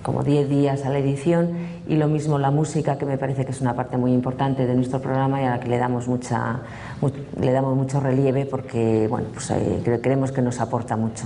como 0.05 0.23
10 0.23 0.49
días 0.49 0.85
a 0.85 0.91
la 0.91 0.99
edición 0.99 1.49
y 1.87 1.95
lo 1.95 2.07
mismo 2.07 2.37
la 2.37 2.51
música 2.51 2.99
que 2.99 3.07
me 3.07 3.17
parece 3.17 3.43
que 3.43 3.51
es 3.51 3.59
una 3.59 3.73
parte 3.73 3.97
muy 3.97 4.13
importante 4.13 4.67
de 4.67 4.75
nuestro 4.75 5.01
programa 5.01 5.41
y 5.41 5.45
a 5.45 5.49
la 5.49 5.59
que 5.59 5.67
le 5.67 5.79
damos 5.79 6.07
mucha 6.07 6.61
mu 7.01 7.09
le 7.41 7.51
damos 7.51 7.75
mucho 7.75 7.99
relieve 7.99 8.45
porque 8.45 9.07
bueno 9.09 9.29
pues 9.33 9.49
eh, 9.49 9.99
creemos 10.03 10.31
que 10.31 10.43
nos 10.43 10.61
aporta 10.61 10.95
mucho. 10.95 11.25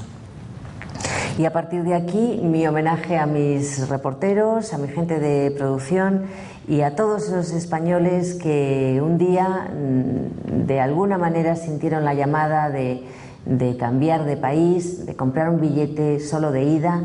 Y 1.37 1.43
a 1.43 1.51
partir 1.51 1.83
de 1.83 1.93
aquí 1.93 2.39
mi 2.41 2.65
homenaje 2.67 3.17
a 3.17 3.25
mis 3.25 3.89
reporteros 3.89 4.73
a 4.73 4.77
mi 4.77 4.87
gente 4.87 5.19
de 5.19 5.51
producción 5.51 6.27
y 6.65 6.79
a 6.79 6.95
todos 6.95 7.27
esos 7.27 7.51
españoles 7.51 8.35
que 8.35 9.01
un 9.03 9.17
día 9.17 9.71
mm, 9.73 10.67
de 10.67 10.79
alguna 10.79 11.17
manera 11.17 11.57
sintieron 11.57 12.05
la 12.05 12.13
llamada 12.13 12.69
de, 12.69 13.03
de 13.45 13.75
cambiar 13.75 14.23
de 14.23 14.37
país 14.37 15.05
de 15.05 15.17
comprar 15.17 15.49
un 15.49 15.59
billete 15.59 16.21
solo 16.21 16.53
de 16.53 16.63
ida 16.63 17.03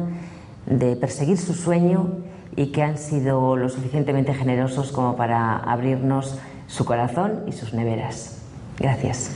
de 0.66 0.96
perseguir 0.96 1.38
su 1.38 1.54
sueño 1.54 2.18
y 2.56 2.66
que 2.66 2.82
han 2.82 2.98
sido 2.98 3.56
lo 3.56 3.68
suficientemente 3.68 4.34
generosos 4.34 4.92
como 4.92 5.16
para 5.16 5.56
abrirnos 5.56 6.38
su 6.66 6.84
corazón 6.84 7.44
y 7.46 7.52
sus 7.52 7.74
neveras. 7.74 8.38
Gracias. 8.78 9.30